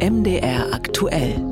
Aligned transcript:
MDR 0.00 0.72
aktuell. 0.72 1.44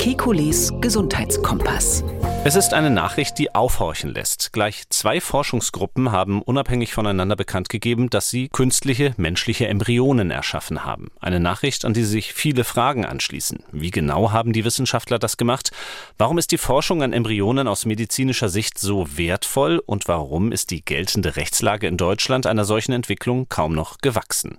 Kekules 0.00 0.72
Gesundheitskompass. 0.80 2.02
Es 2.44 2.56
ist 2.56 2.74
eine 2.74 2.90
Nachricht, 2.90 3.38
die 3.38 3.54
aufhorchen 3.54 4.12
lässt. 4.12 4.52
Gleich 4.52 4.88
zwei 4.90 5.20
Forschungsgruppen 5.20 6.10
haben 6.10 6.42
unabhängig 6.42 6.92
voneinander 6.92 7.36
bekannt 7.36 7.68
gegeben, 7.68 8.10
dass 8.10 8.28
sie 8.28 8.48
künstliche 8.48 9.14
menschliche 9.18 9.68
Embryonen 9.68 10.32
erschaffen 10.32 10.84
haben. 10.84 11.12
Eine 11.20 11.38
Nachricht, 11.38 11.84
an 11.84 11.94
die 11.94 12.02
sich 12.02 12.34
viele 12.34 12.64
Fragen 12.64 13.04
anschließen. 13.04 13.60
Wie 13.70 13.92
genau 13.92 14.32
haben 14.32 14.52
die 14.52 14.64
Wissenschaftler 14.64 15.20
das 15.20 15.36
gemacht? 15.36 15.70
Warum 16.18 16.38
ist 16.38 16.50
die 16.50 16.58
Forschung 16.58 17.04
an 17.04 17.12
Embryonen 17.12 17.68
aus 17.68 17.86
medizinischer 17.86 18.48
Sicht 18.48 18.80
so 18.80 19.16
wertvoll? 19.16 19.80
Und 19.86 20.08
warum 20.08 20.50
ist 20.50 20.72
die 20.72 20.84
geltende 20.84 21.36
Rechtslage 21.36 21.86
in 21.86 21.96
Deutschland 21.96 22.46
einer 22.46 22.64
solchen 22.64 22.92
Entwicklung 22.92 23.48
kaum 23.48 23.76
noch 23.76 23.98
gewachsen? 23.98 24.56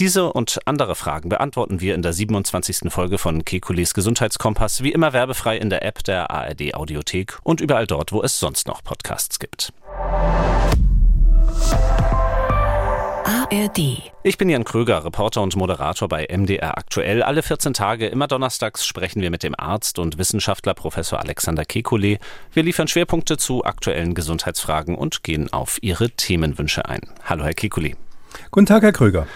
Diese 0.00 0.32
und 0.32 0.60
andere 0.64 0.94
Fragen 0.94 1.28
beantworten 1.28 1.82
wir 1.82 1.94
in 1.94 2.00
der 2.00 2.14
27. 2.14 2.90
Folge 2.90 3.18
von 3.18 3.44
Kekules 3.44 3.92
Gesundheitskompass, 3.92 4.82
wie 4.82 4.92
immer 4.92 5.12
werbefrei 5.12 5.58
in 5.58 5.68
der 5.68 5.84
App 5.84 6.02
der 6.04 6.30
ARD 6.30 6.74
Audiothek 6.74 7.38
und 7.42 7.60
überall 7.60 7.86
dort, 7.86 8.10
wo 8.10 8.22
es 8.22 8.40
sonst 8.40 8.66
noch 8.66 8.82
Podcasts 8.82 9.38
gibt. 9.38 9.74
ARD. 13.26 14.10
Ich 14.22 14.38
bin 14.38 14.48
Jan 14.48 14.64
Kröger, 14.64 15.04
Reporter 15.04 15.42
und 15.42 15.54
Moderator 15.54 16.08
bei 16.08 16.26
MDR 16.34 16.78
Aktuell. 16.78 17.22
Alle 17.22 17.42
14 17.42 17.74
Tage, 17.74 18.06
immer 18.06 18.26
donnerstags, 18.26 18.86
sprechen 18.86 19.20
wir 19.20 19.30
mit 19.30 19.42
dem 19.42 19.54
Arzt 19.54 19.98
und 19.98 20.16
Wissenschaftler 20.16 20.72
Professor 20.72 21.20
Alexander 21.20 21.64
Kekulé. 21.64 22.20
Wir 22.54 22.62
liefern 22.62 22.88
Schwerpunkte 22.88 23.36
zu 23.36 23.66
aktuellen 23.66 24.14
Gesundheitsfragen 24.14 24.94
und 24.94 25.22
gehen 25.24 25.52
auf 25.52 25.76
Ihre 25.82 26.08
Themenwünsche 26.08 26.86
ein. 26.86 27.02
Hallo, 27.26 27.44
Herr 27.44 27.52
Kekulé. 27.52 27.96
Guten 28.50 28.64
Tag, 28.64 28.82
Herr 28.82 28.92
Kröger. 28.92 29.26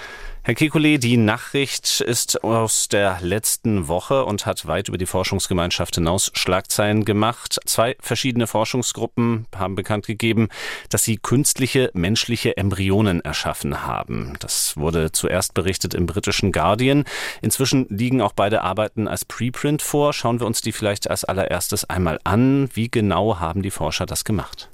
Herr 0.47 0.53
Kekulé, 0.53 0.99
die 0.99 1.17
Nachricht 1.17 2.03
ist 2.03 2.45
aus 2.45 2.89
der 2.89 3.17
letzten 3.23 3.89
Woche 3.89 4.27
und 4.27 4.45
hat 4.45 4.67
weit 4.67 4.89
über 4.89 4.99
die 4.99 5.07
Forschungsgemeinschaft 5.07 5.95
hinaus 5.95 6.31
Schlagzeilen 6.35 7.07
gemacht. 7.07 7.59
Zwei 7.65 7.97
verschiedene 7.99 8.47
Forschungsgruppen 8.47 9.47
haben 9.57 9.75
bekannt 9.75 10.07
gegeben, 10.07 10.51
dass 10.91 11.03
sie 11.03 11.17
künstliche 11.17 11.91
menschliche 11.95 12.59
Embryonen 12.59 13.23
erschaffen 13.23 13.87
haben. 13.87 14.35
Das 14.39 14.77
wurde 14.77 15.13
zuerst 15.13 15.55
berichtet 15.55 15.95
im 15.95 16.05
britischen 16.05 16.53
Guardian. 16.53 17.05
Inzwischen 17.41 17.87
liegen 17.89 18.21
auch 18.21 18.35
beide 18.35 18.61
Arbeiten 18.61 19.09
als 19.09 19.25
Preprint 19.25 19.81
vor. 19.81 20.13
Schauen 20.13 20.41
wir 20.41 20.47
uns 20.47 20.61
die 20.61 20.73
vielleicht 20.73 21.09
als 21.09 21.25
allererstes 21.25 21.89
einmal 21.89 22.21
an. 22.25 22.69
Wie 22.75 22.91
genau 22.91 23.41
haben 23.41 23.63
die 23.63 23.71
Forscher 23.71 24.05
das 24.05 24.25
gemacht? 24.25 24.69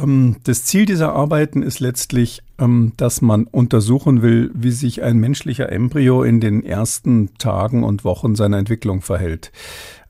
Ähm, 0.00 0.36
das 0.44 0.64
Ziel 0.64 0.86
dieser 0.86 1.12
Arbeiten 1.12 1.62
ist 1.62 1.80
letztlich, 1.80 2.42
ähm, 2.58 2.92
dass 2.96 3.22
man 3.22 3.44
untersuchen 3.44 4.22
will, 4.22 4.50
wie 4.54 4.70
sich 4.70 5.02
ein 5.02 5.18
menschlicher 5.18 5.70
Embryo 5.70 6.22
in 6.22 6.40
den 6.40 6.64
ersten 6.64 7.34
Tagen 7.38 7.84
und 7.84 8.04
Wochen 8.04 8.34
seiner 8.34 8.58
Entwicklung 8.58 9.02
verhält. 9.02 9.52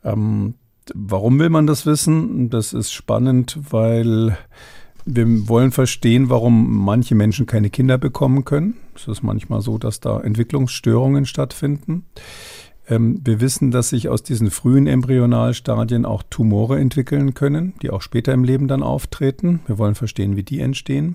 Ähm, 0.04 0.54
warum 0.94 1.38
will 1.38 1.50
man 1.50 1.66
das 1.66 1.86
wissen? 1.86 2.50
Das 2.50 2.72
ist 2.72 2.92
spannend, 2.92 3.58
weil 3.70 4.36
wir 5.04 5.48
wollen 5.48 5.72
verstehen, 5.72 6.30
warum 6.30 6.84
manche 6.84 7.14
Menschen 7.14 7.46
keine 7.46 7.70
Kinder 7.70 7.98
bekommen 7.98 8.44
können. 8.44 8.76
Es 8.94 9.08
ist 9.08 9.22
manchmal 9.22 9.60
so, 9.60 9.78
dass 9.78 10.00
da 10.00 10.20
Entwicklungsstörungen 10.20 11.26
stattfinden. 11.26 12.04
Ähm, 12.90 13.20
wir 13.24 13.40
wissen, 13.40 13.70
dass 13.70 13.90
sich 13.90 14.08
aus 14.08 14.22
diesen 14.22 14.50
frühen 14.50 14.86
Embryonalstadien 14.86 16.04
auch 16.04 16.22
Tumore 16.28 16.78
entwickeln 16.78 17.32
können, 17.34 17.72
die 17.80 17.90
auch 17.90 18.02
später 18.02 18.32
im 18.34 18.44
Leben 18.44 18.68
dann 18.68 18.82
auftreten. 18.82 19.60
Wir 19.66 19.78
wollen 19.78 19.94
verstehen, 19.94 20.36
wie 20.36 20.42
die 20.42 20.60
entstehen. 20.60 21.14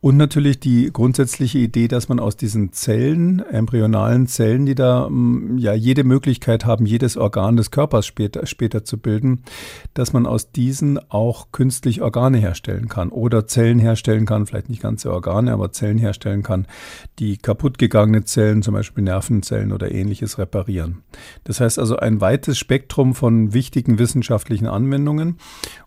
Und 0.00 0.16
natürlich 0.16 0.60
die 0.60 0.90
grundsätzliche 0.92 1.58
Idee, 1.58 1.88
dass 1.88 2.08
man 2.08 2.20
aus 2.20 2.36
diesen 2.36 2.72
Zellen, 2.72 3.40
embryonalen 3.40 4.28
Zellen, 4.28 4.64
die 4.64 4.76
da 4.76 5.08
mm, 5.10 5.58
ja 5.58 5.74
jede 5.74 6.04
Möglichkeit 6.04 6.64
haben, 6.64 6.86
jedes 6.86 7.16
Organ 7.16 7.56
des 7.56 7.72
Körpers 7.72 8.06
später, 8.06 8.46
später 8.46 8.84
zu 8.84 8.98
bilden, 8.98 9.42
dass 9.94 10.12
man 10.12 10.24
aus 10.24 10.52
diesen 10.52 11.00
auch 11.10 11.50
künstlich 11.50 12.00
Organe 12.00 12.38
herstellen 12.38 12.86
kann 12.86 13.08
oder 13.08 13.48
Zellen 13.48 13.80
herstellen 13.80 14.24
kann, 14.24 14.46
vielleicht 14.46 14.68
nicht 14.68 14.82
ganze 14.82 15.12
Organe, 15.12 15.52
aber 15.52 15.72
Zellen 15.72 15.98
herstellen 15.98 16.44
kann, 16.44 16.68
die 17.18 17.36
kaputtgegangene 17.36 18.22
Zellen, 18.22 18.62
zum 18.62 18.74
Beispiel 18.74 19.02
Nervenzellen 19.02 19.72
oder 19.72 19.90
ähnliches 19.90 20.38
reparieren. 20.38 21.02
Das 21.42 21.60
heißt 21.60 21.76
also 21.76 21.96
ein 21.96 22.20
weites 22.20 22.56
Spektrum 22.56 23.16
von 23.16 23.52
wichtigen 23.52 23.98
wissenschaftlichen 23.98 24.68
Anwendungen. 24.68 25.38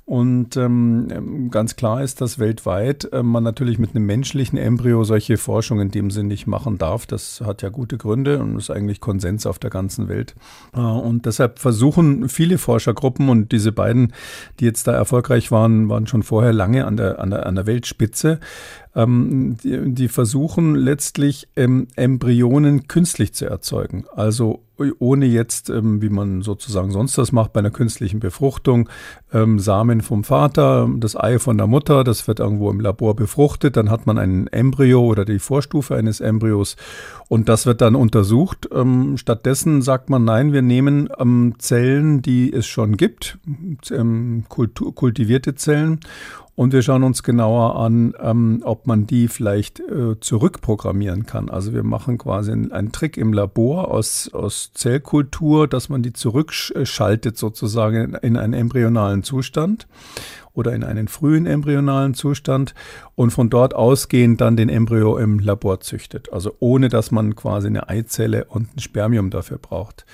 Und 0.04 0.58
ähm, 0.58 1.48
ganz 1.52 1.78
klar 1.78 2.04
ist, 2.04 2.20
dass 2.20 2.38
weltweit 2.38 3.08
äh, 3.14 3.24
man 3.24 3.46
natürlich 3.46 3.80
mit 3.80 3.96
einem 3.96 4.01
menschlichen 4.06 4.58
Embryo 4.58 5.04
solche 5.04 5.38
Forschung 5.38 5.80
in 5.80 5.92
dem 5.92 6.12
Sinn 6.12 6.28
nicht 6.28 6.48
machen 6.48 6.78
darf. 6.78 7.06
Das 7.06 7.42
hat 7.42 7.62
ja 7.62 7.70
gute 7.70 7.98
Gründe 7.98 8.40
und 8.40 8.58
ist 8.58 8.70
eigentlich 8.70 9.00
Konsens 9.00 9.46
auf 9.46 9.60
der 9.60 9.70
ganzen 9.70 10.08
Welt. 10.08 10.36
Äh, 10.74 10.80
und 10.80 11.26
deshalb 11.26 11.60
versuchen 11.60 12.30
viele 12.30 12.58
Forschergruppen 12.58 13.30
und 13.30 13.52
diese 13.52 13.72
beiden, 13.72 14.14
die 14.60 14.66
jetzt 14.66 14.88
da 14.88 14.94
erfolgreich 14.94 15.52
waren, 15.52 15.90
waren 15.90 16.08
schon 16.08 16.24
vorher 16.24 16.54
lange 16.54 16.86
an 16.86 16.98
der, 16.98 17.20
an 17.20 17.30
der, 17.30 17.46
an 17.46 17.56
der 17.56 17.66
Weltspitze, 17.66 18.40
ähm, 18.96 19.58
die, 19.64 19.94
die, 19.94 20.08
versuchen 20.08 20.76
letztlich 20.76 21.48
ähm, 21.56 21.88
Embryonen 21.96 22.88
künstlich 22.88 23.34
zu 23.34 23.46
erzeugen. 23.46 24.06
Also 24.16 24.62
ohne 25.00 25.26
jetzt, 25.26 25.70
ähm, 25.70 26.02
wie 26.02 26.10
man 26.10 26.42
sozusagen 26.42 26.92
sonst 26.92 27.18
das 27.18 27.32
macht 27.32 27.54
bei 27.54 27.60
einer 27.60 27.70
künstlichen 27.70 28.20
Befruchtung, 28.20 28.90
ähm, 29.32 29.60
Samen 29.60 30.02
vom 30.02 30.24
Vater, 30.24 30.90
das 30.98 31.16
Ei 31.16 31.40
von 31.40 31.58
der 31.58 31.68
Mutter, 31.68 32.04
das 32.04 32.28
wird 32.28 32.40
irgendwo 32.40 32.70
im 32.70 32.80
Labor 32.80 33.16
befruchtet, 33.16 33.78
dann 33.78 33.90
hat 33.90 34.08
man 34.08 34.18
ein 34.18 34.48
Embryo 34.48 35.02
oder 35.06 35.26
die 35.26 35.40
Vorstufe 35.40 35.96
eines 35.96 36.20
Embryos 36.20 36.78
und 37.28 37.50
das 37.50 37.66
wird 37.66 37.82
dann 37.82 37.96
untersucht. 37.96 38.68
Ähm, 38.74 39.18
stattdessen 39.18 39.82
sagt 39.82 40.10
man, 40.10 40.24
nein, 40.26 40.54
wir 40.54 40.62
nehmen 40.62 41.10
ähm, 41.20 41.56
Zellen, 41.60 42.22
die 42.22 42.52
es 42.52 42.66
schon 42.66 42.98
gibt, 42.98 43.38
kultivierte 44.48 45.56
Zellen 45.56 46.00
und 46.56 46.74
wir 46.74 46.82
schauen 46.82 47.04
uns 47.04 47.24
genauer 47.24 47.78
an, 47.78 48.14
ähm, 48.20 48.62
ob 48.64 48.86
man 48.86 49.08
die 49.08 49.28
vielleicht 49.28 49.80
äh, 49.80 50.20
zurückprogrammieren 50.20 51.26
kann. 51.26 51.50
Also 51.50 51.74
wir 51.74 51.84
machen 51.84 52.18
quasi 52.18 52.52
einen, 52.52 52.92
Trick 52.92 53.18
im 53.18 53.34
Labor 53.34 53.90
aus, 53.90 54.30
aus 54.34 54.72
Zellkultur, 54.74 55.68
dass 55.68 55.90
man 55.90 56.04
die 56.04 56.14
zurückschaltet 56.14 57.38
sozusagen 57.38 58.16
in 58.16 58.38
einen 58.38 58.54
embryonalen 58.54 59.24
Zustand 59.24 59.88
oder 60.54 60.74
in 60.74 60.84
einen 60.84 61.08
frühen 61.08 61.46
embryonalen 61.46 62.14
Zustand 62.14 62.74
und 63.16 63.32
von 63.32 63.50
dort 63.50 63.74
ausgehend 63.74 64.42
dann 64.42 64.58
den 64.58 64.70
Embryo 64.70 65.18
im 65.18 65.40
Labor 65.40 65.80
züchtet. 65.80 66.34
Also 66.34 66.56
ohne 66.60 66.90
dass 66.90 67.12
man 67.12 67.36
quasi 67.36 67.68
eine 67.68 67.88
Eizelle 67.88 68.46
und 68.46 68.76
ein 68.76 68.80
Spermium 68.80 69.30
dafür 69.30 69.58
braucht. 69.58 70.06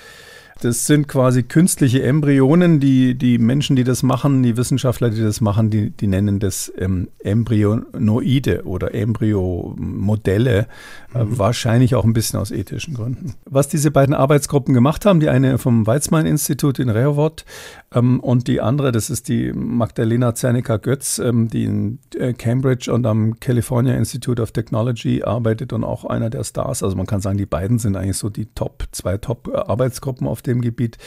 Das 0.60 0.86
sind 0.86 1.06
quasi 1.06 1.44
künstliche 1.44 2.02
Embryonen. 2.02 2.80
Die, 2.80 3.14
die 3.14 3.38
Menschen, 3.38 3.76
die 3.76 3.84
das 3.84 4.02
machen, 4.02 4.42
die 4.42 4.56
Wissenschaftler, 4.56 5.10
die 5.10 5.22
das 5.22 5.40
machen, 5.40 5.70
die, 5.70 5.90
die 5.90 6.08
nennen 6.08 6.40
das 6.40 6.72
ähm, 6.78 7.08
Embryonoide 7.20 8.64
oder 8.64 8.94
Embryomodelle. 8.94 10.66
Äh, 11.14 11.24
mhm. 11.24 11.38
wahrscheinlich 11.38 11.94
auch 11.94 12.04
ein 12.04 12.12
bisschen 12.12 12.38
aus 12.38 12.50
ethischen 12.50 12.92
Gründen. 12.92 13.34
Was 13.46 13.68
diese 13.68 13.90
beiden 13.90 14.14
Arbeitsgruppen 14.14 14.74
gemacht 14.74 15.06
haben, 15.06 15.20
die 15.20 15.30
eine 15.30 15.56
vom 15.56 15.86
Weizmann-Institut 15.86 16.78
in 16.78 16.90
Rehovot 16.90 17.46
ähm, 17.94 18.20
und 18.20 18.46
die 18.46 18.60
andere, 18.60 18.92
das 18.92 19.08
ist 19.08 19.28
die 19.28 19.52
Magdalena 19.54 20.34
Zernica-Götz, 20.34 21.18
ähm, 21.18 21.48
die 21.48 21.64
in 21.64 21.98
äh, 22.14 22.34
Cambridge 22.34 22.92
und 22.92 23.06
am 23.06 23.40
California 23.40 23.94
Institute 23.94 24.42
of 24.42 24.52
Technology 24.52 25.22
arbeitet 25.22 25.72
und 25.72 25.82
auch 25.82 26.04
einer 26.04 26.28
der 26.28 26.44
Stars. 26.44 26.82
Also 26.82 26.94
man 26.94 27.06
kann 27.06 27.22
sagen, 27.22 27.38
die 27.38 27.46
beiden 27.46 27.78
sind 27.78 27.96
eigentlich 27.96 28.18
so 28.18 28.28
die 28.28 28.46
Top, 28.54 28.84
zwei 28.92 29.16
Top-Arbeitsgruppen 29.16 30.26
auf 30.26 30.42
dem 30.48 30.60
Gebiet. 30.60 30.98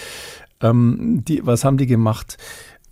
Ähm, 0.61 1.23
die, 1.27 1.45
was 1.45 1.65
haben 1.65 1.77
die 1.77 1.87
gemacht? 1.87 2.37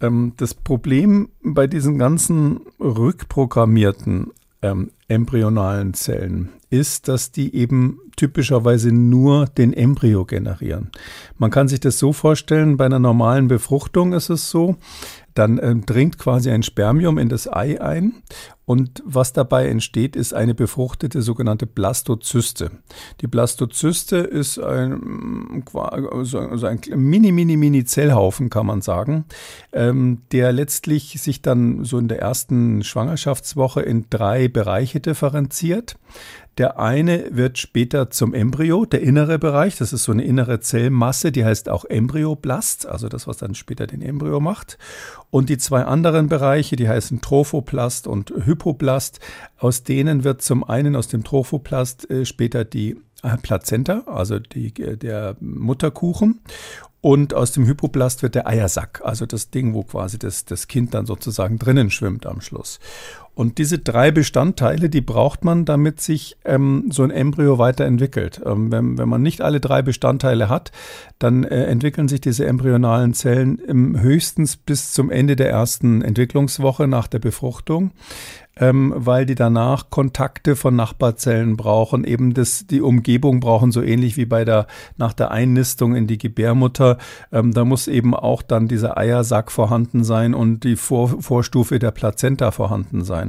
Ähm, 0.02 0.34
das 0.38 0.54
Problem 0.54 1.30
bei 1.42 1.68
diesen 1.68 1.98
ganzen 1.98 2.62
rückprogrammierten 2.80 4.32
ähm, 4.62 4.92
embryonalen 5.08 5.94
Zellen 5.94 6.50
ist, 6.70 7.08
dass 7.08 7.32
die 7.32 7.56
eben 7.56 8.00
typischerweise 8.16 8.92
nur 8.92 9.46
den 9.46 9.74
Embryo 9.74 10.26
generieren. 10.26 10.92
Man 11.38 11.52
kann 11.52 11.68
sich 11.68 11.80
das 11.80 11.98
so 11.98 12.12
vorstellen, 12.14 12.78
bei 12.78 12.86
einer 12.86 13.00
normalen 13.00 13.48
Befruchtung 13.48 14.14
ist 14.14 14.30
es 14.30 14.50
so, 14.50 14.76
dann 15.40 15.58
äh, 15.58 15.76
dringt 15.76 16.18
quasi 16.18 16.52
ein 16.52 16.64
Spermium 16.64 17.18
in 17.18 17.30
das 17.30 17.52
Ei 17.52 17.82
ein 17.82 18.22
und 18.66 19.02
was 19.04 19.34
dabei 19.34 19.68
entsteht, 19.68 20.16
ist 20.16 20.34
eine 20.34 20.54
befruchtete 20.54 21.24
sogenannte 21.24 21.66
Blastozyste. 21.66 22.70
Die 23.22 23.28
Blastozyste 23.28 24.18
ist 24.18 24.60
ein, 24.60 25.64
also 25.74 26.68
ein 26.68 26.80
mini, 26.96 27.32
mini, 27.32 27.58
mini 27.58 27.84
Zellhaufen, 27.86 28.52
kann 28.52 28.68
man 28.68 28.82
sagen, 28.82 29.26
ähm, 29.74 30.22
der 30.32 30.52
letztlich 30.52 31.20
sich 31.20 31.42
dann 31.42 31.84
so 31.84 31.98
in 31.98 32.10
der 32.10 32.20
ersten 32.20 32.84
Schwangerschaftswoche 32.84 33.82
in 33.82 34.06
drei 34.12 34.50
Bereiche 34.50 35.00
differenziert. 35.00 35.98
Der 36.60 36.78
eine 36.78 37.36
wird 37.36 37.58
später 37.58 38.10
zum 38.10 38.34
Embryo, 38.34 38.84
der 38.84 39.02
innere 39.02 39.40
Bereich, 39.40 39.78
das 39.78 39.94
ist 39.94 40.04
so 40.04 40.12
eine 40.12 40.26
innere 40.26 40.60
Zellmasse, 40.60 41.32
die 41.32 41.46
heißt 41.46 41.70
auch 41.70 41.86
Embryoblast, 41.86 42.86
also 42.86 43.08
das, 43.08 43.28
was 43.28 43.38
dann 43.38 43.56
später 43.56 43.88
den 43.88 44.02
Embryo 44.02 44.42
macht. 44.42 44.78
Und 45.30 45.48
die 45.48 45.58
zwei 45.58 45.86
anderen 45.86 46.28
Bereiche, 46.28 46.76
die 46.76 46.90
heißen 46.90 47.22
Trophoplast 47.22 48.08
und 48.08 48.34
Hypoplast, 48.46 49.22
aus 49.58 49.84
denen 49.84 50.26
wird 50.26 50.42
zum 50.42 50.66
einen 50.66 50.98
aus 50.98 51.08
dem 51.08 51.24
Trophoplast 51.24 52.10
äh, 52.12 52.26
später 52.26 52.66
die 52.66 52.98
äh, 53.24 53.38
Plazenta, 53.42 54.04
also 54.08 54.38
die, 54.38 54.74
der 54.74 55.38
Mutterkuchen. 55.40 56.42
Und 57.02 57.34
aus 57.34 57.54
dem 57.54 57.66
Hypoblast 57.66 58.22
wird 58.24 58.36
der 58.36 58.48
Eiersack, 58.48 59.02
also 59.06 59.26
das 59.26 59.50
Ding, 59.50 59.74
wo 59.74 59.84
quasi 59.84 60.20
das, 60.20 60.44
das 60.44 60.68
Kind 60.68 60.94
dann 60.94 61.06
sozusagen 61.06 61.58
drinnen 61.58 61.90
schwimmt 61.92 62.26
am 62.26 62.42
Schluss. 62.42 62.82
Und 63.40 63.58
diese 63.58 63.80
drei 63.80 64.12
Bestandteile, 64.12 64.90
die 64.90 65.00
braucht 65.00 65.46
man, 65.46 65.64
damit 65.64 66.02
sich 66.02 66.36
ähm, 66.44 66.90
so 66.92 67.04
ein 67.04 67.10
Embryo 67.10 67.58
weiterentwickelt. 67.58 68.42
Ähm, 68.46 68.70
wenn, 68.70 68.98
wenn 68.98 69.08
man 69.08 69.22
nicht 69.22 69.40
alle 69.40 69.62
drei 69.62 69.82
Bestandteile 69.82 70.50
hat, 70.50 70.74
dann 71.20 71.46
äh, 71.46 71.64
entwickeln 71.68 72.10
sich 72.10 72.20
diese 72.20 72.46
embryonalen 72.46 73.14
Zellen 73.14 73.62
höchstens 73.98 74.58
bis 74.58 74.92
zum 74.92 75.10
Ende 75.10 75.38
der 75.38 75.50
ersten 75.50 76.02
Entwicklungswoche 76.02 76.86
nach 76.86 77.08
der 77.08 77.20
Befruchtung 77.20 77.92
ähm, 78.60 78.94
weil 78.96 79.26
die 79.26 79.36
danach 79.36 79.90
Kontakte 79.90 80.56
von 80.56 80.76
Nachbarzellen 80.76 81.58
brauchen, 81.58 82.04
eben 82.04 82.34
das, 82.34 82.68
die 82.68 82.82
Umgebung 82.82 83.40
brauchen, 83.40 83.72
so 83.72 83.82
ähnlich 83.82 84.18
wie 84.18 84.26
bei 84.26 84.46
der, 84.46 84.68
nach 84.98 85.14
der 85.14 85.32
Einnistung 85.32 85.96
in 85.96 86.08
die 86.08 86.18
Gebärmutter. 86.18 86.98
Ähm, 87.32 87.54
da 87.54 87.66
muss 87.66 87.88
eben 87.88 88.14
auch 88.14 88.42
dann 88.42 88.68
dieser 88.68 88.98
Eiersack 88.98 89.52
vorhanden 89.52 90.04
sein 90.04 90.34
und 90.34 90.64
die 90.64 90.76
Vor 90.76 91.22
Vorstufe 91.22 91.80
der 91.80 91.92
Plazenta 91.92 92.52
vorhanden 92.52 93.04
sein. 93.04 93.29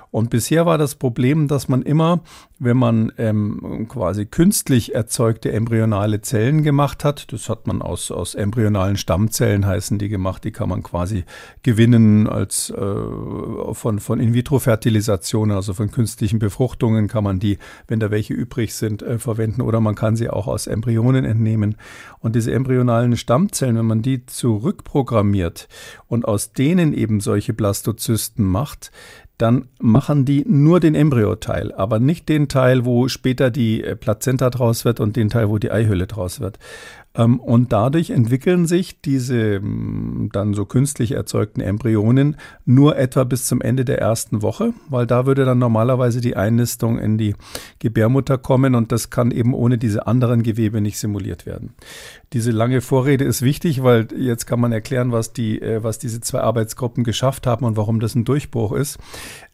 Und 0.11 0.29
bisher 0.29 0.65
war 0.65 0.77
das 0.77 0.95
Problem, 0.95 1.47
dass 1.47 1.69
man 1.69 1.81
immer, 1.81 2.19
wenn 2.59 2.75
man 2.75 3.13
ähm, 3.17 3.87
quasi 3.87 4.25
künstlich 4.25 4.93
erzeugte 4.93 5.53
embryonale 5.53 6.19
Zellen 6.19 6.63
gemacht 6.63 7.05
hat, 7.05 7.31
das 7.31 7.47
hat 7.47 7.65
man 7.65 7.81
aus, 7.81 8.11
aus 8.11 8.35
embryonalen 8.35 8.97
Stammzellen 8.97 9.65
heißen 9.65 9.99
die 9.99 10.09
gemacht, 10.09 10.43
die 10.43 10.51
kann 10.51 10.67
man 10.67 10.83
quasi 10.83 11.23
gewinnen 11.63 12.27
als 12.27 12.69
äh, 12.71 13.73
von, 13.73 13.99
von 13.99 14.19
In-vitro-Fertilisation, 14.19 15.49
also 15.49 15.73
von 15.73 15.91
künstlichen 15.91 16.39
Befruchtungen 16.39 17.07
kann 17.07 17.23
man 17.23 17.39
die, 17.39 17.57
wenn 17.87 18.01
da 18.01 18.11
welche 18.11 18.33
übrig 18.33 18.75
sind, 18.75 19.01
äh, 19.03 19.17
verwenden 19.17 19.61
oder 19.61 19.79
man 19.79 19.95
kann 19.95 20.17
sie 20.17 20.29
auch 20.29 20.47
aus 20.47 20.67
Embryonen 20.67 21.23
entnehmen. 21.23 21.77
Und 22.19 22.35
diese 22.35 22.51
embryonalen 22.51 23.15
Stammzellen, 23.15 23.77
wenn 23.77 23.85
man 23.85 24.01
die 24.01 24.25
zurückprogrammiert 24.25 25.69
und 26.07 26.27
aus 26.27 26.51
denen 26.51 26.93
eben 26.93 27.21
solche 27.21 27.53
Blastozysten 27.53 28.45
macht, 28.45 28.91
dann 29.41 29.69
machen 30.01 30.25
die 30.25 30.43
nur 30.47 30.79
den 30.79 30.95
Embryoteil, 30.95 31.71
aber 31.73 31.99
nicht 31.99 32.27
den 32.27 32.47
Teil, 32.47 32.85
wo 32.85 33.07
später 33.07 33.51
die 33.51 33.83
äh, 33.83 33.95
Plazenta 33.95 34.49
draus 34.49 34.83
wird 34.83 34.99
und 34.99 35.15
den 35.15 35.29
Teil, 35.29 35.47
wo 35.47 35.59
die 35.59 35.69
Eihülle 35.69 36.07
draus 36.07 36.39
wird. 36.39 36.57
Ähm, 37.13 37.39
und 37.39 37.71
dadurch 37.71 38.09
entwickeln 38.09 38.65
sich 38.65 38.99
diese 39.01 39.59
mm, 39.59 40.29
dann 40.31 40.55
so 40.55 40.65
künstlich 40.65 41.11
erzeugten 41.11 41.61
Embryonen 41.61 42.35
nur 42.65 42.97
etwa 42.97 43.25
bis 43.25 43.45
zum 43.45 43.61
Ende 43.61 43.85
der 43.85 43.99
ersten 43.99 44.41
Woche, 44.41 44.73
weil 44.89 45.05
da 45.05 45.27
würde 45.27 45.45
dann 45.45 45.59
normalerweise 45.59 46.19
die 46.19 46.35
Einnistung 46.35 46.97
in 46.97 47.19
die 47.19 47.35
Gebärmutter 47.77 48.39
kommen 48.39 48.73
und 48.73 48.91
das 48.91 49.11
kann 49.11 49.29
eben 49.29 49.53
ohne 49.53 49.77
diese 49.77 50.07
anderen 50.07 50.41
Gewebe 50.41 50.81
nicht 50.81 50.97
simuliert 50.97 51.45
werden. 51.45 51.75
Diese 52.33 52.51
lange 52.51 52.79
Vorrede 52.79 53.25
ist 53.25 53.41
wichtig, 53.41 53.83
weil 53.83 54.07
jetzt 54.15 54.45
kann 54.45 54.61
man 54.61 54.71
erklären, 54.71 55.11
was 55.11 55.33
die, 55.33 55.61
äh, 55.61 55.83
was 55.83 55.99
diese 55.99 56.21
zwei 56.21 56.39
Arbeitsgruppen 56.39 57.03
geschafft 57.03 57.45
haben 57.45 57.65
und 57.65 57.75
warum 57.75 57.99
das 57.99 58.15
ein 58.15 58.23
Durchbruch 58.23 58.71
ist. 58.71 58.99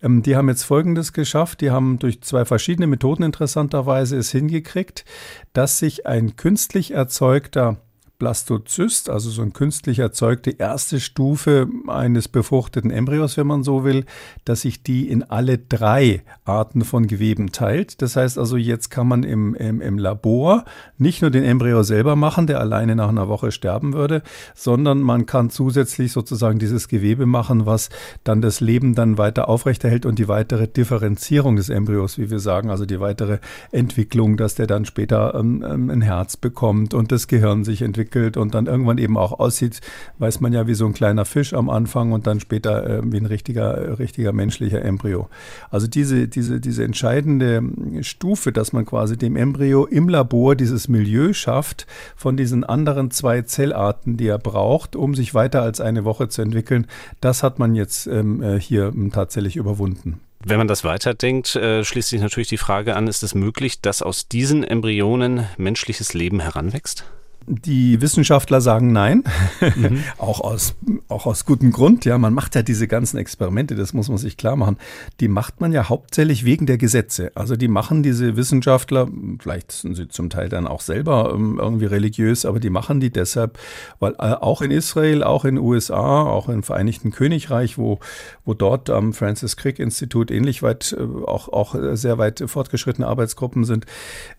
Ähm, 0.03 0.21
die 0.21 0.35
haben 0.35 0.47
jetzt 0.47 0.61
Folgendes 0.61 1.11
geschafft. 1.11 1.61
Die 1.61 1.71
haben 1.71 1.97
durch 1.97 2.21
zwei 2.21 2.45
verschiedene 2.45 2.85
Methoden 2.85 3.23
interessanterweise 3.23 4.15
es 4.17 4.31
hingekriegt, 4.31 5.05
dass 5.53 5.79
sich 5.79 6.05
ein 6.05 6.35
künstlich 6.35 6.91
erzeugter 6.91 7.77
Blastozyst, 8.19 9.11
also 9.11 9.29
so 9.29 9.43
ein 9.43 9.53
künstlich 9.53 9.99
erzeugte 9.99 10.49
erste 10.49 10.99
Stufe 10.99 11.67
eines 11.87 12.27
befruchteten 12.27 12.89
Embryos, 12.89 13.37
wenn 13.37 13.45
man 13.45 13.63
so 13.63 13.83
will, 13.83 14.05
dass 14.43 14.61
sich 14.61 14.81
die 14.81 15.07
in 15.07 15.21
alle 15.21 15.59
drei 15.59 16.23
Arten 16.43 16.83
von 16.83 17.05
Geweben 17.05 17.51
teilt. 17.51 18.01
Das 18.01 18.15
heißt 18.15 18.39
also, 18.39 18.57
jetzt 18.57 18.89
kann 18.89 19.07
man 19.07 19.21
im, 19.21 19.53
im, 19.53 19.81
im 19.81 19.99
Labor 19.99 20.65
nicht 20.97 21.21
nur 21.21 21.29
den 21.29 21.43
Embryo 21.43 21.83
selber 21.83 22.15
machen, 22.15 22.47
der 22.47 22.59
alleine 22.59 22.95
nach 22.95 23.09
einer 23.09 23.27
Woche 23.27 23.51
sterben 23.51 23.93
würde, 23.93 24.23
sondern 24.55 24.99
man 24.99 25.27
kann 25.27 25.51
zusätzlich 25.51 26.11
sozusagen 26.11 26.57
dieses 26.57 26.87
Gewebe 26.87 27.27
machen, 27.27 27.67
was 27.67 27.89
dann 28.23 28.41
das 28.41 28.61
Leben 28.61 28.95
dann 28.95 29.19
weiter 29.19 29.47
aufrechterhält 29.47 30.07
und 30.07 30.17
die 30.17 30.27
weitere 30.27 30.67
Differenzierung 30.67 31.55
des 31.55 31.69
Embryos, 31.69 32.17
wie 32.17 32.31
wir 32.31 32.39
sagen, 32.39 32.71
also 32.71 32.87
die 32.87 32.99
weitere 32.99 33.37
Entwicklung, 33.71 34.37
dass 34.37 34.55
der 34.55 34.65
dann 34.65 34.85
später 34.85 35.35
ähm, 35.35 35.63
ähm 35.67 35.87
ein 35.87 36.01
Herz 36.01 36.35
bekommt 36.35 36.93
und 36.93 37.11
das 37.11 37.27
Gehirn 37.27 37.63
sich 37.63 37.81
entwickelt 37.81 38.06
entwickelt 38.07 38.37
und 38.37 38.53
dann 38.53 38.67
irgendwann 38.67 38.97
eben 38.97 39.17
auch 39.17 39.39
aussieht, 39.39 39.81
weiß 40.19 40.39
man 40.39 40.53
ja, 40.53 40.67
wie 40.67 40.73
so 40.73 40.85
ein 40.85 40.93
kleiner 40.93 41.25
Fisch 41.25 41.53
am 41.53 41.69
Anfang 41.69 42.11
und 42.11 42.25
dann 42.27 42.39
später 42.39 42.87
äh, 42.87 43.01
wie 43.03 43.17
ein 43.17 43.25
richtiger, 43.25 43.99
richtiger 43.99 44.31
menschlicher 44.31 44.81
Embryo. 44.81 45.29
Also 45.69 45.87
diese, 45.87 46.27
diese, 46.27 46.59
diese 46.59 46.83
entscheidende 46.83 47.61
Stufe, 48.01 48.51
dass 48.51 48.73
man 48.73 48.85
quasi 48.85 49.17
dem 49.17 49.35
Embryo 49.35 49.85
im 49.85 50.09
Labor 50.09 50.55
dieses 50.55 50.87
Milieu 50.87 51.33
schafft 51.33 51.85
von 52.15 52.37
diesen 52.37 52.63
anderen 52.63 53.11
zwei 53.11 53.41
Zellarten, 53.41 54.17
die 54.17 54.27
er 54.27 54.39
braucht, 54.39 54.95
um 54.95 55.15
sich 55.15 55.33
weiter 55.33 55.61
als 55.61 55.81
eine 55.81 56.05
Woche 56.05 56.29
zu 56.29 56.41
entwickeln, 56.41 56.87
das 57.21 57.43
hat 57.43 57.59
man 57.59 57.75
jetzt 57.75 58.07
ähm, 58.07 58.41
äh, 58.41 58.59
hier 58.59 58.87
ähm, 58.87 59.11
tatsächlich 59.11 59.55
überwunden. 59.55 60.21
Wenn 60.45 60.59
man 60.59 60.67
das 60.67 60.83
weiterdenkt, 60.83 61.55
äh, 61.55 61.83
schließt 61.83 62.09
sich 62.09 62.21
natürlich 62.21 62.47
die 62.47 62.57
Frage 62.57 62.95
an, 62.95 63.07
ist 63.07 63.23
es 63.23 63.35
möglich, 63.35 63.81
dass 63.81 64.01
aus 64.01 64.27
diesen 64.27 64.63
Embryonen 64.63 65.47
menschliches 65.57 66.13
Leben 66.13 66.39
heranwächst? 66.39 67.05
Die 67.49 68.01
Wissenschaftler 68.01 68.59
sagen 68.59 68.91
nein, 68.91 69.23
mhm. 69.61 70.03
auch, 70.17 70.41
aus, 70.41 70.75
auch 71.07 71.25
aus 71.25 71.45
gutem 71.45 71.71
Grund. 71.71 72.03
Ja, 72.03 72.17
man 72.17 72.33
macht 72.33 72.55
ja 72.55 72.61
diese 72.61 72.89
ganzen 72.89 73.17
Experimente, 73.17 73.75
das 73.75 73.93
muss 73.93 74.09
man 74.09 74.17
sich 74.17 74.35
klar 74.35 74.57
machen. 74.57 74.75
Die 75.21 75.29
macht 75.29 75.61
man 75.61 75.71
ja 75.71 75.87
hauptsächlich 75.87 76.43
wegen 76.43 76.65
der 76.65 76.77
Gesetze. 76.77 77.31
Also 77.35 77.55
die 77.55 77.69
machen 77.69 78.03
diese 78.03 78.35
Wissenschaftler, 78.35 79.07
vielleicht 79.39 79.71
sind 79.71 79.95
sie 79.95 80.09
zum 80.09 80.29
Teil 80.29 80.49
dann 80.49 80.67
auch 80.67 80.81
selber 80.81 81.31
ähm, 81.33 81.57
irgendwie 81.57 81.85
religiös, 81.85 82.43
aber 82.43 82.59
die 82.59 82.69
machen 82.69 82.99
die 82.99 83.11
deshalb, 83.11 83.57
weil 83.99 84.11
äh, 84.19 84.33
auch 84.33 84.61
in 84.61 84.71
Israel, 84.71 85.23
auch 85.23 85.45
in 85.45 85.55
den 85.55 85.63
USA, 85.63 86.23
auch 86.23 86.49
im 86.49 86.63
Vereinigten 86.63 87.11
Königreich, 87.11 87.77
wo, 87.77 88.01
wo 88.43 88.55
dort 88.55 88.89
am 88.89 89.13
Francis 89.13 89.55
Crick 89.55 89.79
Institut 89.79 90.31
ähnlich 90.31 90.63
weit, 90.63 90.93
äh, 90.99 91.01
auch, 91.01 91.47
auch 91.47 91.75
sehr 91.93 92.17
weit 92.17 92.43
fortgeschrittene 92.45 93.07
Arbeitsgruppen 93.07 93.63
sind, 93.63 93.85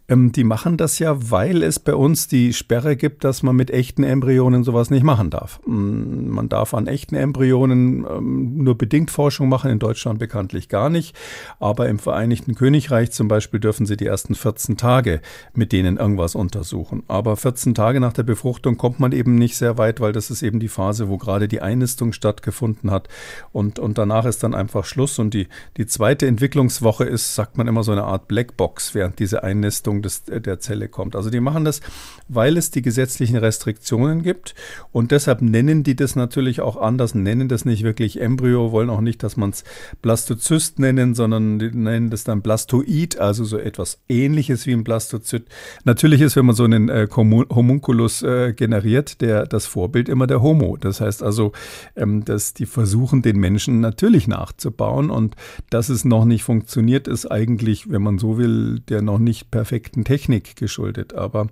ähm, 0.09 0.33
die 0.33 0.45
machen 0.45 0.79
das 0.79 0.99
ja, 0.99 1.31
weil 1.31 1.63
es 1.63 1.79
bei 1.79 1.95
uns 1.95 2.29
die 2.29 2.55
Sperre 2.55 2.97
gibt, 2.97 3.25
dass 3.25 3.43
man 3.43 3.55
mit 3.55 3.71
echten 3.71 4.05
Embryonen 4.05 4.65
sowas 4.65 4.91
nicht 4.91 5.03
machen 5.03 5.29
darf. 5.29 5.61
Mm, 5.67 6.29
man 6.29 6.49
darf 6.49 6.73
an 6.73 6.87
echten 6.87 7.15
Embryonen 7.15 8.07
ähm, 8.09 8.65
nur 8.65 8.79
bedingt 8.79 9.11
Forschung 9.11 9.49
machen, 9.51 9.71
in 9.71 9.79
Deutschland 9.79 10.19
bekanntlich 10.19 10.71
gar 10.71 10.89
nicht. 10.89 11.15
Aber 11.61 11.89
im 11.89 11.99
Vereinigten 11.99 12.55
Königreich 12.55 13.11
zum 13.11 13.29
Beispiel 13.29 13.61
dürfen 13.61 13.85
sie 13.85 13.99
die 13.99 14.07
ersten 14.07 14.35
14 14.35 14.79
Tage 14.79 15.21
mit 15.53 15.73
denen 15.73 15.99
irgendwas 15.99 16.35
untersuchen. 16.35 17.03
Aber 17.09 17.37
14 17.37 17.75
Tage 17.75 18.01
nach 18.01 18.15
der 18.15 18.23
Befruchtung 18.23 18.79
kommt 18.79 19.01
man 19.01 19.13
eben 19.13 19.35
nicht 19.35 19.57
sehr 19.57 19.77
weit, 19.77 20.01
weil 20.01 20.13
das 20.13 20.31
ist 20.31 20.43
eben 20.43 20.59
die 20.59 20.69
Phase, 20.69 21.11
wo 21.11 21.19
gerade 21.19 21.49
die 21.49 21.61
Einnistung 21.61 22.15
stattgefunden 22.15 22.91
hat. 22.91 23.09
Und, 23.53 23.79
und 23.79 23.99
danach 23.99 24.25
ist 24.25 24.43
dann 24.43 24.55
einfach 24.55 24.87
Schluss. 24.87 25.19
Und 25.19 25.35
die, 25.35 25.49
die 25.77 25.87
zweite 25.87 26.27
Entwicklungswoche 26.27 27.05
ist, 27.05 27.35
sagt 27.35 27.59
man 27.59 27.69
immer, 27.69 27.83
so 27.83 27.93
eine 27.93 28.05
Art 28.05 28.27
Blackbox, 28.29 28.95
während 28.95 29.19
diese 29.19 29.43
Einnistung 29.43 29.98
Entwicklung 29.99 30.03
des, 30.03 30.25
der 30.25 30.61
Zelle 30.61 30.89
kommt. 30.89 31.17
Also 31.17 31.31
die 31.31 31.41
machen 31.41 31.65
das, 31.65 31.81
weil 32.29 32.57
es 32.57 32.71
die 32.71 32.83
gesetzlichen 32.83 33.37
Restriktionen 33.37 34.23
gibt 34.23 34.55
und 34.93 35.11
deshalb 35.11 35.43
nennen 35.43 35.83
die 35.83 35.97
das 35.97 36.17
natürlich 36.17 36.61
auch 36.61 36.77
anders, 36.77 37.15
nennen 37.15 37.49
das 37.49 37.65
nicht 37.65 37.83
wirklich 37.83 38.21
Embryo, 38.21 38.73
wollen 38.73 38.91
auch 38.91 39.01
nicht, 39.01 39.23
dass 39.23 39.37
man 39.37 39.51
es 39.51 39.65
Blastozyst 40.03 40.79
nennen, 40.79 41.15
sondern 41.15 41.59
die 41.59 41.71
nennen 41.71 42.11
das 42.11 42.25
dann 42.25 42.43
Blastoid, 42.43 43.19
also 43.19 43.45
so 43.45 43.59
etwas 43.59 43.99
ähnliches 44.09 44.67
wie 44.67 44.73
ein 44.73 44.85
Blastozyt. 44.85 45.47
Natürlich 45.85 46.21
ist, 46.21 46.37
wenn 46.37 46.47
man 46.47 46.55
so 46.55 46.65
einen 46.65 46.89
äh, 46.89 47.09
Homunculus 47.15 48.23
äh, 48.23 48.53
generiert, 48.53 49.21
der 49.21 49.47
das 49.47 49.67
Vorbild 49.67 50.09
immer 50.09 50.27
der 50.27 50.43
Homo. 50.43 50.77
Das 50.77 51.01
heißt 51.01 51.23
also, 51.23 51.53
ähm, 51.97 52.25
dass 52.25 52.55
die 52.55 52.67
versuchen, 52.67 53.23
den 53.23 53.39
Menschen 53.39 53.81
natürlich 53.81 54.29
nachzubauen 54.29 55.11
und 55.11 55.35
dass 55.71 55.89
es 55.89 56.05
noch 56.05 56.25
nicht 56.25 56.45
funktioniert, 56.45 57.09
ist 57.09 57.27
eigentlich, 57.31 57.91
wenn 57.91 58.03
man 58.03 58.19
so 58.19 58.39
will, 58.39 58.81
der 58.89 59.03
noch 59.03 59.19
nicht 59.19 59.51
perfekt 59.51 59.88
perfekten 59.89 60.05
Technik 60.05 60.57
geschuldet. 60.57 61.15
Aber 61.15 61.49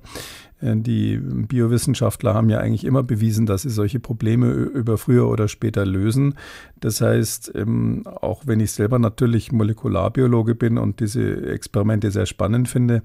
äh, 0.61 0.77
die 0.77 1.19
Biowissenschaftler 1.19 2.35
haben 2.35 2.51
ja 2.51 2.59
eigentlich 2.59 2.85
immer 2.85 3.03
bewiesen, 3.03 3.47
dass 3.47 3.63
sie 3.63 3.71
solche 3.71 4.01
Probleme 4.01 4.51
über 4.51 4.99
früher 4.99 5.29
oder 5.29 5.49
später 5.49 5.85
lösen. 5.87 6.35
Das 6.81 7.01
heißt, 7.01 7.53
ähm, 7.55 8.05
auch 8.07 8.43
wenn 8.47 8.61
ich 8.61 8.73
selber 8.73 8.99
natürlich 8.99 9.53
Molekularbiologe 9.53 10.55
bin 10.55 10.79
und 10.79 11.01
diese 11.01 11.51
Experimente 11.51 12.11
sehr 12.11 12.27
spannend 12.27 12.69
finde, 12.69 13.03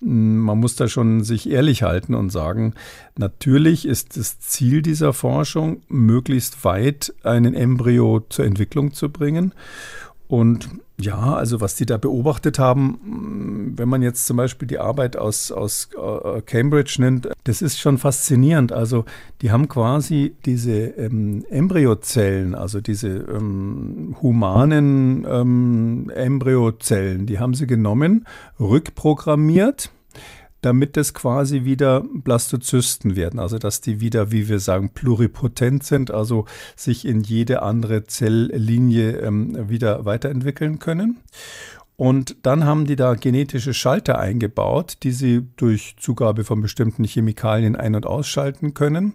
man 0.00 0.58
muss 0.58 0.74
da 0.74 0.88
schon 0.88 1.22
sich 1.22 1.48
ehrlich 1.48 1.84
halten 1.84 2.14
und 2.14 2.30
sagen, 2.30 2.74
natürlich 3.16 3.86
ist 3.86 4.16
das 4.16 4.40
Ziel 4.40 4.82
dieser 4.82 5.12
Forschung, 5.12 5.82
möglichst 5.88 6.64
weit 6.64 7.14
einen 7.22 7.54
Embryo 7.54 8.20
zur 8.28 8.44
Entwicklung 8.44 8.92
zu 8.92 9.10
bringen. 9.10 9.54
Und 10.32 10.70
ja, 10.98 11.34
also 11.34 11.60
was 11.60 11.74
die 11.76 11.84
da 11.84 11.98
beobachtet 11.98 12.58
haben, 12.58 13.74
wenn 13.76 13.86
man 13.86 14.00
jetzt 14.00 14.24
zum 14.24 14.38
Beispiel 14.38 14.66
die 14.66 14.78
Arbeit 14.78 15.18
aus, 15.18 15.52
aus 15.52 15.90
äh, 15.94 16.40
Cambridge 16.40 16.96
nimmt, 17.00 17.28
das 17.44 17.60
ist 17.60 17.78
schon 17.78 17.98
faszinierend. 17.98 18.72
Also 18.72 19.04
die 19.42 19.50
haben 19.50 19.68
quasi 19.68 20.34
diese 20.46 20.72
ähm, 20.72 21.44
Embryozellen, 21.50 22.54
also 22.54 22.80
diese 22.80 23.08
ähm, 23.08 24.16
humanen 24.22 25.26
ähm, 25.28 26.10
Embryozellen, 26.14 27.26
die 27.26 27.38
haben 27.38 27.52
sie 27.52 27.66
genommen, 27.66 28.26
rückprogrammiert 28.58 29.90
damit 30.62 30.96
es 30.96 31.12
quasi 31.12 31.64
wieder 31.64 32.02
Blastozysten 32.14 33.16
werden, 33.16 33.38
also 33.38 33.58
dass 33.58 33.80
die 33.80 34.00
wieder, 34.00 34.32
wie 34.32 34.48
wir 34.48 34.60
sagen, 34.60 34.90
pluripotent 34.94 35.84
sind, 35.84 36.10
also 36.10 36.46
sich 36.76 37.04
in 37.04 37.20
jede 37.20 37.62
andere 37.62 38.04
Zelllinie 38.04 39.18
ähm, 39.18 39.68
wieder 39.68 40.04
weiterentwickeln 40.04 40.78
können. 40.78 41.18
Und 41.96 42.36
dann 42.42 42.64
haben 42.64 42.86
die 42.86 42.96
da 42.96 43.14
genetische 43.14 43.74
Schalter 43.74 44.18
eingebaut, 44.18 44.96
die 45.02 45.12
sie 45.12 45.46
durch 45.56 45.94
Zugabe 45.98 46.42
von 46.42 46.60
bestimmten 46.60 47.04
Chemikalien 47.04 47.76
ein- 47.76 47.94
und 47.94 48.06
ausschalten 48.06 48.74
können, 48.74 49.12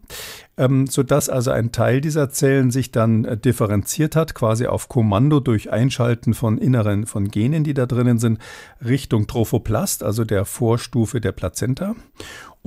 ähm, 0.57 0.87
sodass 0.87 1.27
also 1.27 1.51
ein 1.51 1.71
Teil 1.71 2.01
dieser 2.01 2.29
Zellen 2.29 2.69
sich 2.71 2.91
dann 2.91 3.25
äh, 3.25 3.35
differenziert 3.35 4.15
hat, 4.15 4.35
quasi 4.35 4.67
auf 4.67 4.89
Kommando 4.89 5.39
durch 5.39 5.71
Einschalten 5.71 6.33
von 6.33 6.57
inneren, 6.57 7.07
von 7.07 7.29
Genen, 7.29 7.63
die 7.63 7.73
da 7.73 7.87
drinnen 7.87 8.19
sind, 8.19 8.39
Richtung 8.85 9.27
Trophoplast, 9.27 10.03
also 10.03 10.23
der 10.23 10.45
Vorstufe 10.45 11.19
der 11.19 11.31
Plazenta. 11.31 11.95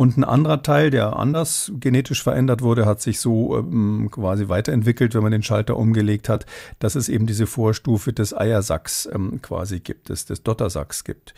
Und 0.01 0.17
ein 0.17 0.25
anderer 0.25 0.63
Teil, 0.63 0.89
der 0.89 1.19
anders 1.19 1.71
genetisch 1.79 2.23
verändert 2.23 2.63
wurde, 2.63 2.87
hat 2.87 3.03
sich 3.03 3.21
so 3.21 3.59
ähm, 3.59 4.09
quasi 4.11 4.49
weiterentwickelt, 4.49 5.15
wenn 5.15 5.23
man 5.23 5.31
den 5.31 5.43
Schalter 5.43 5.77
umgelegt 5.77 6.31
hat, 6.31 6.47
dass 6.79 6.95
es 6.95 7.11
eben 7.11 7.27
diese 7.27 7.47
Vorstufe 7.47 8.15
des 8.15 8.35
Eiersacks 8.35 9.07
ähm, 9.13 9.43
quasi 9.43 9.81
gibt, 9.81 10.09
des, 10.09 10.25
des 10.25 10.43
Dottersacks 10.43 11.05
gibt. 11.05 11.35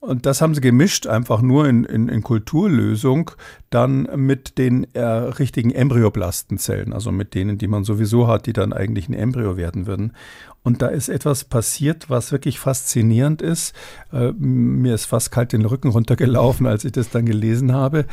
Und 0.00 0.24
das 0.24 0.40
haben 0.40 0.54
sie 0.54 0.62
gemischt, 0.62 1.06
einfach 1.06 1.42
nur 1.42 1.68
in, 1.68 1.84
in, 1.84 2.08
in 2.08 2.22
Kulturlösung, 2.22 3.32
dann 3.68 4.08
mit 4.16 4.56
den 4.56 4.86
äh, 4.94 5.02
richtigen 5.02 5.70
Embryoblastenzellen, 5.70 6.94
also 6.94 7.12
mit 7.12 7.34
denen, 7.34 7.58
die 7.58 7.66
man 7.66 7.84
sowieso 7.84 8.28
hat, 8.28 8.46
die 8.46 8.54
dann 8.54 8.72
eigentlich 8.72 9.10
ein 9.10 9.14
Embryo 9.14 9.58
werden 9.58 9.86
würden. 9.86 10.12
Und 10.66 10.82
da 10.82 10.88
ist 10.88 11.08
etwas 11.08 11.44
passiert, 11.44 12.10
was 12.10 12.32
wirklich 12.32 12.58
faszinierend 12.58 13.40
ist. 13.40 13.72
Äh, 14.12 14.32
mir 14.32 14.96
ist 14.96 15.04
fast 15.04 15.30
kalt 15.30 15.52
den 15.52 15.64
Rücken 15.64 15.90
runtergelaufen, 15.90 16.66
als 16.66 16.84
ich 16.84 16.90
das 16.90 17.08
dann 17.08 17.24
gelesen 17.24 17.72
habe. 17.72 18.04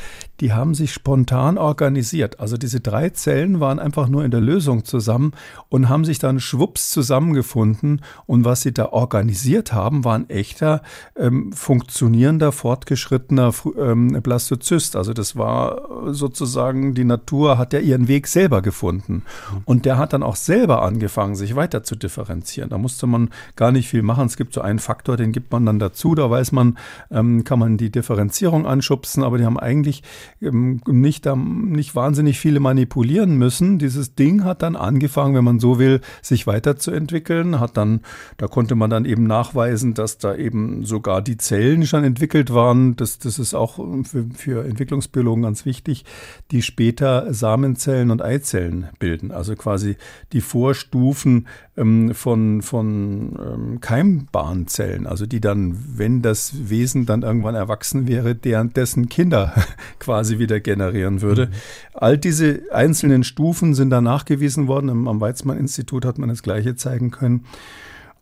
Die 0.44 0.52
haben 0.52 0.76
sich 0.76 0.92
spontan 0.92 1.58
organisiert. 1.58 2.42
Also 2.42 2.58
diese 2.58 2.82
drei 2.82 3.12
Zellen 3.12 3.62
waren 3.62 3.80
einfach 3.80 4.10
nur 4.10 4.26
in 4.26 4.32
der 4.32 4.42
Lösung 4.42 4.84
zusammen 4.84 5.32
und 5.70 5.88
haben 5.88 6.04
sich 6.04 6.20
dann 6.20 6.42
schwupps 6.42 6.92
zusammengefunden. 6.92 8.02
Und 8.26 8.44
was 8.44 8.62
sie 8.62 8.74
da 8.74 8.88
organisiert 8.88 9.72
haben, 9.72 10.04
war 10.04 10.16
ein 10.16 10.30
echter, 10.30 10.82
ähm, 11.16 11.54
funktionierender, 11.54 12.52
fortgeschrittener 12.52 13.54
ähm, 13.80 14.20
Blastozyst. 14.22 14.98
Also 14.98 15.14
das 15.14 15.38
war 15.38 16.12
sozusagen, 16.12 16.94
die 16.94 17.06
Natur 17.06 17.58
hat 17.58 17.72
ja 17.72 17.80
ihren 17.80 18.10
Weg 18.10 18.28
selber 18.28 18.62
gefunden. 18.62 19.24
Und 19.64 19.86
der 19.86 19.98
hat 19.98 20.12
dann 20.12 20.24
auch 20.24 20.36
selber 20.36 20.82
angefangen, 20.82 21.36
sich 21.36 21.56
weiter 21.56 21.84
zu 21.84 21.96
differenzieren. 21.96 22.70
Da 22.70 22.78
musste 22.78 23.08
man 23.08 23.30
gar 23.56 23.72
nicht 23.72 23.88
viel 23.88 24.02
machen. 24.02 24.26
Es 24.26 24.36
gibt 24.36 24.54
so 24.54 24.60
einen 24.60 24.80
Faktor, 24.80 25.16
den 25.16 25.32
gibt 25.32 25.54
man 25.54 25.66
dann 25.66 25.80
dazu. 25.80 26.16
Da 26.16 26.30
weiß 26.30 26.52
man, 26.52 26.78
ähm, 27.12 27.46
kann 27.46 27.60
man 27.60 27.78
die 27.78 27.92
Differenzierung 27.92 28.68
anschubsen, 28.68 29.24
aber 29.24 29.38
die 29.38 29.46
haben 29.46 29.58
eigentlich 29.58 30.04
nicht, 30.40 31.26
ähm, 31.26 31.72
nicht 31.72 31.96
wahnsinnig 31.96 32.40
viele 32.40 32.60
manipulieren 32.60 33.38
müssen. 33.38 33.80
Dieses 33.80 34.16
Ding 34.16 34.44
hat 34.44 34.62
dann 34.62 34.76
angefangen, 34.76 35.36
wenn 35.36 35.44
man 35.44 35.60
so 35.60 35.80
will, 35.80 36.02
sich 36.22 36.48
weiterzuentwickeln. 36.48 37.60
Hat 37.60 37.78
dann, 37.78 38.02
da 38.38 38.48
konnte 38.48 38.76
man 38.76 38.90
dann 38.90 39.06
eben 39.06 39.24
nachweisen, 39.24 39.94
dass 39.94 40.18
da 40.18 40.36
eben 40.36 40.86
sogar 40.86 41.22
die 41.22 41.38
Zellen 41.38 41.86
schon 41.86 42.04
entwickelt 42.04 42.54
waren. 42.54 42.96
Das, 42.96 43.20
das 43.20 43.40
ist 43.40 43.54
auch 43.54 43.76
für, 44.04 44.26
für 44.36 44.66
Entwicklungsbiologen 44.66 45.44
ganz 45.44 45.66
wichtig, 45.66 46.06
die 46.52 46.62
später 46.62 47.34
Samenzellen 47.34 48.12
und 48.12 48.22
Eizellen 48.22 48.90
bilden. 49.00 49.32
Also 49.32 49.56
quasi 49.56 49.98
die 50.34 50.42
Vorstufen 50.42 51.48
ähm, 51.78 52.14
von, 52.14 52.62
von 52.62 53.38
ähm, 53.40 53.82
Keimbahnzellen, 53.82 55.08
also 55.08 55.26
die 55.26 55.42
dann, 55.42 55.76
wenn 55.98 56.22
das 56.22 56.70
Wesen 56.70 57.06
dann 57.06 57.24
irgendwann 57.24 57.56
erwachsen 57.56 58.08
wäre, 58.08 58.36
deren, 58.36 58.74
dessen 58.74 59.10
Kinder 59.10 59.54
quasi 60.00 60.13
wieder 60.40 60.60
generieren 60.60 61.22
würde. 61.22 61.48
Mhm. 61.48 61.52
All 61.94 62.18
diese 62.18 62.62
einzelnen 62.72 63.24
Stufen 63.24 63.74
sind 63.74 63.90
da 63.90 64.02
nachgewiesen 64.02 64.68
worden. 64.68 65.08
Am 65.08 65.22
Weizmann-Institut 65.22 66.06
hat 66.06 66.18
man 66.18 66.30
das 66.30 66.44
Gleiche 66.44 66.76
zeigen 66.76 67.12
können. 67.12 67.46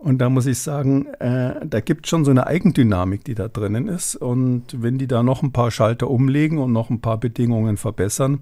Und 0.01 0.17
da 0.17 0.31
muss 0.31 0.47
ich 0.47 0.57
sagen, 0.57 1.05
äh, 1.19 1.63
da 1.63 1.79
gibt 1.79 2.05
es 2.05 2.09
schon 2.09 2.25
so 2.25 2.31
eine 2.31 2.47
Eigendynamik, 2.47 3.23
die 3.23 3.35
da 3.35 3.47
drinnen 3.47 3.87
ist. 3.87 4.15
Und 4.15 4.81
wenn 4.81 4.97
die 4.97 5.05
da 5.05 5.21
noch 5.21 5.43
ein 5.43 5.51
paar 5.51 5.69
Schalter 5.69 6.09
umlegen 6.09 6.57
und 6.57 6.71
noch 6.71 6.89
ein 6.89 7.01
paar 7.01 7.19
Bedingungen 7.19 7.77
verbessern, 7.77 8.39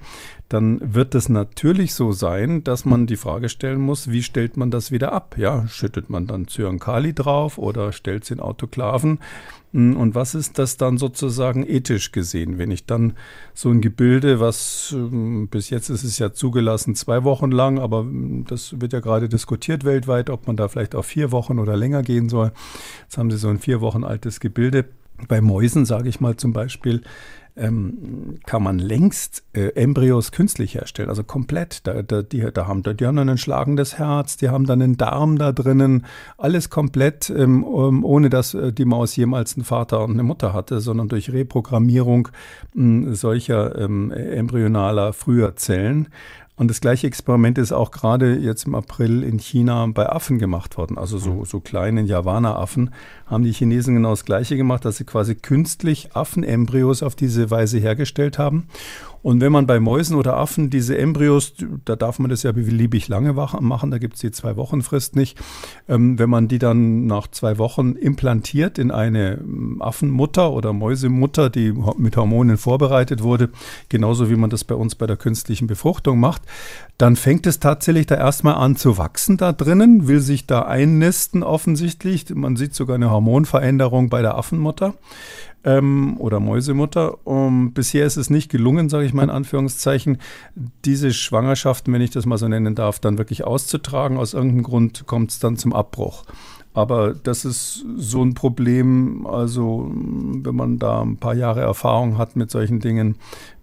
dann 0.48 0.80
wird 0.82 1.16
es 1.16 1.28
natürlich 1.28 1.94
so 1.96 2.14
sein, 2.14 2.64
dass 2.64 2.86
man 2.86 3.08
die 3.08 3.18
Frage 3.18 3.50
stellen 3.50 3.82
muss, 3.82 4.10
wie 4.10 4.24
stellt 4.24 4.56
man 4.56 4.72
das 4.72 4.94
wieder 4.94 5.12
ab? 5.12 5.36
Ja, 5.38 5.68
schüttet 5.68 6.10
man 6.10 6.28
dann 6.28 6.48
Zyankali 6.48 7.14
drauf 7.14 7.58
oder 7.58 7.92
stellt 7.92 8.24
es 8.24 8.32
in 8.32 8.40
Autoklaven? 8.40 9.20
Und 9.72 10.16
was 10.16 10.34
ist 10.34 10.58
das 10.58 10.78
dann 10.78 10.98
sozusagen 10.98 11.64
ethisch 11.64 12.12
gesehen, 12.12 12.58
wenn 12.58 12.72
ich 12.72 12.88
dann 12.88 13.14
so 13.54 13.70
ein 13.70 13.82
Gebilde, 13.82 14.40
was 14.40 14.96
ähm, 14.98 15.48
bis 15.48 15.70
jetzt 15.70 15.90
ist 15.90 16.04
es 16.04 16.18
ja 16.18 16.34
zugelassen 16.34 16.96
zwei 16.96 17.24
Wochen 17.24 17.52
lang, 17.52 17.78
aber 17.78 18.00
hm, 18.00 18.46
das 18.48 18.82
wird 18.82 18.94
ja 18.94 19.00
gerade 19.00 19.30
diskutiert 19.30 19.86
weltweit, 19.86 20.32
ob 20.32 20.48
man 20.48 20.58
da 20.58 20.68
vielleicht 20.70 20.96
auf 20.96 21.06
vier 21.06 21.32
Wochen 21.32 21.60
oder 21.60 21.78
länger 21.78 22.02
gehen 22.02 22.30
soll. 22.30 22.52
Jetzt 23.04 23.20
haben 23.20 23.30
sie 23.30 23.38
so 23.38 23.50
ein 23.50 23.60
vier 23.60 23.80
Wochen 23.80 24.04
altes 24.04 24.40
Gebilde. 24.40 24.86
Bei 25.28 25.40
Mäusen, 25.40 25.86
sage 25.86 26.10
ich 26.10 26.20
mal 26.20 26.38
zum 26.38 26.54
Beispiel, 26.54 27.02
ähm, 27.60 28.40
kann 28.46 28.64
man 28.64 28.80
längst 28.80 29.44
äh, 29.54 29.70
Embryos 29.76 30.32
künstlich 30.32 30.76
herstellen, 30.76 31.10
also 31.10 31.24
komplett. 31.24 31.86
Da, 31.88 32.02
da, 32.02 32.22
die, 32.22 32.48
da 32.54 32.68
haben, 32.68 32.84
die 32.84 33.06
haben 33.06 33.16
dann 33.16 33.30
ein 33.30 33.38
schlagendes 33.38 33.98
Herz, 33.98 34.38
die 34.38 34.50
haben 34.50 34.66
dann 34.66 34.82
einen 34.82 34.98
Darm 34.98 35.38
da 35.38 35.52
drinnen, 35.52 36.06
alles 36.38 36.70
komplett, 36.70 37.30
ähm, 37.30 37.64
ohne 37.64 38.30
dass 38.30 38.54
äh, 38.54 38.72
die 38.72 38.86
Maus 38.86 39.16
jemals 39.16 39.56
einen 39.56 39.66
Vater 39.66 40.04
und 40.04 40.12
eine 40.12 40.24
Mutter 40.24 40.54
hatte, 40.54 40.80
sondern 40.80 41.10
durch 41.10 41.32
Reprogrammierung 41.32 42.30
äh, 42.76 43.14
solcher 43.14 43.78
ähm, 43.78 44.12
embryonaler 44.12 45.14
früher 45.14 45.56
Zellen. 45.56 46.08
Und 46.60 46.68
das 46.68 46.82
gleiche 46.82 47.08
Experiment 47.08 47.58
ist 47.58 47.72
auch 47.72 47.90
gerade 47.90 48.36
jetzt 48.36 48.68
im 48.68 48.76
April 48.76 49.24
in 49.24 49.40
China 49.40 49.88
bei 49.94 50.10
Affen 50.10 50.40
gemacht 50.40 50.78
worden. 50.78 50.98
Also 50.98 51.18
so, 51.18 51.32
mhm. 51.32 51.46
so 51.46 51.62
kleinen 51.62 52.06
Javana-Affen 52.06 52.90
haben 53.28 53.46
die 53.46 53.54
Chinesen 53.54 53.96
genau 53.96 54.10
das 54.10 54.26
gleiche 54.26 54.58
gemacht, 54.58 54.84
dass 54.84 54.98
sie 54.98 55.06
quasi 55.06 55.36
künstlich 55.36 56.18
Affenembryos 56.18 57.02
auf 57.02 57.16
diese 57.16 57.50
Weise 57.50 57.78
hergestellt 57.78 58.38
haben. 58.38 58.68
Und 59.22 59.42
wenn 59.42 59.52
man 59.52 59.68
bei 59.68 59.80
Mäusen 59.80 60.16
oder 60.16 60.38
Affen 60.38 60.70
diese 60.70 60.98
Embryos, 60.98 61.54
da 61.86 61.96
darf 61.96 62.20
man 62.20 62.30
das 62.30 62.44
ja 62.44 62.52
beliebig 62.52 63.08
lange 63.08 63.34
machen, 63.34 63.92
da 63.92 63.98
gibt 63.98 64.16
es 64.16 64.22
die 64.22 64.32
zwei 64.32 64.56
Wochen 64.56 64.82
Frist 64.82 65.16
nicht, 65.16 65.38
ähm, 65.88 66.20
wenn 66.20 66.30
man 66.30 66.48
die 66.48 66.60
dann 66.60 67.06
nach 67.06 67.28
zwei 67.28 67.58
Wochen 67.58 67.94
implantiert 67.94 68.78
in 68.78 68.92
eine 68.92 69.34
ähm, 69.36 69.82
Affenmutter 69.82 70.52
oder 70.52 70.74
Mäusemutter, 70.74 71.50
die 71.50 71.74
mit 71.98 72.16
Hormonen 72.16 72.58
vorbereitet 72.58 73.24
wurde, 73.24 73.50
genauso 73.90 74.30
wie 74.30 74.36
man 74.36 74.50
das 74.50 74.64
bei 74.64 74.76
uns 74.76 74.96
bei 74.96 75.08
der 75.08 75.18
künstlichen 75.18 75.68
Befruchtung 75.68 76.20
macht, 76.20 76.44
dann 76.98 77.16
fängt 77.16 77.48
es 77.48 77.60
tatsächlich 77.60 78.08
da 78.08 78.16
erstmal 78.16 78.56
an 78.56 78.76
zu 78.76 78.98
wachsen 78.98 79.38
da 79.38 79.54
drinnen, 79.54 80.08
will 80.08 80.20
sich 80.20 80.48
da 80.48 80.64
einnisten 80.64 81.44
offensichtlich. 81.44 82.26
Man 82.34 82.58
sieht 82.58 82.76
sogar 82.76 82.96
eine 82.96 83.10
Hormonveränderung 83.10 84.10
bei 84.10 84.22
der 84.22 84.36
Affenmutter 84.36 84.96
ähm, 85.64 86.18
oder 86.20 86.40
Mäusemutter. 86.40 87.26
Um, 87.28 87.74
bisher 87.74 88.06
ist 88.06 88.18
es 88.18 88.30
nicht 88.30 88.50
gelungen, 88.50 88.90
sage 88.90 89.06
ich 89.06 89.14
mal 89.14 89.24
in 89.24 89.30
Anführungszeichen, 89.30 90.18
diese 90.86 91.14
Schwangerschaften, 91.14 91.94
wenn 91.94 92.02
ich 92.02 92.12
das 92.12 92.26
mal 92.26 92.38
so 92.38 92.48
nennen 92.48 92.76
darf, 92.76 93.00
dann 93.00 93.18
wirklich 93.18 93.44
auszutragen. 93.44 94.18
Aus 94.18 94.34
irgendeinem 94.34 94.64
Grund 94.64 95.06
kommt 95.08 95.32
es 95.32 95.40
dann 95.40 95.58
zum 95.58 95.74
Abbruch. 95.74 96.24
Aber 96.74 97.16
das 97.16 97.46
ist 97.46 97.84
so 97.98 98.24
ein 98.24 98.36
Problem, 98.36 99.26
also 99.26 99.92
wenn 99.92 100.56
man 100.56 100.78
da 100.78 101.02
ein 101.02 101.18
paar 101.18 101.34
Jahre 101.34 101.62
Erfahrung 101.62 102.20
hat 102.20 102.36
mit 102.36 102.52
solchen 102.52 102.80
Dingen, 102.80 103.16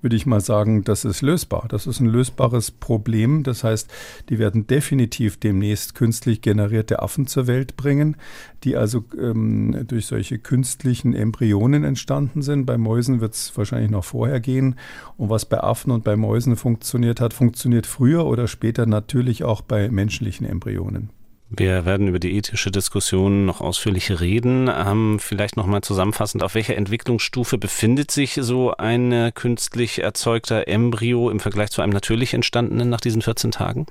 würde 0.02 0.16
ich 0.16 0.26
mal 0.26 0.40
sagen, 0.40 0.82
das 0.82 1.04
ist 1.04 1.22
lösbar. 1.22 1.66
Das 1.68 1.86
ist 1.86 2.00
ein 2.00 2.06
lösbares 2.06 2.72
Problem. 2.72 3.44
Das 3.44 3.62
heißt, 3.62 3.92
die 4.28 4.38
werden 4.40 4.66
definitiv 4.66 5.36
demnächst 5.38 5.94
künstlich 5.94 6.42
generierte 6.42 7.00
Affen 7.00 7.28
zur 7.28 7.46
Welt 7.46 7.76
bringen, 7.76 8.16
die 8.64 8.76
also 8.76 9.04
ähm, 9.18 9.84
durch 9.86 10.06
solche 10.06 10.38
künstlichen 10.38 11.14
Embryonen 11.14 11.84
entstanden 11.84 12.42
sind. 12.42 12.66
Bei 12.66 12.76
Mäusen 12.76 13.20
wird 13.20 13.34
es 13.34 13.56
wahrscheinlich 13.56 13.90
noch 13.90 14.04
vorher 14.04 14.40
gehen. 14.40 14.74
Und 15.16 15.30
was 15.30 15.44
bei 15.44 15.60
Affen 15.60 15.92
und 15.92 16.02
bei 16.02 16.16
Mäusen 16.16 16.56
funktioniert 16.56 17.20
hat, 17.20 17.32
funktioniert 17.32 17.86
früher 17.86 18.26
oder 18.26 18.48
später 18.48 18.84
natürlich 18.84 19.44
auch 19.44 19.60
bei 19.60 19.88
menschlichen 19.90 20.46
Embryonen. 20.46 21.15
Wir 21.48 21.84
werden 21.84 22.08
über 22.08 22.18
die 22.18 22.36
ethische 22.36 22.72
Diskussion 22.72 23.46
noch 23.46 23.60
ausführlich 23.60 24.20
reden. 24.20 24.68
Ähm, 24.68 25.18
vielleicht 25.20 25.56
nochmal 25.56 25.80
zusammenfassend, 25.80 26.42
auf 26.42 26.54
welcher 26.54 26.76
Entwicklungsstufe 26.76 27.56
befindet 27.56 28.10
sich 28.10 28.38
so 28.40 28.76
ein 28.76 29.30
künstlich 29.34 30.02
erzeugter 30.02 30.66
Embryo 30.66 31.30
im 31.30 31.38
Vergleich 31.38 31.70
zu 31.70 31.82
einem 31.82 31.92
natürlich 31.92 32.34
entstandenen 32.34 32.88
nach 32.88 33.00
diesen 33.00 33.22
14 33.22 33.52
Tagen? 33.52 33.86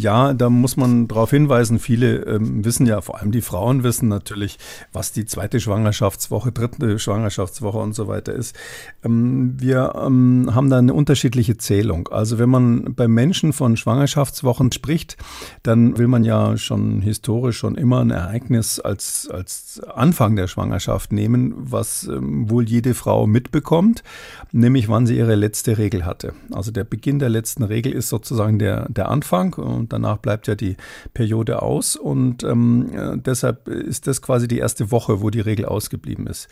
Ja, 0.00 0.32
da 0.32 0.48
muss 0.48 0.78
man 0.78 1.08
darauf 1.08 1.30
hinweisen, 1.30 1.78
viele 1.78 2.24
ähm, 2.24 2.64
wissen 2.64 2.86
ja, 2.86 3.02
vor 3.02 3.20
allem 3.20 3.32
die 3.32 3.42
Frauen 3.42 3.82
wissen 3.82 4.08
natürlich, 4.08 4.58
was 4.94 5.12
die 5.12 5.26
zweite 5.26 5.60
Schwangerschaftswoche, 5.60 6.52
dritte 6.52 6.98
Schwangerschaftswoche 6.98 7.76
und 7.76 7.94
so 7.94 8.08
weiter 8.08 8.32
ist. 8.32 8.56
Ähm, 9.04 9.56
wir 9.58 9.92
ähm, 10.02 10.50
haben 10.54 10.70
da 10.70 10.78
eine 10.78 10.94
unterschiedliche 10.94 11.58
Zählung. 11.58 12.08
Also 12.08 12.38
wenn 12.38 12.48
man 12.48 12.94
bei 12.94 13.08
Menschen 13.08 13.52
von 13.52 13.76
Schwangerschaftswochen 13.76 14.72
spricht, 14.72 15.18
dann 15.62 15.98
will 15.98 16.08
man 16.08 16.24
ja 16.24 16.56
schon 16.56 17.02
historisch 17.02 17.58
schon 17.58 17.74
immer 17.74 18.00
ein 18.00 18.10
Ereignis 18.10 18.80
als, 18.80 19.28
als 19.30 19.82
Anfang 19.94 20.34
der 20.34 20.46
Schwangerschaft 20.46 21.12
nehmen, 21.12 21.52
was 21.58 22.04
ähm, 22.04 22.48
wohl 22.48 22.66
jede 22.66 22.94
Frau 22.94 23.26
mitbekommt, 23.26 24.02
nämlich 24.50 24.88
wann 24.88 25.06
sie 25.06 25.18
ihre 25.18 25.34
letzte 25.34 25.76
Regel 25.76 26.06
hatte. 26.06 26.32
Also 26.52 26.70
der 26.70 26.84
Beginn 26.84 27.18
der 27.18 27.28
letzten 27.28 27.64
Regel 27.64 27.92
ist 27.92 28.08
sozusagen 28.08 28.58
der, 28.58 28.88
der 28.88 29.10
Anfang 29.10 29.52
und 29.54 29.89
danach 29.92 30.18
bleibt 30.18 30.46
ja 30.46 30.54
die 30.54 30.76
Periode 31.14 31.62
aus 31.62 31.96
und 31.96 32.44
ähm, 32.44 32.90
äh, 32.92 33.18
deshalb 33.18 33.68
ist 33.68 34.06
das 34.06 34.22
quasi 34.22 34.48
die 34.48 34.58
erste 34.58 34.90
Woche, 34.90 35.20
wo 35.20 35.30
die 35.30 35.40
Regel 35.40 35.66
ausgeblieben 35.66 36.26
ist 36.26 36.48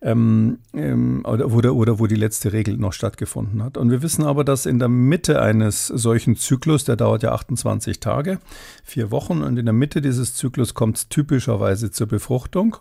ähm, 0.00 0.58
ähm, 0.74 1.22
oder, 1.24 1.52
oder, 1.52 1.74
oder 1.74 1.98
wo 1.98 2.06
die 2.06 2.14
letzte 2.14 2.52
Regel 2.52 2.76
noch 2.76 2.92
stattgefunden 2.92 3.62
hat. 3.62 3.76
Und 3.76 3.90
wir 3.90 4.02
wissen 4.02 4.24
aber, 4.24 4.44
dass 4.44 4.66
in 4.66 4.78
der 4.78 4.88
Mitte 4.88 5.40
eines 5.40 5.86
solchen 5.86 6.36
Zyklus, 6.36 6.84
der 6.84 6.96
dauert 6.96 7.22
ja 7.22 7.32
28 7.32 8.00
Tage, 8.00 8.38
vier 8.84 9.10
Wochen, 9.10 9.42
und 9.42 9.56
in 9.58 9.66
der 9.66 9.72
Mitte 9.72 10.00
dieses 10.00 10.34
Zyklus 10.34 10.74
kommt 10.74 10.96
es 10.96 11.08
typischerweise 11.08 11.90
zur 11.90 12.06
Befruchtung. 12.06 12.76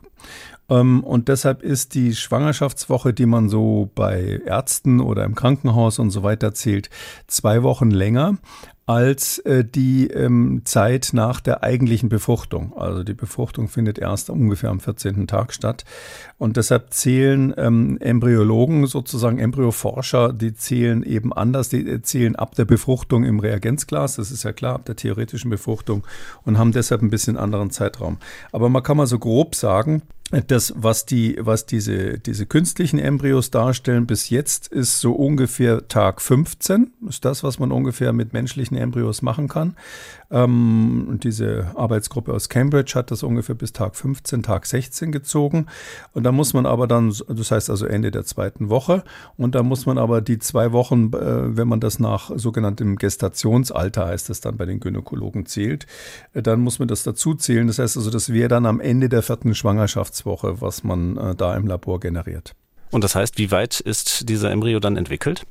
Ähm, 0.69 1.03
und 1.03 1.27
deshalb 1.27 1.63
ist 1.63 1.93
die 1.93 2.15
Schwangerschaftswoche, 2.15 3.13
die 3.13 3.25
man 3.25 3.49
so 3.49 3.89
bei 3.95 4.41
Ärzten 4.45 4.99
oder 4.99 5.23
im 5.23 5.35
Krankenhaus 5.35 5.99
und 5.99 6.11
so 6.11 6.23
weiter 6.23 6.53
zählt, 6.53 6.89
zwei 7.27 7.63
Wochen 7.63 7.91
länger 7.91 8.37
als 8.87 9.39
äh, 9.39 9.65
die 9.65 10.07
ähm, 10.07 10.61
Zeit 10.63 11.09
nach 11.11 11.41
der 11.41 11.61
eigentlichen 11.61 12.07
Befruchtung. 12.07 12.71
Also 12.77 13.03
die 13.03 13.13
Befruchtung 13.13 13.67
findet 13.67 13.99
erst 13.99 14.29
ungefähr 14.29 14.69
am 14.69 14.79
14. 14.79 15.27
Tag 15.27 15.53
statt. 15.53 15.83
Und 16.37 16.55
deshalb 16.55 16.93
zählen 16.93 17.53
ähm, 17.57 17.97
Embryologen, 17.99 18.87
sozusagen 18.87 19.39
Embryoforscher, 19.39 20.31
die 20.31 20.53
zählen 20.53 21.03
eben 21.03 21.33
anders, 21.33 21.67
die 21.67 22.01
zählen 22.01 22.37
ab 22.37 22.55
der 22.55 22.63
Befruchtung 22.63 23.25
im 23.25 23.41
Reagenzglas, 23.41 24.15
das 24.15 24.31
ist 24.31 24.43
ja 24.43 24.53
klar, 24.53 24.75
ab 24.75 24.85
der 24.85 24.95
theoretischen 24.95 25.49
Befruchtung 25.49 26.07
und 26.45 26.57
haben 26.57 26.71
deshalb 26.71 27.01
ein 27.01 27.09
bisschen 27.09 27.35
anderen 27.35 27.71
Zeitraum. 27.71 28.17
Aber 28.53 28.69
man 28.69 28.83
kann 28.83 28.95
mal 28.95 29.05
so 29.05 29.19
grob 29.19 29.53
sagen, 29.53 30.01
das, 30.57 30.73
was 30.75 31.05
die, 31.05 31.37
was 31.39 31.67
diese, 31.67 32.17
diese 32.17 32.47
künstlichen 32.47 32.97
Embryos 32.97 33.51
darstellen, 33.51 34.07
bis 34.07 34.31
jetzt 34.31 34.67
ist 34.67 34.99
so 34.99 35.13
ungefähr 35.13 35.87
Tag 35.87 36.19
15. 36.19 36.93
Ist 37.07 37.25
das, 37.25 37.43
was 37.43 37.59
man 37.59 37.71
ungefähr 37.71 38.11
mit 38.11 38.33
menschlichen 38.33 38.75
Embryos 38.75 39.21
machen 39.21 39.47
kann. 39.47 39.75
Ähm, 40.29 41.05
und 41.07 41.23
diese 41.23 41.71
Arbeitsgruppe 41.75 42.33
aus 42.33 42.49
Cambridge 42.49 42.93
hat 42.95 43.11
das 43.11 43.23
ungefähr 43.23 43.55
bis 43.55 43.73
Tag 43.73 43.95
15, 43.95 44.43
Tag 44.43 44.65
16 44.65 45.11
gezogen. 45.11 45.67
Und 46.13 46.23
da 46.23 46.31
muss 46.31 46.53
man 46.53 46.65
aber 46.65 46.87
dann, 46.87 47.13
das 47.27 47.51
heißt 47.51 47.69
also 47.69 47.85
Ende 47.85 48.11
der 48.11 48.25
zweiten 48.25 48.69
Woche, 48.69 49.03
und 49.37 49.55
da 49.55 49.63
muss 49.63 49.85
man 49.85 49.97
aber 49.97 50.21
die 50.21 50.39
zwei 50.39 50.71
Wochen, 50.71 51.11
äh, 51.13 51.57
wenn 51.57 51.67
man 51.67 51.79
das 51.79 51.99
nach 51.99 52.31
sogenanntem 52.35 52.97
Gestationsalter 52.97 54.07
heißt 54.07 54.29
das 54.29 54.41
dann 54.41 54.57
bei 54.57 54.65
den 54.65 54.79
Gynäkologen 54.79 55.45
zählt, 55.45 55.85
äh, 56.33 56.41
dann 56.41 56.59
muss 56.59 56.79
man 56.79 56.87
das 56.87 57.03
dazu 57.03 57.33
zählen. 57.33 57.67
Das 57.67 57.79
heißt 57.79 57.97
also, 57.97 58.09
das 58.09 58.33
wäre 58.33 58.49
dann 58.49 58.65
am 58.65 58.79
Ende 58.79 59.09
der 59.09 59.21
vierten 59.21 59.55
Schwangerschaftswoche, 59.55 60.61
was 60.61 60.83
man 60.83 61.17
äh, 61.17 61.35
da 61.35 61.55
im 61.55 61.67
Labor 61.67 61.99
generiert. 61.99 62.55
Und 62.91 63.03
das 63.03 63.15
heißt, 63.15 63.37
wie 63.37 63.51
weit 63.51 63.79
ist 63.79 64.29
dieser 64.29 64.51
Embryo 64.51 64.79
dann 64.79 64.95
entwickelt? 64.95 65.45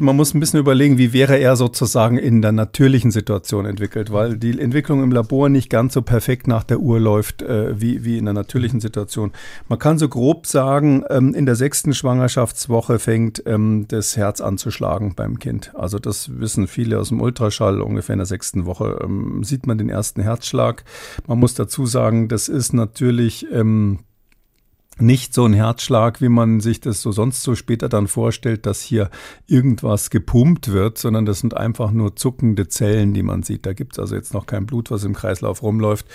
Man 0.00 0.16
muss 0.16 0.34
ein 0.34 0.40
bisschen 0.40 0.60
überlegen, 0.60 0.98
wie 0.98 1.12
wäre 1.12 1.38
er 1.38 1.56
sozusagen 1.56 2.18
in 2.18 2.42
der 2.42 2.52
natürlichen 2.52 3.10
Situation 3.10 3.66
entwickelt, 3.66 4.12
weil 4.12 4.36
die 4.36 4.58
Entwicklung 4.58 5.02
im 5.02 5.12
Labor 5.12 5.48
nicht 5.48 5.70
ganz 5.70 5.94
so 5.94 6.02
perfekt 6.02 6.46
nach 6.46 6.64
der 6.64 6.80
Uhr 6.80 7.00
läuft 7.00 7.42
äh, 7.42 7.80
wie, 7.80 8.04
wie 8.04 8.18
in 8.18 8.24
der 8.24 8.34
natürlichen 8.34 8.80
Situation. 8.80 9.32
Man 9.68 9.78
kann 9.78 9.98
so 9.98 10.08
grob 10.08 10.46
sagen, 10.46 11.04
ähm, 11.10 11.34
in 11.34 11.46
der 11.46 11.56
sechsten 11.56 11.94
Schwangerschaftswoche 11.94 12.98
fängt 12.98 13.42
ähm, 13.46 13.86
das 13.88 14.16
Herz 14.16 14.40
an 14.40 14.58
zu 14.58 14.70
schlagen 14.70 15.14
beim 15.14 15.38
Kind. 15.38 15.72
Also 15.74 15.98
das 15.98 16.38
wissen 16.38 16.66
viele 16.66 16.98
aus 16.98 17.08
dem 17.08 17.20
Ultraschall. 17.20 17.80
Ungefähr 17.80 18.14
in 18.14 18.18
der 18.18 18.26
sechsten 18.26 18.66
Woche 18.66 19.00
ähm, 19.02 19.42
sieht 19.44 19.66
man 19.66 19.78
den 19.78 19.88
ersten 19.88 20.22
Herzschlag. 20.22 20.84
Man 21.26 21.38
muss 21.38 21.54
dazu 21.54 21.86
sagen, 21.86 22.28
das 22.28 22.48
ist 22.48 22.72
natürlich 22.72 23.46
ähm, 23.52 24.00
nicht 25.00 25.34
so 25.34 25.44
ein 25.44 25.52
Herzschlag, 25.52 26.20
wie 26.20 26.28
man 26.28 26.60
sich 26.60 26.80
das 26.80 27.00
so 27.00 27.12
sonst 27.12 27.42
so 27.42 27.54
später 27.54 27.88
dann 27.88 28.08
vorstellt, 28.08 28.66
dass 28.66 28.82
hier 28.82 29.10
irgendwas 29.46 30.10
gepumpt 30.10 30.72
wird, 30.72 30.98
sondern 30.98 31.26
das 31.26 31.40
sind 31.40 31.56
einfach 31.56 31.90
nur 31.90 32.16
zuckende 32.16 32.68
Zellen, 32.68 33.14
die 33.14 33.22
man 33.22 33.42
sieht. 33.42 33.66
Da 33.66 33.72
gibt 33.72 33.92
es 33.92 33.98
also 33.98 34.14
jetzt 34.14 34.34
noch 34.34 34.46
kein 34.46 34.66
Blut, 34.66 34.90
was 34.90 35.04
im 35.04 35.14
Kreislauf 35.14 35.62
rumläuft, 35.62 36.06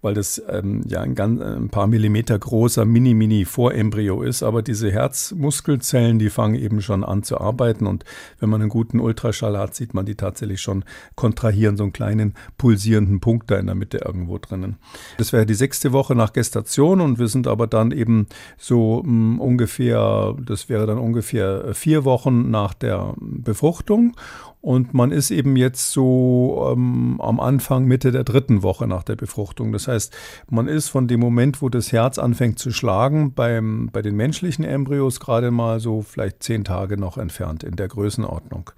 weil 0.00 0.14
das 0.14 0.42
ähm, 0.48 0.82
ja 0.86 1.00
ein, 1.00 1.14
ganz, 1.14 1.40
ein 1.40 1.68
paar 1.68 1.86
Millimeter 1.86 2.38
großer 2.38 2.84
Mini-Mini-Vorembryo 2.84 4.22
ist. 4.22 4.42
Aber 4.42 4.62
diese 4.62 4.90
Herzmuskelzellen, 4.90 6.18
die 6.18 6.30
fangen 6.30 6.54
eben 6.54 6.82
schon 6.82 7.04
an 7.04 7.22
zu 7.22 7.40
arbeiten 7.40 7.86
und 7.86 8.04
wenn 8.40 8.50
man 8.50 8.60
einen 8.60 8.70
guten 8.70 9.00
Ultraschall 9.00 9.58
hat, 9.58 9.74
sieht 9.74 9.94
man 9.94 10.06
die 10.06 10.16
tatsächlich 10.16 10.60
schon 10.60 10.84
kontrahieren, 11.14 11.76
so 11.76 11.84
einen 11.84 11.92
kleinen 11.92 12.34
pulsierenden 12.58 13.20
Punkt 13.20 13.50
da 13.50 13.58
in 13.58 13.66
der 13.66 13.74
Mitte 13.74 13.98
irgendwo 13.98 14.38
drinnen. 14.38 14.76
Das 15.18 15.32
wäre 15.32 15.46
die 15.46 15.54
sechste 15.54 15.92
Woche 15.92 16.14
nach 16.14 16.32
Gestation 16.32 17.00
und 17.00 17.18
wir 17.18 17.28
sind 17.28 17.46
aber 17.46 17.66
dann 17.66 17.92
eben 17.92 18.26
so 18.56 19.02
mh, 19.02 19.08
hm, 19.08 19.40
ungefähr, 19.40 20.34
das 20.44 20.68
wäre 20.68 20.86
dann 20.86 20.98
ungefähr 20.98 21.74
vier 21.74 22.04
Wochen 22.04 22.50
nach 22.50 22.74
der 22.74 23.14
Befruchtung. 23.18 24.14
Und 24.62 24.94
man 24.94 25.10
ist 25.10 25.32
eben 25.32 25.56
jetzt 25.56 25.90
so 25.90 26.72
ähm, 26.72 27.20
am 27.20 27.40
Anfang, 27.40 27.84
Mitte 27.84 28.12
der 28.12 28.22
dritten 28.22 28.62
Woche 28.62 28.86
nach 28.86 29.02
der 29.02 29.16
Befruchtung. 29.16 29.72
Das 29.72 29.88
heißt, 29.88 30.16
man 30.48 30.68
ist 30.68 30.88
von 30.88 31.08
dem 31.08 31.18
Moment, 31.18 31.60
wo 31.62 31.68
das 31.68 31.90
Herz 31.90 32.16
anfängt 32.16 32.60
zu 32.60 32.70
schlagen, 32.70 33.34
beim, 33.34 33.90
bei 33.92 34.02
den 34.02 34.14
menschlichen 34.14 34.64
Embryos 34.64 35.18
gerade 35.18 35.50
mal 35.50 35.80
so 35.80 36.02
vielleicht 36.02 36.44
zehn 36.44 36.62
Tage 36.62 36.96
noch 36.96 37.18
entfernt 37.18 37.64
in 37.64 37.74
der 37.74 37.88
Größenordnung. 37.88 38.70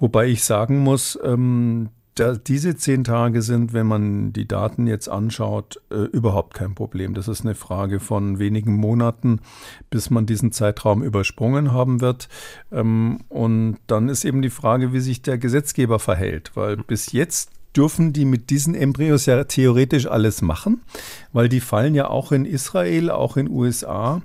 Wobei 0.00 0.26
ich 0.26 0.42
sagen 0.42 0.80
muss, 0.80 1.16
ähm, 1.22 1.90
da, 2.14 2.34
diese 2.34 2.76
zehn 2.76 3.04
Tage 3.04 3.42
sind, 3.42 3.72
wenn 3.72 3.86
man 3.86 4.32
die 4.32 4.46
Daten 4.46 4.86
jetzt 4.86 5.08
anschaut, 5.08 5.80
äh, 5.90 6.04
überhaupt 6.04 6.54
kein 6.54 6.74
Problem. 6.74 7.14
Das 7.14 7.28
ist 7.28 7.42
eine 7.42 7.54
Frage 7.54 8.00
von 8.00 8.38
wenigen 8.38 8.74
Monaten, 8.74 9.40
bis 9.90 10.10
man 10.10 10.26
diesen 10.26 10.52
Zeitraum 10.52 11.02
übersprungen 11.02 11.72
haben 11.72 12.00
wird. 12.00 12.28
Ähm, 12.70 13.20
und 13.28 13.78
dann 13.86 14.08
ist 14.08 14.24
eben 14.24 14.42
die 14.42 14.50
Frage, 14.50 14.92
wie 14.92 15.00
sich 15.00 15.22
der 15.22 15.38
Gesetzgeber 15.38 15.98
verhält, 15.98 16.52
weil 16.54 16.76
bis 16.76 17.12
jetzt 17.12 17.50
dürfen 17.76 18.12
die 18.12 18.24
mit 18.24 18.50
diesen 18.50 18.74
Embryos 18.74 19.26
ja 19.26 19.44
theoretisch 19.44 20.06
alles 20.06 20.42
machen, 20.42 20.82
weil 21.32 21.48
die 21.48 21.60
fallen 21.60 21.94
ja 21.94 22.08
auch 22.08 22.32
in 22.32 22.44
Israel, 22.44 23.10
auch 23.10 23.36
in 23.36 23.48
USA 23.48 24.22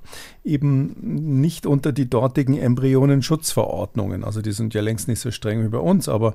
eben 0.48 0.96
nicht 1.36 1.66
unter 1.66 1.92
die 1.92 2.10
dortigen 2.10 2.58
Embryonenschutzverordnungen. 2.58 4.24
Also 4.24 4.42
die 4.42 4.54
sind 4.54 4.74
ja 4.74 4.82
längst 4.82 5.08
nicht 5.08 5.20
so 5.20 5.30
streng 5.32 5.64
wie 5.64 5.70
bei 5.70 5.78
uns, 5.78 6.10
aber 6.10 6.34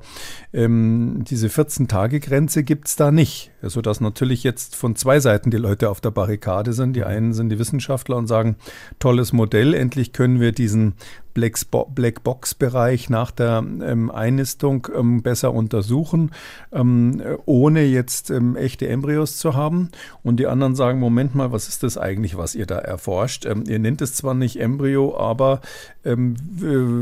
ähm, 0.52 1.24
diese 1.26 1.48
14-Tage-Grenze 1.48 2.62
gibt 2.62 2.88
es 2.88 2.96
da 2.96 3.10
nicht. 3.10 3.50
Sodass 3.62 4.00
natürlich 4.00 4.42
jetzt 4.42 4.76
von 4.76 4.96
zwei 4.96 5.20
Seiten 5.20 5.50
die 5.50 5.56
Leute 5.56 5.88
auf 5.88 6.00
der 6.00 6.10
Barrikade 6.10 6.72
sind. 6.72 6.94
Die 6.94 7.04
einen 7.04 7.32
sind 7.32 7.48
die 7.48 7.58
Wissenschaftler 7.58 8.16
und 8.16 8.26
sagen, 8.26 8.56
tolles 8.98 9.32
Modell, 9.32 9.72
endlich 9.74 10.12
können 10.12 10.40
wir 10.40 10.52
diesen 10.52 10.94
Blackbox-Bereich 11.34 13.08
nach 13.08 13.30
der 13.30 13.64
ähm, 13.82 14.10
Einnistung 14.10 14.88
ähm, 14.94 15.22
besser 15.22 15.52
untersuchen, 15.54 16.30
ähm, 16.72 17.22
ohne 17.46 17.84
jetzt 17.84 18.30
ähm, 18.30 18.56
echte 18.56 18.88
Embryos 18.88 19.38
zu 19.38 19.54
haben. 19.54 19.90
Und 20.22 20.38
die 20.38 20.46
anderen 20.46 20.74
sagen, 20.74 21.00
Moment 21.00 21.34
mal, 21.34 21.52
was 21.52 21.68
ist 21.68 21.82
das 21.82 21.96
eigentlich, 21.96 22.36
was 22.36 22.54
ihr 22.54 22.66
da 22.66 22.78
erforscht? 22.78 23.46
Ähm, 23.46 23.64
ihr 23.66 23.78
nennt 23.78 24.00
es 24.02 24.14
zwar 24.14 24.34
nicht 24.34 24.60
Embryo, 24.60 25.16
aber 25.16 25.60
ähm, 26.04 26.36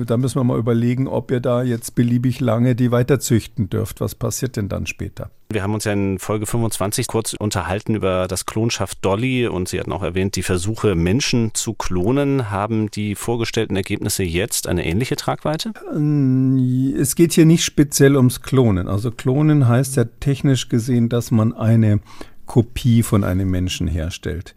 da 0.07 0.17
müssen 0.17 0.37
wir 0.37 0.45
mal 0.45 0.59
überlegen, 0.59 1.09
ob 1.09 1.31
ihr 1.31 1.41
da 1.41 1.63
jetzt 1.63 1.95
beliebig 1.95 2.41
lange 2.41 2.75
die 2.75 2.91
weiterzüchten 2.91 3.71
dürft. 3.71 4.01
Was 4.01 4.15
passiert 4.15 4.57
denn 4.57 4.69
dann 4.69 4.87
später? 4.87 5.31
Wir 5.53 5.65
haben 5.65 5.75
uns 5.75 5.85
ja 5.85 5.93
in 5.93 6.21
Folge 6.21 6.47
25 6.47 7.09
kurz 7.09 7.33
unterhalten 7.33 7.97
über 7.97 8.29
das 8.29 8.47
Klonschaft 8.47 9.05
Dolly 9.05 9.49
und 9.49 9.69
Sie 9.69 9.81
hatten 9.81 9.91
auch 9.91 10.05
erwähnt, 10.05 10.37
die 10.37 10.45
Versuche, 10.45 10.95
Menschen 10.95 11.55
zu 11.55 11.75
klonen. 11.75 12.51
Haben 12.51 12.89
die 12.91 13.17
vorgestellten 13.17 13.75
Ergebnisse 13.75 14.23
jetzt 14.23 14.69
eine 14.69 14.87
ähnliche 14.87 15.17
Tragweite? 15.17 15.73
Ähm, 15.93 16.95
es 16.97 17.17
geht 17.17 17.33
hier 17.33 17.47
nicht 17.47 17.65
speziell 17.65 18.17
ums 18.17 18.43
Klonen. 18.43 18.87
Also 18.87 19.11
Klonen 19.11 19.67
heißt 19.67 19.97
ja 19.97 20.05
technisch 20.05 20.69
gesehen, 20.69 21.09
dass 21.09 21.33
man 21.33 21.53
eine 21.53 21.99
Kopie 22.47 23.03
von 23.03 23.25
einem 23.25 23.51
Menschen 23.51 23.89
herstellt. 23.89 24.55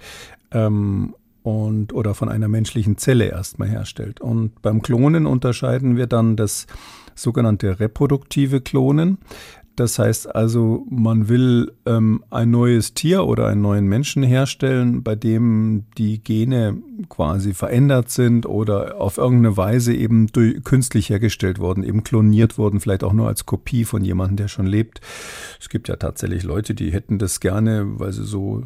Ähm, 0.51 1.15
und 1.43 1.93
oder 1.93 2.15
von 2.15 2.29
einer 2.29 2.47
menschlichen 2.47 2.97
Zelle 2.97 3.25
erstmal 3.25 3.69
herstellt. 3.69 4.21
Und 4.21 4.61
beim 4.61 4.81
Klonen 4.81 5.25
unterscheiden 5.25 5.97
wir 5.97 6.07
dann 6.07 6.35
das 6.35 6.67
sogenannte 7.15 7.79
reproduktive 7.79 8.61
Klonen. 8.61 9.19
Das 9.75 9.97
heißt 9.97 10.35
also, 10.35 10.85
man 10.89 11.29
will 11.29 11.71
ähm, 11.87 12.23
ein 12.29 12.51
neues 12.51 12.93
Tier 12.93 13.25
oder 13.25 13.47
einen 13.47 13.61
neuen 13.61 13.87
Menschen 13.87 14.21
herstellen, 14.21 15.01
bei 15.01 15.15
dem 15.15 15.85
die 15.97 16.23
Gene 16.23 16.77
quasi 17.09 17.55
verändert 17.55 18.11
sind 18.11 18.45
oder 18.45 19.01
auf 19.01 19.17
irgendeine 19.17 19.57
Weise 19.57 19.93
eben 19.95 20.27
durch, 20.27 20.63
künstlich 20.63 21.09
hergestellt 21.09 21.57
worden, 21.57 21.83
eben 21.83 22.03
kloniert 22.03 22.59
wurden, 22.59 22.81
vielleicht 22.81 23.03
auch 23.03 23.13
nur 23.13 23.27
als 23.27 23.47
Kopie 23.47 23.83
von 23.83 24.05
jemandem, 24.05 24.37
der 24.37 24.47
schon 24.47 24.67
lebt. 24.67 25.01
Es 25.59 25.69
gibt 25.69 25.87
ja 25.87 25.95
tatsächlich 25.95 26.43
Leute, 26.43 26.75
die 26.75 26.93
hätten 26.93 27.17
das 27.17 27.39
gerne, 27.39 27.99
weil 27.99 28.13
sie 28.13 28.25
so 28.25 28.61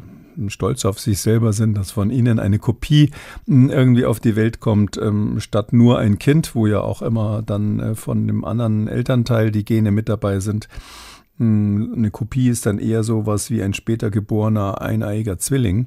stolz 0.48 0.84
auf 0.84 0.98
sich 0.98 1.20
selber 1.20 1.52
sind, 1.52 1.76
dass 1.76 1.90
von 1.90 2.10
ihnen 2.10 2.38
eine 2.38 2.58
Kopie 2.58 3.10
hm, 3.46 3.70
irgendwie 3.70 4.04
auf 4.04 4.20
die 4.20 4.36
Welt 4.36 4.60
kommt, 4.60 4.96
ähm, 4.96 5.40
statt 5.40 5.72
nur 5.72 5.98
ein 5.98 6.18
Kind, 6.18 6.54
wo 6.54 6.66
ja 6.66 6.80
auch 6.80 7.02
immer 7.02 7.42
dann 7.42 7.80
äh, 7.80 7.94
von 7.94 8.26
dem 8.26 8.44
anderen 8.44 8.88
Elternteil 8.88 9.50
die 9.50 9.64
Gene 9.64 9.90
mit 9.90 10.08
dabei 10.08 10.40
sind. 10.40 10.68
Hm, 11.38 11.94
eine 11.96 12.10
Kopie 12.10 12.48
ist 12.48 12.66
dann 12.66 12.78
eher 12.78 13.02
so 13.02 13.26
was 13.26 13.50
wie 13.50 13.62
ein 13.62 13.74
später 13.74 14.10
geborener 14.10 14.80
eineiiger 14.80 15.38
Zwilling. 15.38 15.86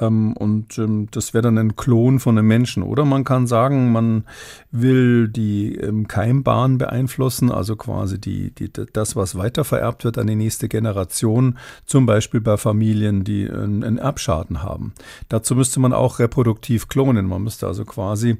Ähm, 0.00 0.34
und 0.34 0.78
ähm, 0.78 1.08
das 1.10 1.34
wäre 1.34 1.42
dann 1.42 1.58
ein 1.58 1.76
Klon 1.76 2.20
von 2.20 2.38
einem 2.38 2.46
Menschen. 2.46 2.82
Oder 2.82 3.04
man 3.04 3.24
kann 3.24 3.46
sagen, 3.46 3.92
man 3.92 4.24
will 4.70 5.28
die 5.28 5.74
ähm, 5.76 6.06
Keimbahn 6.08 6.78
beeinflussen, 6.78 7.50
also 7.50 7.76
quasi 7.76 8.20
die, 8.20 8.50
die, 8.50 8.70
das, 8.70 9.16
was 9.16 9.36
weitervererbt 9.36 10.04
wird 10.04 10.18
an 10.18 10.26
die 10.26 10.36
nächste 10.36 10.68
Generation, 10.68 11.58
zum 11.84 12.06
Beispiel 12.06 12.40
bei 12.40 12.56
Familien, 12.56 13.24
die 13.24 13.48
einen, 13.48 13.82
einen 13.84 13.98
Erbschaden 13.98 14.62
haben. 14.62 14.92
Dazu 15.28 15.54
müsste 15.54 15.80
man 15.80 15.92
auch 15.92 16.18
reproduktiv 16.18 16.88
klonen. 16.88 17.26
Man 17.26 17.42
müsste 17.42 17.66
also 17.66 17.84
quasi 17.84 18.36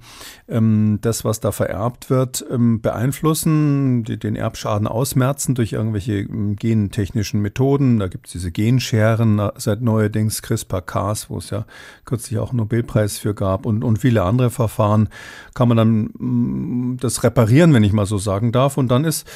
ähm, 0.49 0.99
das, 1.01 1.25
was 1.25 1.41
da 1.41 1.53
vererbt 1.53 2.11
wird, 2.11 2.45
ähm, 2.51 2.81
beeinflussen, 2.81 4.05
die, 4.05 4.19
den 4.19 4.37
Erbschaden 4.37 4.87
ausmerzen 4.87 5.55
durch 5.55 5.73
irgendwelche 5.73 6.21
ähm, 6.21 6.57
gentechnischen 6.57 7.41
Methoden. 7.41 7.99
Da 7.99 8.09
gibt 8.09 8.27
es 8.27 8.33
diese 8.33 8.51
Genscheren 8.51 9.41
seit 9.57 9.81
neuerdings 9.81 10.43
CRISPR-Cas, 10.43 11.31
wo 11.31 11.39
es 11.39 11.46
ja 11.51 11.67
kürzlich 12.05 12.39
auch 12.39 12.51
einen 12.51 12.59
Nobelpreis 12.59 13.19
für 13.19 13.35
gab 13.35 13.67
und, 13.67 13.85
und 13.85 13.99
viele 13.99 14.23
andere 14.23 14.51
Verfahren, 14.51 15.09
kann 15.55 15.69
man 15.69 15.77
dann 15.77 16.11
mm, 16.19 16.97
das 17.01 17.23
reparieren, 17.25 17.73
wenn 17.75 17.85
ich 17.85 17.93
mal 17.93 18.07
so 18.07 18.19
sagen 18.19 18.53
darf. 18.53 18.77
Und 18.77 18.89
dann 18.89 19.05
ist 19.05 19.27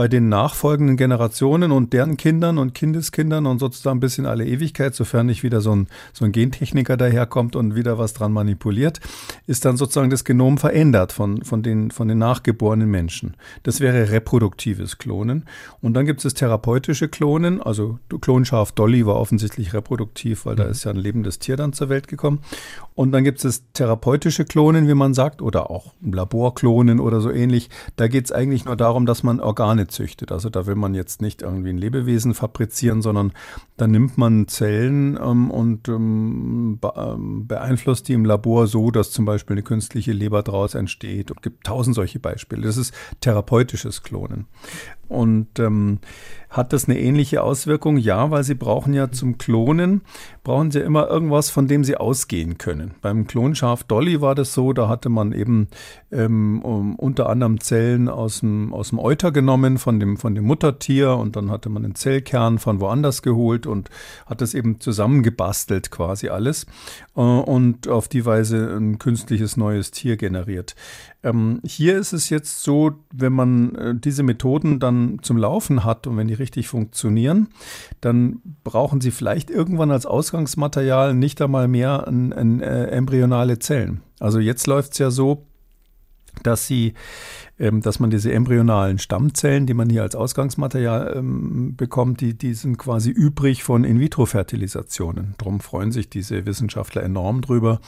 bei 0.00 0.08
den 0.08 0.30
nachfolgenden 0.30 0.96
Generationen 0.96 1.72
und 1.72 1.92
deren 1.92 2.16
Kindern 2.16 2.56
und 2.56 2.72
Kindeskindern 2.72 3.44
und 3.44 3.58
sozusagen 3.58 3.98
ein 3.98 4.00
bisschen 4.00 4.24
alle 4.24 4.46
Ewigkeit, 4.46 4.94
sofern 4.94 5.26
nicht 5.26 5.42
wieder 5.42 5.60
so 5.60 5.76
ein, 5.76 5.88
so 6.14 6.24
ein 6.24 6.32
Gentechniker 6.32 6.96
daherkommt 6.96 7.54
und 7.54 7.74
wieder 7.74 7.98
was 7.98 8.14
dran 8.14 8.32
manipuliert, 8.32 8.98
ist 9.46 9.66
dann 9.66 9.76
sozusagen 9.76 10.08
das 10.08 10.24
Genom 10.24 10.56
verändert 10.56 11.12
von, 11.12 11.44
von, 11.44 11.62
den, 11.62 11.90
von 11.90 12.08
den 12.08 12.16
nachgeborenen 12.16 12.90
Menschen. 12.90 13.36
Das 13.62 13.80
wäre 13.80 14.10
reproduktives 14.10 14.96
Klonen. 14.96 15.44
Und 15.82 15.92
dann 15.92 16.06
gibt 16.06 16.24
es 16.24 16.32
therapeutische 16.32 17.08
Klonen, 17.08 17.60
also 17.60 17.98
Klonschaf 18.22 18.72
Dolly 18.72 19.04
war 19.04 19.16
offensichtlich 19.16 19.74
reproduktiv, 19.74 20.46
weil 20.46 20.56
da 20.56 20.64
mhm. 20.64 20.70
ist 20.70 20.84
ja 20.84 20.92
ein 20.92 20.96
lebendes 20.96 21.40
Tier 21.40 21.58
dann 21.58 21.74
zur 21.74 21.90
Welt 21.90 22.08
gekommen. 22.08 22.40
Und 22.94 23.12
dann 23.12 23.22
gibt 23.22 23.36
es 23.36 23.42
das 23.42 23.64
therapeutische 23.74 24.46
Klonen, 24.46 24.88
wie 24.88 24.94
man 24.94 25.12
sagt, 25.12 25.42
oder 25.42 25.70
auch 25.70 25.92
Laborklonen 26.00 27.00
oder 27.00 27.20
so 27.20 27.30
ähnlich. 27.30 27.68
Da 27.96 28.08
geht 28.08 28.24
es 28.24 28.32
eigentlich 28.32 28.64
nur 28.64 28.76
darum, 28.76 29.04
dass 29.04 29.22
man 29.22 29.40
Organe 29.40 29.89
züchtet. 29.90 30.32
Also 30.32 30.48
da 30.48 30.66
will 30.66 30.74
man 30.74 30.94
jetzt 30.94 31.20
nicht 31.20 31.42
irgendwie 31.42 31.70
ein 31.70 31.78
Lebewesen 31.78 32.34
fabrizieren, 32.34 33.02
sondern 33.02 33.32
da 33.76 33.86
nimmt 33.86 34.18
man 34.18 34.48
Zellen 34.48 35.18
ähm, 35.22 35.50
und 35.50 35.88
ähm, 35.88 36.78
ähm, 36.96 37.46
beeinflusst 37.46 38.08
die 38.08 38.14
im 38.14 38.24
Labor 38.24 38.66
so, 38.66 38.90
dass 38.90 39.10
zum 39.10 39.24
Beispiel 39.24 39.54
eine 39.54 39.62
künstliche 39.62 40.12
Leber 40.12 40.42
daraus 40.42 40.74
entsteht. 40.74 41.30
Es 41.30 41.42
gibt 41.42 41.64
tausend 41.64 41.96
solche 41.96 42.18
Beispiele. 42.18 42.62
Das 42.62 42.76
ist 42.76 42.94
therapeutisches 43.20 44.02
Klonen. 44.02 44.46
Und 45.10 45.58
ähm, 45.58 45.98
hat 46.50 46.72
das 46.72 46.88
eine 46.88 47.00
ähnliche 47.00 47.42
Auswirkung? 47.42 47.96
Ja, 47.96 48.30
weil 48.30 48.44
sie 48.44 48.54
brauchen 48.54 48.94
ja 48.94 49.10
zum 49.10 49.38
Klonen, 49.38 50.02
brauchen 50.44 50.70
sie 50.70 50.78
immer 50.78 51.08
irgendwas, 51.08 51.50
von 51.50 51.66
dem 51.66 51.82
sie 51.82 51.96
ausgehen 51.96 52.58
können. 52.58 52.92
Beim 53.02 53.26
Klonschaf 53.26 53.82
Dolly 53.82 54.20
war 54.20 54.36
das 54.36 54.54
so, 54.54 54.72
da 54.72 54.88
hatte 54.88 55.08
man 55.08 55.32
eben 55.32 55.66
ähm, 56.12 56.62
um, 56.62 56.94
unter 56.94 57.28
anderem 57.28 57.58
Zellen 57.58 58.08
aus 58.08 58.40
dem, 58.40 58.72
aus 58.72 58.90
dem 58.90 59.00
Euter 59.00 59.32
genommen, 59.32 59.78
von 59.78 59.98
dem, 59.98 60.16
von 60.16 60.36
dem 60.36 60.44
Muttertier 60.44 61.16
und 61.16 61.34
dann 61.34 61.50
hatte 61.50 61.70
man 61.70 61.84
einen 61.84 61.96
Zellkern 61.96 62.60
von 62.60 62.80
woanders 62.80 63.22
geholt 63.22 63.66
und 63.66 63.90
hat 64.26 64.40
das 64.40 64.54
eben 64.54 64.78
zusammengebastelt 64.78 65.90
quasi 65.90 66.28
alles 66.28 66.66
äh, 67.16 67.20
und 67.20 67.88
auf 67.88 68.06
die 68.06 68.24
Weise 68.24 68.76
ein 68.76 69.00
künstliches 69.00 69.56
neues 69.56 69.90
Tier 69.90 70.16
generiert. 70.16 70.76
Ähm, 71.22 71.60
hier 71.64 71.98
ist 71.98 72.12
es 72.12 72.30
jetzt 72.30 72.62
so, 72.62 72.92
wenn 73.12 73.32
man 73.32 73.74
äh, 73.74 73.94
diese 73.94 74.22
Methoden 74.22 74.80
dann 74.80 75.18
zum 75.22 75.36
Laufen 75.36 75.84
hat 75.84 76.06
und 76.06 76.16
wenn 76.16 76.28
die 76.28 76.34
richtig 76.34 76.68
funktionieren, 76.68 77.48
dann 78.00 78.40
brauchen 78.64 79.00
sie 79.00 79.10
vielleicht 79.10 79.50
irgendwann 79.50 79.90
als 79.90 80.06
Ausgangsmaterial 80.06 81.14
nicht 81.14 81.42
einmal 81.42 81.68
mehr 81.68 82.08
ein, 82.08 82.32
ein, 82.32 82.60
äh, 82.60 82.86
embryonale 82.86 83.58
Zellen. 83.58 84.00
Also 84.18 84.38
jetzt 84.38 84.66
läuft 84.66 84.92
es 84.92 84.98
ja 84.98 85.10
so, 85.10 85.46
dass 86.42 86.66
sie 86.66 86.94
dass 87.60 88.00
man 88.00 88.08
diese 88.08 88.32
embryonalen 88.32 88.98
Stammzellen, 88.98 89.66
die 89.66 89.74
man 89.74 89.90
hier 89.90 90.02
als 90.02 90.14
Ausgangsmaterial 90.14 91.14
ähm, 91.16 91.76
bekommt, 91.76 92.22
die, 92.22 92.32
die 92.32 92.54
sind 92.54 92.78
quasi 92.78 93.10
übrig 93.10 93.62
von 93.62 93.84
In-vitro-Fertilisationen. 93.84 95.34
Darum 95.36 95.60
freuen 95.60 95.92
sich 95.92 96.08
diese 96.08 96.46
Wissenschaftler 96.46 97.02
enorm 97.02 97.42
drüber, 97.42 97.80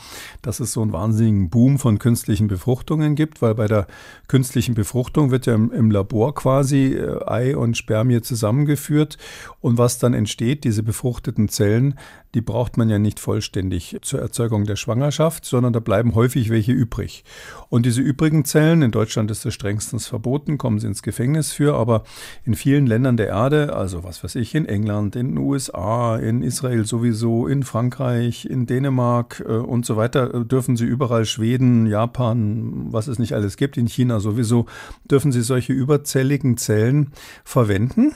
dass 0.43 0.59
es 0.59 0.73
so 0.73 0.83
einen 0.83 0.93
wahnsinnigen 0.93 1.49
Boom 1.49 1.79
von 1.79 1.97
künstlichen 1.97 2.47
Befruchtungen 2.47 3.15
gibt, 3.15 3.41
weil 3.41 3.55
bei 3.55 3.65
der 3.65 3.87
künstlichen 4.27 4.75
Befruchtung 4.75 5.31
wird 5.31 5.47
ja 5.47 5.55
im, 5.55 5.71
im 5.71 5.89
Labor 5.89 6.35
quasi 6.35 6.93
äh, 6.93 7.25
Ei 7.25 7.57
und 7.57 7.75
Spermie 7.75 8.21
zusammengeführt 8.21 9.17
und 9.59 9.79
was 9.79 9.97
dann 9.97 10.13
entsteht, 10.13 10.65
diese 10.65 10.83
befruchteten 10.83 11.49
Zellen, 11.49 11.95
die 12.33 12.41
braucht 12.41 12.77
man 12.77 12.89
ja 12.89 12.99
nicht 12.99 13.19
vollständig 13.19 13.97
zur 14.01 14.19
Erzeugung 14.19 14.65
der 14.65 14.75
Schwangerschaft, 14.75 15.45
sondern 15.45 15.73
da 15.73 15.79
bleiben 15.79 16.15
häufig 16.15 16.49
welche 16.49 16.71
übrig. 16.71 17.23
Und 17.69 17.85
diese 17.85 18.01
übrigen 18.01 18.43
Zellen, 18.45 18.81
in 18.81 18.91
Deutschland 18.91 19.29
ist 19.29 19.45
das 19.45 19.53
strengstens 19.53 20.07
verboten, 20.07 20.57
kommen 20.57 20.79
sie 20.79 20.87
ins 20.87 21.03
Gefängnis 21.03 21.51
für, 21.51 21.75
aber 21.75 22.03
in 22.43 22.55
vielen 22.55 22.87
Ländern 22.87 23.17
der 23.17 23.27
Erde, 23.27 23.75
also 23.75 24.03
was 24.03 24.23
weiß 24.23 24.35
ich, 24.35 24.55
in 24.55 24.65
England, 24.65 25.15
in 25.15 25.29
den 25.29 25.37
USA, 25.37 26.17
in 26.17 26.41
Israel 26.41 26.85
sowieso, 26.85 27.47
in 27.47 27.63
Frankreich, 27.63 28.45
in 28.45 28.65
Dänemark 28.65 29.43
äh, 29.47 29.51
und 29.51 29.85
so 29.85 29.95
weiter, 29.95 30.33
äh, 30.33 30.45
dürfen 30.45 30.75
sie 30.75 30.85
überall, 30.85 31.25
Schweden, 31.25 31.85
Japan, 31.85 32.91
was 32.91 33.07
es 33.07 33.19
nicht 33.19 33.33
alles 33.33 33.57
gibt, 33.57 33.77
in 33.77 33.87
China 33.87 34.19
sowieso, 34.19 34.65
dürfen 35.05 35.31
sie 35.31 35.41
solche 35.41 35.73
überzelligen 35.73 36.57
Zellen 36.57 37.11
verwenden 37.43 38.13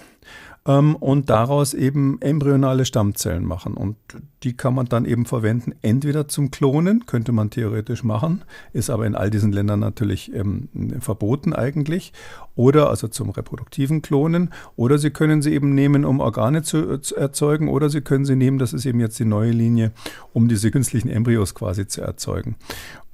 ähm, 0.68 0.96
und 0.98 1.30
daraus 1.30 1.74
eben 1.74 2.22
embryonale 2.22 2.86
Stammzellen 2.86 3.46
machen. 3.46 3.74
Und 3.74 3.96
die 4.44 4.56
kann 4.56 4.76
man 4.76 4.86
dann 4.86 5.06
eben 5.06 5.26
verwenden, 5.26 5.74
entweder 5.82 6.28
zum 6.28 6.52
Klonen, 6.52 7.06
könnte 7.06 7.32
man 7.32 7.50
theoretisch 7.50 8.04
machen, 8.04 8.44
ist 8.74 8.90
aber 8.90 9.08
in 9.08 9.16
all 9.16 9.30
diesen 9.30 9.52
Ländern 9.52 9.80
natürlich 9.80 10.32
ähm, 10.34 10.68
verboten 11.00 11.54
eigentlich, 11.54 12.14
oder 12.56 12.90
also 12.90 13.08
zum 13.08 13.30
reproduktiven 13.30 14.02
Klonen, 14.02 14.52
oder 14.76 14.98
Sie 14.98 15.10
können 15.10 15.42
sie 15.42 15.54
eben 15.54 15.74
nehmen, 15.74 16.06
um 16.06 16.20
Organe 16.20 16.62
zu, 16.64 17.00
zu 17.00 17.16
erzeugen, 17.16 17.70
oder 17.70 17.90
Sie 17.90 18.02
können 18.02 18.26
sie 18.26 18.36
nehmen, 18.36 18.60
das 18.60 18.74
ist 18.74 18.86
eben 18.86 19.00
jetzt 19.00 19.18
die 19.20 19.26
neue 19.26 19.52
Linie, 19.52 19.92
um 20.34 20.48
diese 20.48 20.70
künstlichen 20.70 21.10
Embryos 21.10 21.56
quasi 21.56 21.88
zu 21.88 22.02
erzeugen. 22.02 22.56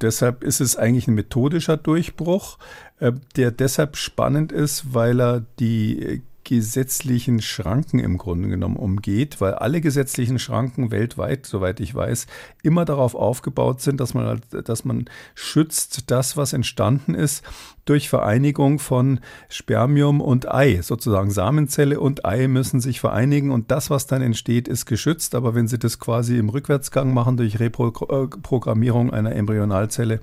Deshalb 0.02 0.44
ist 0.44 0.60
es 0.60 0.76
eigentlich 0.76 1.08
ein 1.08 1.14
methodischer 1.14 1.78
Durchbruch, 1.78 2.58
äh, 3.00 3.14
der 3.36 3.52
deshalb 3.52 3.96
spannend 3.96 4.52
ist, 4.52 4.94
weil 4.94 5.22
er 5.22 5.46
die 5.60 6.24
gesetzlichen 6.44 7.42
Schranken 7.42 8.00
im 8.00 8.18
Grunde 8.18 8.50
genommen 8.50 8.76
umgeht, 8.76 9.40
weil 9.42 9.54
alle 9.54 9.82
gesetzlichen 9.82 10.40
Schranken 10.40 10.92
weltweit, 10.92 11.46
soweit 11.46 11.80
ich 11.80 11.94
weiß, 11.94 12.28
immer 12.64 12.86
darauf 12.86 13.16
aufgebaut 13.16 13.82
sind, 13.82 14.00
dass 14.00 14.14
man, 14.14 14.42
dass 14.52 14.86
man 14.86 15.06
schützt 15.36 16.12
das, 16.12 16.38
was 16.38 16.54
entstanden 16.54 17.16
ist, 17.16 17.44
durch 17.86 18.10
Vereinigung 18.10 18.80
von 18.80 19.20
Spermium 19.50 20.22
und 20.22 20.52
Ei. 20.52 20.82
Sozusagen 20.82 21.32
Samenzelle 21.32 22.00
und 22.00 22.26
Ei 22.26 22.48
müssen 22.48 22.80
sich 22.80 23.00
vereinigen 23.00 23.52
und 23.52 23.72
das, 23.72 23.90
was 23.90 24.08
dann 24.08 24.22
entsteht, 24.22 24.68
ist 24.68 24.86
geschützt. 24.86 25.36
Aber 25.36 25.56
wenn 25.56 25.68
Sie 25.68 25.80
das 25.80 26.00
quasi 26.00 26.38
im 26.38 26.50
Rückwärtsgang 26.50 27.14
machen 27.14 27.38
durch 27.38 27.60
Reprogrammierung 27.60 29.12
einer 29.12 29.36
Embryonalzelle, 29.36 30.20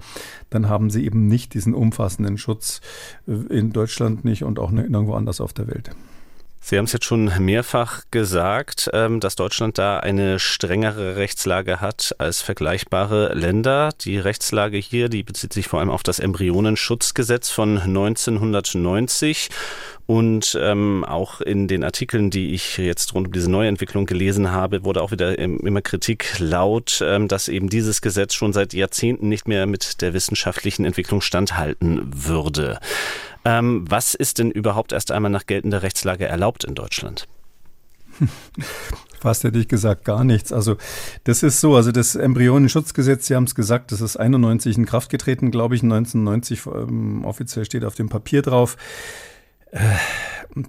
dann 0.48 0.68
haben 0.68 0.90
Sie 0.90 1.04
eben 1.04 1.26
nicht 1.26 1.54
diesen 1.54 1.74
umfassenden 1.74 2.38
Schutz 2.38 2.80
äh, 3.26 3.32
in 3.54 3.72
Deutschland 3.72 4.24
nicht 4.24 4.44
und 4.44 4.58
auch 4.58 4.70
nirgendwo 4.70 5.14
anders 5.14 5.40
auf 5.40 5.52
der 5.52 5.68
Welt. 5.68 5.90
Sie 6.62 6.76
haben 6.76 6.84
es 6.84 6.92
jetzt 6.92 7.06
schon 7.06 7.32
mehrfach 7.38 8.02
gesagt, 8.10 8.90
ähm, 8.92 9.18
dass 9.18 9.34
Deutschland 9.34 9.78
da 9.78 9.98
eine 9.98 10.38
strengere 10.38 11.16
Rechtslage 11.16 11.80
hat 11.80 12.14
als 12.18 12.42
vergleichbare 12.42 13.32
Länder. 13.34 13.90
Die 14.02 14.18
Rechtslage 14.18 14.76
hier, 14.76 15.08
die 15.08 15.22
bezieht 15.22 15.52
sich 15.52 15.68
vor 15.68 15.80
allem 15.80 15.90
auf 15.90 16.02
das 16.02 16.18
Embryonenschutzgesetz 16.18 17.50
von 17.50 17.78
1990 17.78 19.48
und 20.10 20.58
ähm, 20.60 21.04
auch 21.04 21.40
in 21.40 21.68
den 21.68 21.84
Artikeln, 21.84 22.30
die 22.30 22.52
ich 22.52 22.78
jetzt 22.78 23.14
rund 23.14 23.28
um 23.28 23.32
diese 23.32 23.48
Neuentwicklung 23.48 24.06
gelesen 24.06 24.50
habe, 24.50 24.84
wurde 24.84 25.02
auch 25.02 25.12
wieder 25.12 25.38
immer 25.38 25.82
Kritik 25.82 26.40
laut, 26.40 27.00
ähm, 27.00 27.28
dass 27.28 27.46
eben 27.46 27.68
dieses 27.68 28.02
Gesetz 28.02 28.34
schon 28.34 28.52
seit 28.52 28.74
Jahrzehnten 28.74 29.28
nicht 29.28 29.46
mehr 29.46 29.66
mit 29.66 30.02
der 30.02 30.12
wissenschaftlichen 30.12 30.84
Entwicklung 30.84 31.20
standhalten 31.20 32.10
würde. 32.12 32.80
Ähm, 33.44 33.84
was 33.88 34.14
ist 34.14 34.38
denn 34.38 34.50
überhaupt 34.50 34.92
erst 34.92 35.12
einmal 35.12 35.30
nach 35.30 35.46
geltender 35.46 35.82
Rechtslage 35.82 36.26
erlaubt 36.26 36.64
in 36.64 36.74
Deutschland? 36.74 37.26
Fast 39.20 39.44
hätte 39.44 39.58
ich 39.58 39.68
gesagt, 39.68 40.04
gar 40.04 40.24
nichts. 40.24 40.52
Also 40.52 40.76
das 41.24 41.42
ist 41.42 41.60
so, 41.60 41.76
also 41.76 41.92
das 41.92 42.14
Embryonenschutzgesetz, 42.14 43.26
Sie 43.26 43.36
haben 43.36 43.44
es 43.44 43.54
gesagt, 43.54 43.92
das 43.92 44.00
ist 44.00 44.16
91 44.16 44.78
in 44.78 44.86
Kraft 44.86 45.10
getreten, 45.10 45.50
glaube 45.50 45.74
ich, 45.74 45.82
1990 45.82 46.66
ähm, 46.66 47.24
offiziell 47.24 47.64
steht 47.64 47.84
auf 47.84 47.94
dem 47.94 48.08
Papier 48.08 48.42
drauf. 48.42 48.76
Äh, 49.72 49.78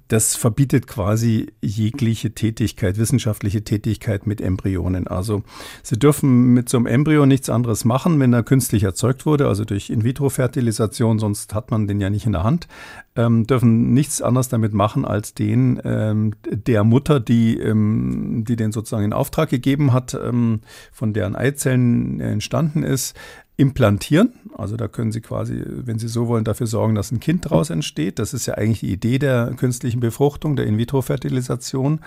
das 0.08 0.36
verbietet 0.36 0.88
quasi 0.88 1.48
jegliche 1.62 2.34
Tätigkeit, 2.34 2.98
wissenschaftliche 2.98 3.63
Tätigkeit 3.63 4.28
mit 4.28 4.41
Embryonen. 4.41 5.08
Also 5.08 5.44
Sie 5.84 5.98
dürfen 5.98 6.54
mit 6.54 6.70
so 6.70 6.78
einem 6.78 6.86
Embryo 6.86 7.26
nichts 7.26 7.50
anderes 7.50 7.86
machen, 7.86 8.20
wenn 8.20 8.34
er 8.34 8.44
künstlich 8.44 8.84
erzeugt 8.84 9.26
wurde, 9.26 9.48
also 9.48 9.65
durch 9.65 9.89
In-vitro-Fertilisation, 9.89 11.20
sonst 11.20 11.54
hat 11.54 11.72
man 11.72 11.88
den 11.88 12.00
ja 12.00 12.10
nicht 12.10 12.26
in 12.26 12.34
der 12.34 12.44
Hand, 12.44 12.67
ähm, 13.15 13.46
dürfen 13.46 13.94
nichts 13.94 14.22
anderes 14.22 14.50
damit 14.50 14.74
machen, 14.74 15.06
als 15.06 15.34
den 15.34 15.82
ähm, 15.84 16.34
der 16.50 16.84
Mutter, 16.84 17.20
die, 17.20 17.58
ähm, 17.58 18.44
die 18.48 18.56
den 18.56 18.72
sozusagen 18.72 19.06
in 19.06 19.13
Auftrag 19.13 19.50
gegeben 19.50 19.94
hat, 19.94 20.13
ähm, 20.13 20.62
von 20.91 21.13
deren 21.13 21.36
Eizellen 21.36 22.20
entstanden 22.20 22.84
ist, 22.84 23.15
implantieren. 23.62 24.34
Also 24.58 24.76
da 24.76 24.88
können 24.88 25.12
Sie 25.12 25.21
quasi, 25.21 25.62
wenn 25.65 26.00
Sie 26.00 26.08
so 26.08 26.28
wollen, 26.28 26.43
dafür 26.43 26.67
sorgen, 26.67 26.95
dass 26.95 27.12
ein 27.12 27.19
Kind 27.19 27.45
daraus 27.45 27.69
entsteht. 27.69 28.19
Das 28.19 28.34
ist 28.34 28.47
ja 28.47 28.56
eigentlich 28.56 28.82
die 28.82 28.91
Idee 28.91 29.19
der 29.19 29.54
künstlichen 29.56 30.00
Befruchtung, 30.00 30.56
der 30.56 30.65
In-vitro-Fertilisation. 30.65 32.02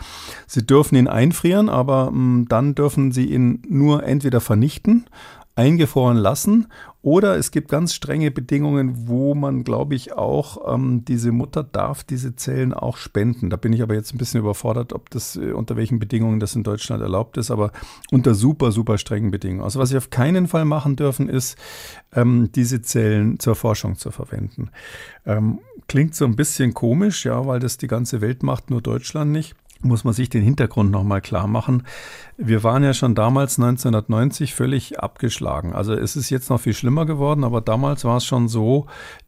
Sie 0.46 0.66
dürfen 0.66 0.96
ihn 0.96 1.08
einfrieren, 1.08 1.68
aber 1.68 2.10
mm, 2.10 2.46
dann 2.48 2.74
dürfen 2.74 3.12
Sie 3.12 3.26
ihn 3.26 3.62
nur 3.68 4.02
entweder 4.04 4.40
vernichten, 4.40 5.06
eingefroren 5.56 6.16
lassen 6.16 6.66
oder 7.04 7.36
es 7.36 7.50
gibt 7.50 7.68
ganz 7.68 7.92
strenge 7.92 8.30
Bedingungen, 8.30 9.06
wo 9.08 9.34
man, 9.34 9.62
glaube 9.62 9.94
ich, 9.94 10.14
auch 10.14 10.74
ähm, 10.74 11.04
diese 11.04 11.32
Mutter 11.32 11.62
darf 11.62 12.02
diese 12.02 12.34
Zellen 12.34 12.72
auch 12.72 12.96
spenden. 12.96 13.50
Da 13.50 13.56
bin 13.56 13.74
ich 13.74 13.82
aber 13.82 13.94
jetzt 13.94 14.14
ein 14.14 14.18
bisschen 14.18 14.40
überfordert, 14.40 14.92
ob 14.94 15.10
das 15.10 15.36
äh, 15.36 15.52
unter 15.52 15.76
welchen 15.76 15.98
Bedingungen 15.98 16.40
das 16.40 16.56
in 16.56 16.62
Deutschland 16.62 17.02
erlaubt 17.02 17.36
ist, 17.36 17.50
aber 17.50 17.72
unter 18.10 18.34
super, 18.34 18.72
super 18.72 18.96
strengen 18.96 19.30
Bedingungen. 19.30 19.62
Also 19.62 19.78
was 19.78 19.90
Sie 19.90 19.98
auf 19.98 20.10
keinen 20.10 20.48
Fall 20.48 20.64
machen 20.64 20.96
dürfen, 20.96 21.28
ist, 21.28 21.58
ähm, 22.14 22.50
diese 22.54 22.80
Zellen 22.80 23.38
zur 23.38 23.54
Forschung 23.54 23.96
zu 23.96 24.10
verwenden. 24.10 24.70
Ähm, 25.26 25.58
klingt 25.88 26.14
so 26.14 26.24
ein 26.24 26.36
bisschen 26.36 26.72
komisch, 26.72 27.26
ja, 27.26 27.46
weil 27.46 27.60
das 27.60 27.76
die 27.76 27.86
ganze 27.86 28.22
Welt 28.22 28.42
macht, 28.42 28.70
nur 28.70 28.80
Deutschland 28.80 29.30
nicht 29.30 29.54
muss 29.84 30.04
man 30.04 30.14
sich 30.14 30.30
den 30.30 30.42
Hintergrund 30.42 30.90
nochmal 30.90 31.20
klar 31.20 31.46
machen. 31.46 31.84
Wir 32.36 32.64
waren 32.64 32.82
ja 32.82 32.94
schon 32.94 33.14
damals 33.14 33.58
1990 33.58 34.54
völlig 34.54 34.98
abgeschlagen. 34.98 35.72
Also 35.72 35.94
es 35.94 36.16
ist 36.16 36.30
jetzt 36.30 36.50
noch 36.50 36.60
viel 36.60 36.74
schlimmer 36.74 37.06
geworden, 37.06 37.44
aber 37.44 37.60
damals 37.60 38.04
war 38.04 38.16
es 38.16 38.24
schon 38.24 38.48
so, 38.48 38.86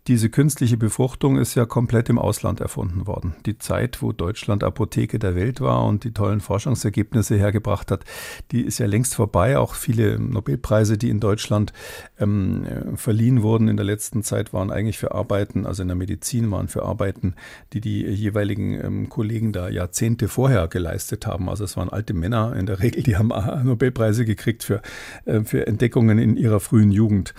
diese 0.09 0.31
künstliche 0.31 0.77
Befruchtung 0.77 1.37
ist 1.37 1.57
ja 1.57 1.67
komplett 1.67 2.09
im 2.09 2.19
Ausland 2.19 2.61
erfunden 2.61 3.07
worden. 3.07 3.35
Die 3.45 3.59
Zeit, 3.59 4.03
wo 4.03 4.13
Deutschland 4.13 4.63
Apotheke 4.63 5.19
der 5.19 5.35
Welt 5.35 5.61
war 5.61 5.85
und 5.85 6.05
die 6.05 6.13
tollen 6.13 6.41
Forschungsergebnisse 6.41 7.37
hergebracht 7.37 7.91
hat, 7.91 8.05
die 8.53 8.63
ist 8.63 8.79
ja 8.79 8.87
längst 8.87 9.17
vorbei. 9.17 9.59
Auch 9.59 9.75
viele 9.75 10.19
Nobelpreise, 10.19 10.97
die 10.97 11.11
in 11.11 11.19
Deutschland 11.19 11.73
ähm, 12.19 12.67
verliehen 12.95 13.43
wurden 13.43 13.69
in 13.69 13.77
der 13.77 13.87
letzten 13.87 14.23
Zeit, 14.23 14.53
waren 14.53 14.71
eigentlich 14.71 14.99
für 14.99 15.13
Arbeiten, 15.13 15.67
also 15.67 15.83
in 15.83 15.89
der 15.89 15.97
Medizin 15.97 16.51
waren 16.53 16.69
für 16.69 16.85
Arbeiten, 16.85 17.35
die 17.73 17.81
die 17.81 18.03
jeweiligen 18.03 18.75
ähm, 18.75 19.09
Kollegen 19.09 19.53
da 19.53 19.69
Jahrzehnte 19.69 20.29
vorher 20.29 20.69
geleistet 20.69 21.27
haben. 21.27 21.49
Also 21.49 21.65
es 21.65 21.77
waren 21.77 21.89
alte 21.89 22.15
Männer 22.15 22.55
in 22.55 22.67
der 22.67 22.81
Regel, 22.81 22.96
die 23.03 23.17
haben 23.17 23.31
äh, 23.31 23.63
Nobelpreise 23.65 24.25
gekriegt 24.25 24.65
für, 24.65 24.83
äh, 25.25 25.41
für 25.41 25.67
Entdeckungen 25.67 26.19
in 26.19 26.37
ihrer 26.37 26.61
frühen 26.61 26.91
Jugend. 26.91 27.35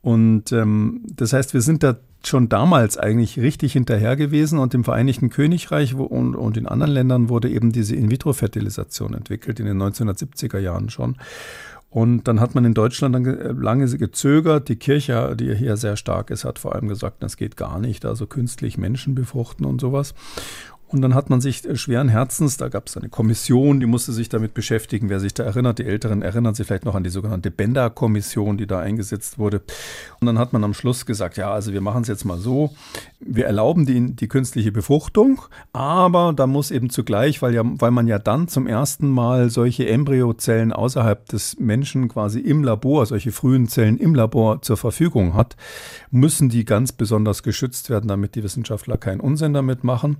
Und 0.00 0.52
ähm, 0.52 1.02
das 1.14 1.32
heißt, 1.32 1.54
wir 1.54 1.60
sind 1.60 1.82
da 1.82 1.96
schon 2.24 2.48
damals 2.48 2.98
eigentlich 2.98 3.38
richtig 3.38 3.72
hinterher 3.72 4.16
gewesen 4.16 4.58
und 4.58 4.74
im 4.74 4.84
Vereinigten 4.84 5.30
Königreich 5.30 5.94
und, 5.94 6.34
und 6.34 6.56
in 6.56 6.66
anderen 6.66 6.92
Ländern 6.92 7.28
wurde 7.28 7.48
eben 7.48 7.72
diese 7.72 7.94
In-vitro-Fertilisation 7.94 9.14
entwickelt, 9.14 9.60
in 9.60 9.66
den 9.66 9.80
1970er 9.80 10.58
Jahren 10.58 10.90
schon. 10.90 11.16
Und 11.90 12.28
dann 12.28 12.38
hat 12.40 12.54
man 12.54 12.66
in 12.66 12.74
Deutschland 12.74 13.14
dann 13.14 13.24
lange 13.60 13.86
gezögert. 13.86 14.68
Die 14.68 14.76
Kirche, 14.76 15.34
die 15.36 15.54
hier 15.54 15.78
sehr 15.78 15.96
stark 15.96 16.30
ist, 16.30 16.44
hat 16.44 16.58
vor 16.58 16.74
allem 16.74 16.88
gesagt, 16.88 17.22
das 17.22 17.38
geht 17.38 17.56
gar 17.56 17.78
nicht, 17.78 18.04
also 18.04 18.26
künstlich 18.26 18.76
Menschen 18.76 19.14
befruchten 19.14 19.64
und 19.64 19.80
sowas. 19.80 20.14
Und 20.88 21.02
dann 21.02 21.14
hat 21.14 21.28
man 21.28 21.40
sich 21.40 21.64
äh, 21.66 21.76
schweren 21.76 22.08
Herzens, 22.08 22.56
da 22.56 22.68
gab 22.68 22.86
es 22.86 22.96
eine 22.96 23.08
Kommission, 23.08 23.78
die 23.78 23.86
musste 23.86 24.12
sich 24.12 24.28
damit 24.28 24.54
beschäftigen. 24.54 25.10
Wer 25.10 25.20
sich 25.20 25.34
da 25.34 25.44
erinnert, 25.44 25.78
die 25.78 25.84
Älteren 25.84 26.22
erinnern 26.22 26.54
sich 26.54 26.66
vielleicht 26.66 26.84
noch 26.86 26.94
an 26.94 27.04
die 27.04 27.10
sogenannte 27.10 27.50
Bender-Kommission, 27.50 28.56
die 28.56 28.66
da 28.66 28.80
eingesetzt 28.80 29.38
wurde. 29.38 29.60
Und 30.20 30.26
dann 30.26 30.38
hat 30.38 30.52
man 30.52 30.64
am 30.64 30.74
Schluss 30.74 31.04
gesagt, 31.04 31.36
ja, 31.36 31.50
also 31.50 31.72
wir 31.72 31.82
machen 31.82 32.02
es 32.02 32.08
jetzt 32.08 32.24
mal 32.24 32.38
so, 32.38 32.74
wir 33.20 33.46
erlauben 33.46 33.84
die, 33.84 34.14
die 34.14 34.28
künstliche 34.28 34.72
Befruchtung, 34.72 35.42
aber 35.72 36.32
da 36.34 36.46
muss 36.46 36.70
eben 36.70 36.88
zugleich, 36.88 37.42
weil, 37.42 37.54
ja, 37.54 37.62
weil 37.64 37.90
man 37.90 38.06
ja 38.06 38.18
dann 38.18 38.48
zum 38.48 38.66
ersten 38.66 39.08
Mal 39.08 39.50
solche 39.50 39.88
Embryozellen 39.88 40.72
außerhalb 40.72 41.28
des 41.28 41.58
Menschen 41.58 42.08
quasi 42.08 42.40
im 42.40 42.64
Labor, 42.64 43.04
solche 43.06 43.32
frühen 43.32 43.68
Zellen 43.68 43.98
im 43.98 44.14
Labor 44.14 44.62
zur 44.62 44.76
Verfügung 44.76 45.34
hat, 45.34 45.56
müssen 46.10 46.48
die 46.48 46.64
ganz 46.64 46.92
besonders 46.92 47.42
geschützt 47.42 47.90
werden, 47.90 48.08
damit 48.08 48.34
die 48.34 48.42
Wissenschaftler 48.42 48.96
keinen 48.96 49.20
Unsinn 49.20 49.52
damit 49.52 49.84
machen. 49.84 50.18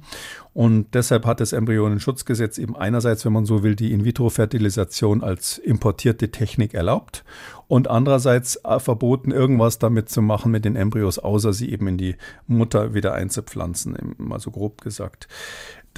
Und 0.59 0.93
deshalb 0.93 1.25
hat 1.25 1.39
das 1.39 1.53
Embryonenschutzgesetz 1.53 2.59
eben 2.59 2.75
einerseits, 2.75 3.25
wenn 3.25 3.33
man 3.33 3.47
so 3.47 3.63
will, 3.63 3.77
die 3.77 3.93
In-vitro-Fertilisation 3.93 5.23
als 5.23 5.57
importierte 5.57 6.33
Technik 6.33 6.75
erlaubt 6.75 7.25
und 7.69 7.87
andererseits 7.87 8.57
äh, 8.65 8.81
verboten, 8.81 9.31
irgendwas 9.31 9.79
damit 9.79 10.09
zu 10.09 10.21
machen 10.21 10.51
mit 10.51 10.65
den 10.65 10.75
Embryos, 10.75 11.21
außer 11.21 11.53
sie 11.53 11.71
eben 11.71 11.87
in 11.87 11.97
die 11.97 12.17
Mutter 12.49 12.93
wieder 12.93 13.15
einzupflanzen, 13.15 14.17
mal 14.19 14.41
so 14.41 14.51
grob 14.51 14.81
gesagt. 14.81 15.29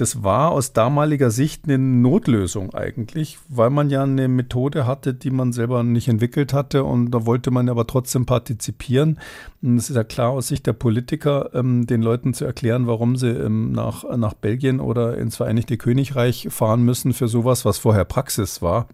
Das 0.01 0.23
war 0.23 0.49
aus 0.49 0.73
damaliger 0.73 1.29
Sicht 1.29 1.65
eine 1.65 1.77
Notlösung 1.77 2.73
eigentlich, 2.73 3.37
weil 3.49 3.69
man 3.69 3.91
ja 3.91 4.01
eine 4.01 4.27
Methode 4.27 4.87
hatte, 4.87 5.13
die 5.13 5.29
man 5.29 5.53
selber 5.53 5.83
nicht 5.83 6.07
entwickelt 6.07 6.53
hatte 6.53 6.85
und 6.85 7.11
da 7.11 7.27
wollte 7.27 7.51
man 7.51 7.69
aber 7.69 7.85
trotzdem 7.85 8.25
partizipieren. 8.25 9.19
Und 9.61 9.77
es 9.77 9.91
ist 9.91 9.95
ja 9.95 10.03
klar 10.03 10.31
aus 10.31 10.47
Sicht 10.47 10.65
der 10.65 10.73
Politiker, 10.73 11.51
ähm, 11.53 11.85
den 11.85 12.01
Leuten 12.01 12.33
zu 12.33 12.45
erklären, 12.45 12.87
warum 12.87 13.15
sie 13.15 13.29
ähm, 13.29 13.73
nach, 13.73 14.03
nach 14.17 14.33
Belgien 14.33 14.79
oder 14.79 15.19
ins 15.19 15.37
Vereinigte 15.37 15.77
Königreich 15.77 16.47
fahren 16.49 16.81
müssen 16.81 17.13
für 17.13 17.27
sowas, 17.27 17.63
was 17.63 17.77
vorher 17.77 18.05
Praxis 18.05 18.63
war. 18.63 18.87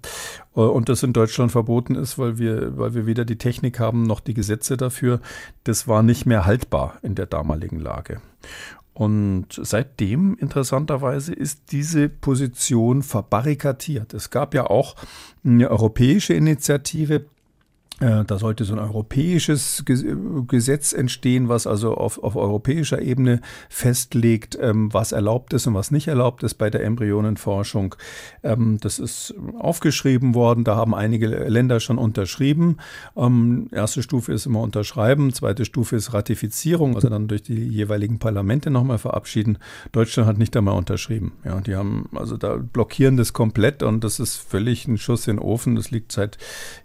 Äh, 0.57 0.59
und 0.59 0.89
das 0.89 1.03
in 1.03 1.13
Deutschland 1.13 1.53
verboten 1.53 1.95
ist, 1.95 2.19
weil 2.19 2.37
wir, 2.37 2.77
weil 2.77 2.95
wir 2.95 3.05
weder 3.05 3.23
die 3.23 3.37
Technik 3.37 3.79
haben 3.79 4.03
noch 4.03 4.19
die 4.19 4.33
Gesetze 4.33 4.75
dafür. 4.75 5.21
Das 5.63 5.87
war 5.87 6.03
nicht 6.03 6.25
mehr 6.25 6.45
haltbar 6.45 6.97
in 7.01 7.15
der 7.15 7.27
damaligen 7.27 7.79
Lage. 7.79 8.19
Und 8.97 9.45
seitdem, 9.51 10.35
interessanterweise, 10.39 11.31
ist 11.31 11.71
diese 11.71 12.09
Position 12.09 13.03
verbarrikadiert. 13.03 14.15
Es 14.15 14.31
gab 14.31 14.55
ja 14.55 14.65
auch 14.65 14.95
eine 15.45 15.69
europäische 15.69 16.33
Initiative, 16.33 17.27
da 17.99 18.37
sollte 18.37 18.63
so 18.63 18.73
ein 18.73 18.79
europäisches 18.79 19.83
Gesetz 20.47 20.93
entstehen, 20.93 21.49
was 21.49 21.65
also 21.65 21.95
auf, 21.95 22.21
auf 22.21 22.35
europäischer 22.35 23.01
Ebene 23.01 23.41
festlegt, 23.69 24.57
ähm, 24.61 24.93
was 24.93 25.13
erlaubt 25.13 25.53
ist 25.53 25.65
und 25.65 25.73
was 25.73 25.89
nicht 25.89 26.07
erlaubt 26.07 26.43
ist 26.43 26.55
bei 26.55 26.69
der 26.69 26.83
Embryonenforschung. 26.83 27.95
Ähm, 28.43 28.77
das 28.81 28.99
ist 28.99 29.33
aufgeschrieben 29.57 30.35
worden, 30.35 30.63
da 30.63 30.75
haben 30.75 30.93
einige 30.93 31.27
Länder 31.27 31.79
schon 31.79 31.97
unterschrieben. 31.97 32.77
Ähm, 33.15 33.67
erste 33.71 34.03
Stufe 34.03 34.31
ist 34.31 34.45
immer 34.45 34.61
unterschreiben, 34.61 35.33
zweite 35.33 35.65
Stufe 35.65 35.95
ist 35.95 36.13
Ratifizierung, 36.13 36.93
also 36.95 37.09
dann 37.09 37.27
durch 37.27 37.41
die 37.41 37.67
jeweiligen 37.67 38.19
Parlamente 38.19 38.69
nochmal 38.69 38.99
verabschieden. 38.99 39.57
Deutschland 39.91 40.29
hat 40.29 40.37
nicht 40.37 40.55
einmal 40.55 40.77
unterschrieben. 40.77 41.31
Ja, 41.43 41.59
die 41.61 41.75
haben 41.75 42.09
also 42.13 42.37
da 42.37 42.57
blockieren 42.57 43.17
das 43.17 43.33
komplett 43.33 43.81
und 43.81 44.03
das 44.03 44.19
ist 44.19 44.35
völlig 44.35 44.87
ein 44.87 44.99
Schuss 44.99 45.27
in 45.27 45.37
den 45.37 45.43
Ofen. 45.43 45.75
Das 45.75 45.89
liegt 45.89 46.11
seit 46.11 46.37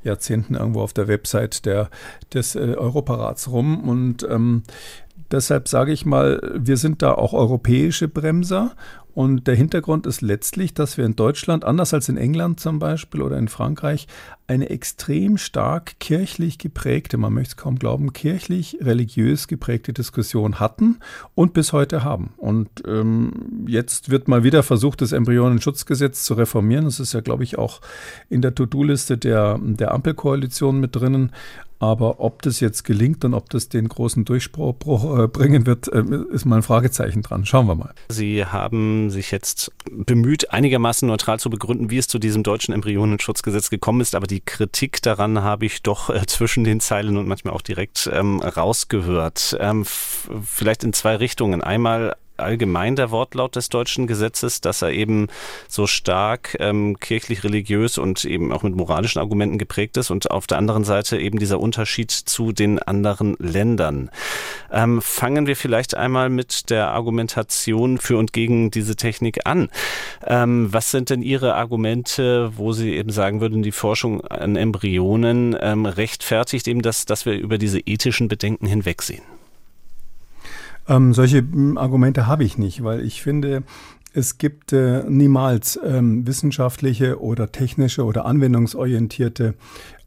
Jahrzehnten 0.05 0.55
irgendwo 0.55 0.81
auf 0.81 0.95
der 0.95 1.02
der 1.03 1.09
Website 1.09 1.67
der, 1.67 1.91
des 2.33 2.55
äh, 2.55 2.75
Europarats 2.77 3.51
rum. 3.51 3.89
Und 3.89 4.27
ähm, 4.29 4.63
deshalb 5.31 5.69
sage 5.69 5.93
ich 5.93 6.05
mal, 6.05 6.41
wir 6.55 6.77
sind 6.77 7.03
da 7.03 7.15
auch 7.15 7.33
europäische 7.33 8.09
Bremser 8.09 8.73
und 9.15 9.47
der 9.47 9.55
Hintergrund 9.55 10.07
ist 10.07 10.23
letztlich, 10.23 10.73
dass 10.73 10.97
wir 10.97 11.05
in 11.05 11.17
Deutschland, 11.17 11.65
anders 11.65 11.93
als 11.93 12.09
in 12.09 12.17
England 12.17 12.61
zum 12.61 12.79
Beispiel 12.79 13.21
oder 13.21 13.37
in 13.37 13.49
Frankreich, 13.49 14.07
eine 14.47 14.71
extrem 14.71 15.37
stark 15.37 15.99
kirchlich 16.01 16.57
geprägte, 16.57 17.19
man 17.19 17.35
möchte 17.35 17.51
es 17.51 17.57
kaum 17.57 17.79
glauben, 17.79 18.15
kirchlich 18.15 18.79
religiös 18.81 19.49
geprägte 19.49 19.93
Diskussion 19.93 20.61
hatten 20.61 20.99
und 21.35 21.53
bis 21.53 21.75
heute 21.75 22.05
haben. 22.05 22.33
Und 22.39 22.69
ähm, 22.87 23.65
jetzt 23.67 24.09
wird 24.09 24.29
mal 24.29 24.45
wieder 24.45 24.63
versucht, 24.63 25.03
das 25.03 25.13
Embryonenschutzgesetz 25.13 26.25
zu 26.25 26.35
reformieren. 26.35 26.87
Das 26.87 26.99
ist 26.99 27.13
ja, 27.13 27.21
glaube 27.21 27.45
ich, 27.45 27.59
auch 27.59 27.83
in 28.31 28.41
der 28.41 28.55
To-Do-Liste 28.55 29.19
der, 29.19 29.59
der 29.63 29.93
Ampelkoalition 29.93 30.81
mit 30.81 30.97
drinnen. 30.97 31.33
Aber 31.83 32.21
ob 32.21 32.43
das 32.43 32.61
jetzt 32.61 32.85
gelingt 32.85 33.25
und 33.25 33.35
ob 33.35 33.51
das 33.51 33.69
den 33.69 33.89
großen 33.89 34.25
Durchbruch 34.25 35.19
äh, 35.19 35.27
bringen 35.27 35.67
wird, 35.67 35.89
äh, 35.89 36.05
ist 36.33 36.45
mal 36.45 36.59
ein 36.59 36.63
Fragezeichen 36.63 37.23
dran. 37.23 37.45
Schauen 37.45 37.67
wir 37.67 37.75
mal. 37.75 37.93
Sie 38.09 38.47
haben 38.47 39.11
sich 39.11 39.33
jetzt 39.33 39.73
bemüht, 39.91 40.53
einigermaßen 40.53 41.09
neutral 41.09 41.41
zu 41.41 41.51
begründen, 41.51 41.91
wie 41.91 41.99
es 41.99 42.07
zu 42.07 42.21
diesem 42.21 42.45
deutschen 42.45 42.73
Embryonenschutzgesetz 42.73 43.69
gekommen 43.69 44.01
ist. 44.01 44.15
Aber 44.15 44.29
die 44.29 44.39
Kritik 44.39 45.03
daran 45.03 45.43
habe 45.43 45.67
ich 45.67 45.83
doch 45.83 46.09
äh, 46.09 46.25
zwischen 46.27 46.63
den 46.63 46.79
Zeilen 46.79 47.17
und 47.17 47.27
manchmal 47.27 47.53
auch 47.53 47.63
direkt 47.63 48.09
ähm, 48.13 48.39
rausgehört. 48.39 49.57
Ähm, 49.59 49.85
vielleicht 49.85 50.85
in 50.85 50.93
zwei 50.93 51.17
Richtungen. 51.17 51.63
Einmal 51.63 52.15
allgemein 52.37 52.97
der 52.97 53.11
Wortlaut 53.11 53.57
des 53.57 53.69
deutschen 53.69 54.07
Gesetzes, 54.07 54.61
dass 54.61 54.83
er 54.83 54.91
eben 54.91 55.29
so 55.69 55.87
stark 55.87 56.57
ähm, 56.61 56.99
kirchlich-religiös 56.99 57.99
und 57.99 58.25
eben 58.25 58.53
auch 58.53 58.63
mit 58.63 58.75
moralischen 58.75 59.21
Argumenten 59.21 59.59
geprägt 59.59 59.97
ist 59.97 60.11
und 60.11 60.31
auf 60.31 60.47
der 60.47 60.59
anderen 60.59 60.85
Seite 60.85 61.19
eben 61.19 61.39
dieser 61.39 61.61
Unterschied 61.61 62.11
zu 62.11 62.53
den 62.53 62.79
anderen 62.79 63.37
Ländern. 63.39 64.11
Ähm, 64.71 65.03
fangen 65.03 65.47
wir 65.47 65.57
vielleicht 65.57 65.97
einmal 65.97 66.29
mit 66.29 66.71
der 66.71 66.89
Argumentation 66.89 67.99
für 67.99 68.19
und 68.19 68.33
gegen 68.33 68.71
diese 68.71 68.97
Technik 68.97 69.47
an. 69.47 69.69
Ähm, 70.27 70.73
was 70.73 70.91
sind 70.91 71.11
denn 71.11 71.23
Ihre 71.23 71.55
Argumente, 71.55 72.53
wo 72.57 72.73
Sie 72.73 72.95
eben 72.95 73.11
sagen 73.11 73.41
würden, 73.41 73.63
die 73.63 73.73
Forschung 73.73 74.23
an 74.23 74.57
Embryonen 74.57 75.57
ähm, 75.61 75.87
rechtfertigt 75.87 76.69
eben, 76.69 76.83
dass, 76.83 77.05
dass 77.05 77.27
wir 77.27 77.35
über 77.35 77.59
diese 77.59 77.81
ethischen 77.81 78.29
Bedenken 78.29 78.67
hinwegsehen? 78.67 79.23
Ähm, 80.89 81.15
solche 81.15 81.39
hm, 81.39 81.79
Argumente 81.79 82.27
habe 82.27 82.45
ich 82.45 82.59
nicht, 82.59 82.83
weil 82.83 83.01
ich 83.05 83.23
finde, 83.23 83.63
es 84.15 84.39
gibt 84.39 84.73
äh, 84.73 85.05
niemals 85.09 85.81
ähm, 85.83 86.27
wissenschaftliche 86.27 87.21
oder 87.21 87.51
technische 87.51 88.05
oder 88.05 88.27
anwendungsorientierte 88.27 89.55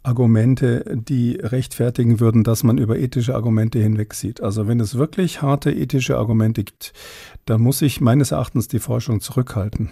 Argumente, 0.05 0.85
die 0.95 1.37
rechtfertigen 1.41 2.19
würden, 2.19 2.43
dass 2.43 2.63
man 2.63 2.77
über 2.77 2.97
ethische 2.97 3.35
Argumente 3.35 3.79
hinwegsieht. 3.79 4.41
Also 4.41 4.67
wenn 4.67 4.79
es 4.79 4.95
wirklich 4.95 5.41
harte 5.41 5.71
ethische 5.71 6.17
Argumente 6.17 6.63
gibt, 6.63 6.93
dann 7.45 7.61
muss 7.61 7.81
ich 7.81 8.01
meines 8.01 8.31
Erachtens 8.31 8.67
die 8.67 8.79
Forschung 8.79 9.21
zurückhalten. 9.21 9.91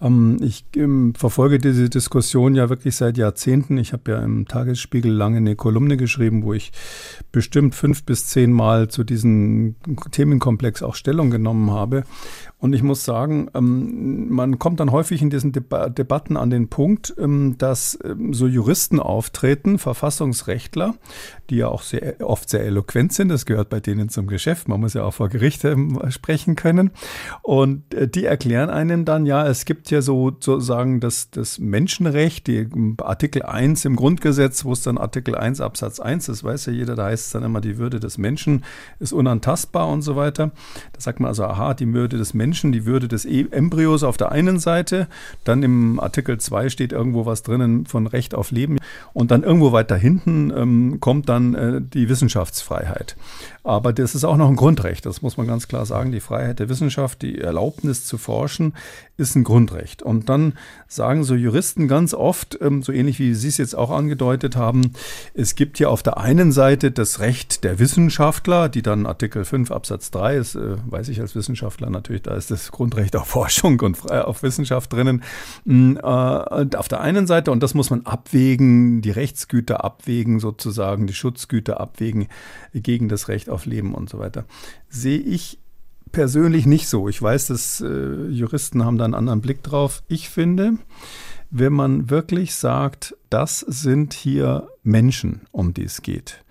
Ähm, 0.00 0.38
ich 0.40 0.64
ähm, 0.76 1.14
verfolge 1.14 1.58
diese 1.58 1.90
Diskussion 1.90 2.54
ja 2.54 2.68
wirklich 2.68 2.96
seit 2.96 3.18
Jahrzehnten. 3.18 3.78
Ich 3.78 3.92
habe 3.92 4.10
ja 4.10 4.18
im 4.22 4.48
Tagesspiegel 4.48 5.12
lange 5.12 5.38
eine 5.38 5.56
Kolumne 5.56 5.96
geschrieben, 5.96 6.42
wo 6.42 6.52
ich 6.52 6.72
bestimmt 7.32 7.74
fünf 7.74 8.04
bis 8.04 8.28
zehn 8.28 8.52
Mal 8.52 8.88
zu 8.88 9.04
diesem 9.04 9.76
Themenkomplex 10.10 10.82
auch 10.82 10.94
Stellung 10.94 11.30
genommen 11.30 11.70
habe. 11.70 12.04
Und 12.58 12.72
ich 12.72 12.82
muss 12.82 13.04
sagen, 13.04 13.50
ähm, 13.54 14.30
man 14.30 14.58
kommt 14.58 14.80
dann 14.80 14.90
häufig 14.90 15.20
in 15.20 15.28
diesen 15.28 15.52
Deba 15.52 15.90
Debatten 15.90 16.38
an 16.38 16.48
den 16.48 16.68
Punkt, 16.68 17.14
ähm, 17.18 17.56
dass 17.58 17.98
ähm, 18.02 18.32
so 18.32 18.46
Juristen 18.46 18.98
auftreten, 18.98 19.45
Verfassungsrechtler, 19.78 20.94
die 21.50 21.56
ja 21.56 21.68
auch 21.68 21.82
sehr, 21.82 22.16
oft 22.20 22.48
sehr 22.48 22.64
eloquent 22.64 23.12
sind. 23.12 23.28
Das 23.28 23.46
gehört 23.46 23.68
bei 23.68 23.80
denen 23.80 24.08
zum 24.08 24.26
Geschäft. 24.26 24.68
Man 24.68 24.80
muss 24.80 24.94
ja 24.94 25.04
auch 25.04 25.14
vor 25.14 25.28
Gericht 25.28 25.64
sprechen 26.08 26.56
können. 26.56 26.90
Und 27.42 27.94
äh, 27.94 28.08
die 28.08 28.24
erklären 28.24 28.70
einem 28.70 29.04
dann, 29.04 29.26
ja, 29.26 29.46
es 29.46 29.64
gibt 29.64 29.90
ja 29.90 30.02
so 30.02 30.30
sozusagen 30.40 31.00
das, 31.00 31.30
das 31.30 31.58
Menschenrecht, 31.58 32.46
die 32.46 32.68
Artikel 32.98 33.42
1 33.42 33.84
im 33.84 33.96
Grundgesetz, 33.96 34.64
wo 34.64 34.72
es 34.72 34.82
dann 34.82 34.98
Artikel 34.98 35.34
1 35.34 35.60
Absatz 35.60 36.00
1, 36.00 36.26
das 36.26 36.42
weiß 36.42 36.66
ja 36.66 36.72
jeder, 36.72 36.96
da 36.96 37.06
heißt 37.06 37.26
es 37.26 37.32
dann 37.32 37.42
immer, 37.42 37.60
die 37.60 37.78
Würde 37.78 38.00
des 38.00 38.18
Menschen 38.18 38.64
ist 38.98 39.12
unantastbar 39.12 39.88
und 39.88 40.02
so 40.02 40.16
weiter. 40.16 40.52
Da 40.92 41.00
sagt 41.00 41.20
man 41.20 41.28
also, 41.28 41.44
aha, 41.44 41.74
die 41.74 41.92
Würde 41.92 42.18
des 42.18 42.34
Menschen 42.34 42.46
Menschen 42.46 42.72
die 42.72 42.86
Würde 42.86 43.08
des 43.08 43.24
e 43.24 43.46
Embryos 43.50 44.02
auf 44.02 44.16
der 44.16 44.32
einen 44.32 44.58
Seite, 44.58 45.08
dann 45.44 45.62
im 45.62 46.00
Artikel 46.00 46.38
2 46.38 46.68
steht 46.68 46.92
irgendwo 46.92 47.26
was 47.26 47.42
drinnen 47.42 47.86
von 47.86 48.06
Recht 48.06 48.34
auf 48.34 48.50
Leben 48.50 48.78
und 49.12 49.30
dann 49.30 49.35
irgendwo 49.42 49.72
weiter 49.72 49.96
hinten 49.96 50.52
ähm, 50.54 50.98
kommt 51.00 51.28
dann 51.28 51.54
äh, 51.54 51.80
die 51.82 52.08
Wissenschaftsfreiheit. 52.08 53.16
Aber 53.66 53.92
das 53.92 54.14
ist 54.14 54.22
auch 54.22 54.36
noch 54.36 54.48
ein 54.48 54.54
Grundrecht, 54.54 55.06
das 55.06 55.22
muss 55.22 55.36
man 55.36 55.48
ganz 55.48 55.66
klar 55.66 55.86
sagen. 55.86 56.12
Die 56.12 56.20
Freiheit 56.20 56.60
der 56.60 56.68
Wissenschaft, 56.68 57.22
die 57.22 57.40
Erlaubnis 57.40 58.06
zu 58.06 58.16
forschen, 58.16 58.74
ist 59.16 59.34
ein 59.34 59.42
Grundrecht. 59.42 60.02
Und 60.04 60.28
dann 60.28 60.52
sagen 60.86 61.24
so 61.24 61.34
Juristen 61.34 61.88
ganz 61.88 62.14
oft, 62.14 62.56
ähm, 62.60 62.82
so 62.82 62.92
ähnlich 62.92 63.18
wie 63.18 63.34
Sie 63.34 63.48
es 63.48 63.56
jetzt 63.56 63.74
auch 63.74 63.90
angedeutet 63.90 64.54
haben, 64.54 64.92
es 65.34 65.56
gibt 65.56 65.78
hier 65.78 65.90
auf 65.90 66.04
der 66.04 66.18
einen 66.18 66.52
Seite 66.52 66.92
das 66.92 67.18
Recht 67.18 67.64
der 67.64 67.80
Wissenschaftler, 67.80 68.68
die 68.68 68.82
dann 68.82 69.04
Artikel 69.04 69.44
5 69.44 69.72
Absatz 69.72 70.12
3 70.12 70.36
ist, 70.36 70.54
äh, 70.54 70.76
weiß 70.86 71.08
ich 71.08 71.20
als 71.20 71.34
Wissenschaftler 71.34 71.90
natürlich, 71.90 72.22
da 72.22 72.36
ist 72.36 72.52
das 72.52 72.70
Grundrecht 72.70 73.16
auf 73.16 73.26
Forschung 73.26 73.80
und 73.80 74.10
auf 74.12 74.44
Wissenschaft 74.44 74.92
drinnen. 74.92 75.24
Mm, 75.64 75.96
äh, 75.96 76.00
auf 76.00 76.86
der 76.88 77.00
einen 77.00 77.26
Seite, 77.26 77.50
und 77.50 77.64
das 77.64 77.74
muss 77.74 77.90
man 77.90 78.06
abwägen, 78.06 79.02
die 79.02 79.10
Rechtsgüter 79.16 79.84
abwägen, 79.84 80.40
sozusagen, 80.40 81.06
die 81.06 81.14
Schutzgüter 81.14 81.80
abwägen 81.80 82.28
gegen 82.72 83.08
das 83.08 83.28
Recht 83.28 83.48
auf 83.50 83.66
Leben 83.66 83.94
und 83.94 84.08
so 84.08 84.18
weiter, 84.18 84.44
sehe 84.88 85.18
ich 85.18 85.58
persönlich 86.12 86.66
nicht 86.66 86.88
so. 86.88 87.08
Ich 87.08 87.20
weiß, 87.20 87.48
dass 87.48 87.80
äh, 87.80 88.28
Juristen 88.28 88.84
haben 88.84 88.98
da 88.98 89.04
einen 89.04 89.14
anderen 89.14 89.40
Blick 89.40 89.62
drauf. 89.62 90.02
Ich 90.08 90.28
finde, 90.28 90.74
wenn 91.50 91.72
man 91.72 92.10
wirklich 92.10 92.54
sagt, 92.54 93.16
das 93.30 93.60
sind 93.60 94.14
hier 94.14 94.68
Menschen, 94.82 95.42
um 95.52 95.74
die 95.74 95.84
es 95.84 96.02
geht, 96.02 96.44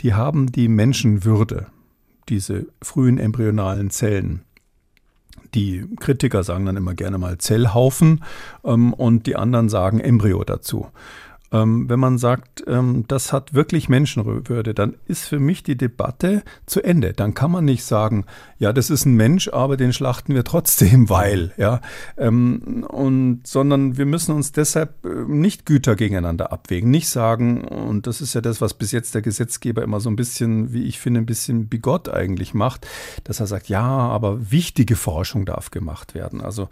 die 0.00 0.14
haben 0.14 0.52
die 0.52 0.68
Menschenwürde, 0.68 1.66
diese 2.28 2.66
frühen 2.82 3.18
embryonalen 3.18 3.90
Zellen. 3.90 4.42
Die 5.54 5.86
Kritiker 5.98 6.42
sagen 6.42 6.66
dann 6.66 6.76
immer 6.76 6.94
gerne 6.94 7.18
mal 7.18 7.38
Zellhaufen 7.38 8.24
ähm, 8.64 8.92
und 8.92 9.26
die 9.26 9.36
anderen 9.36 9.68
sagen 9.68 10.00
Embryo 10.00 10.44
dazu. 10.44 10.88
Ähm, 11.52 11.88
wenn 11.88 12.00
man 12.00 12.18
sagt, 12.18 12.64
ähm, 12.66 13.04
das 13.06 13.32
hat 13.32 13.54
wirklich 13.54 13.88
Menschenwürde, 13.88 14.74
dann 14.74 14.96
ist 15.06 15.28
für 15.28 15.38
mich 15.38 15.62
die 15.62 15.76
Debatte 15.76 16.42
zu 16.66 16.82
Ende. 16.82 17.12
Dann 17.12 17.34
kann 17.34 17.50
man 17.50 17.64
nicht 17.64 17.84
sagen, 17.84 18.24
ja, 18.58 18.72
das 18.72 18.90
ist 18.90 19.04
ein 19.04 19.14
Mensch, 19.14 19.48
aber 19.48 19.76
den 19.76 19.92
schlachten 19.92 20.34
wir 20.34 20.42
trotzdem, 20.42 21.08
weil, 21.10 21.52
ja, 21.56 21.80
ähm, 22.16 22.84
und, 22.88 23.46
sondern 23.46 23.96
wir 23.96 24.06
müssen 24.06 24.34
uns 24.34 24.52
deshalb 24.52 25.04
äh, 25.04 25.08
nicht 25.28 25.66
Güter 25.66 25.94
gegeneinander 25.94 26.52
abwägen, 26.52 26.90
nicht 26.90 27.08
sagen, 27.08 27.64
und 27.64 28.06
das 28.06 28.20
ist 28.20 28.34
ja 28.34 28.40
das, 28.40 28.60
was 28.60 28.74
bis 28.74 28.90
jetzt 28.90 29.14
der 29.14 29.22
Gesetzgeber 29.22 29.82
immer 29.82 30.00
so 30.00 30.10
ein 30.10 30.16
bisschen, 30.16 30.72
wie 30.72 30.84
ich 30.84 30.98
finde, 30.98 31.20
ein 31.20 31.26
bisschen 31.26 31.68
bigott 31.68 32.08
eigentlich 32.08 32.54
macht, 32.54 32.86
dass 33.24 33.40
er 33.40 33.46
sagt, 33.46 33.68
ja, 33.68 33.86
aber 33.86 34.50
wichtige 34.50 34.96
Forschung 34.96 35.44
darf 35.44 35.70
gemacht 35.70 36.14
werden. 36.14 36.40
Also 36.40 36.68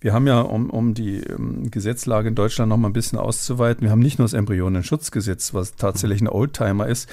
wir 0.00 0.12
haben 0.12 0.26
ja, 0.26 0.40
um, 0.40 0.68
um 0.70 0.92
die 0.94 1.18
ähm, 1.20 1.70
Gesetzlage 1.70 2.28
in 2.28 2.34
Deutschland 2.34 2.68
noch 2.68 2.76
mal 2.76 2.88
ein 2.88 2.92
bisschen 2.92 3.18
auszuweiten, 3.18 3.82
wir 3.82 3.90
haben 3.90 4.00
nicht 4.00 4.17
nur 4.18 4.26
das 4.26 4.32
Embryonenschutzgesetz, 4.32 5.54
was 5.54 5.76
tatsächlich 5.76 6.20
ein 6.20 6.28
Oldtimer 6.28 6.86
ist. 6.86 7.08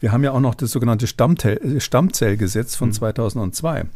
Wir 0.00 0.12
haben 0.12 0.24
ja 0.24 0.32
auch 0.32 0.40
noch 0.40 0.54
das 0.54 0.70
sogenannte 0.70 1.06
Stammzellgesetz 1.06 2.76
von 2.76 2.92
2002. 2.92 3.84
Mhm. 3.84 3.88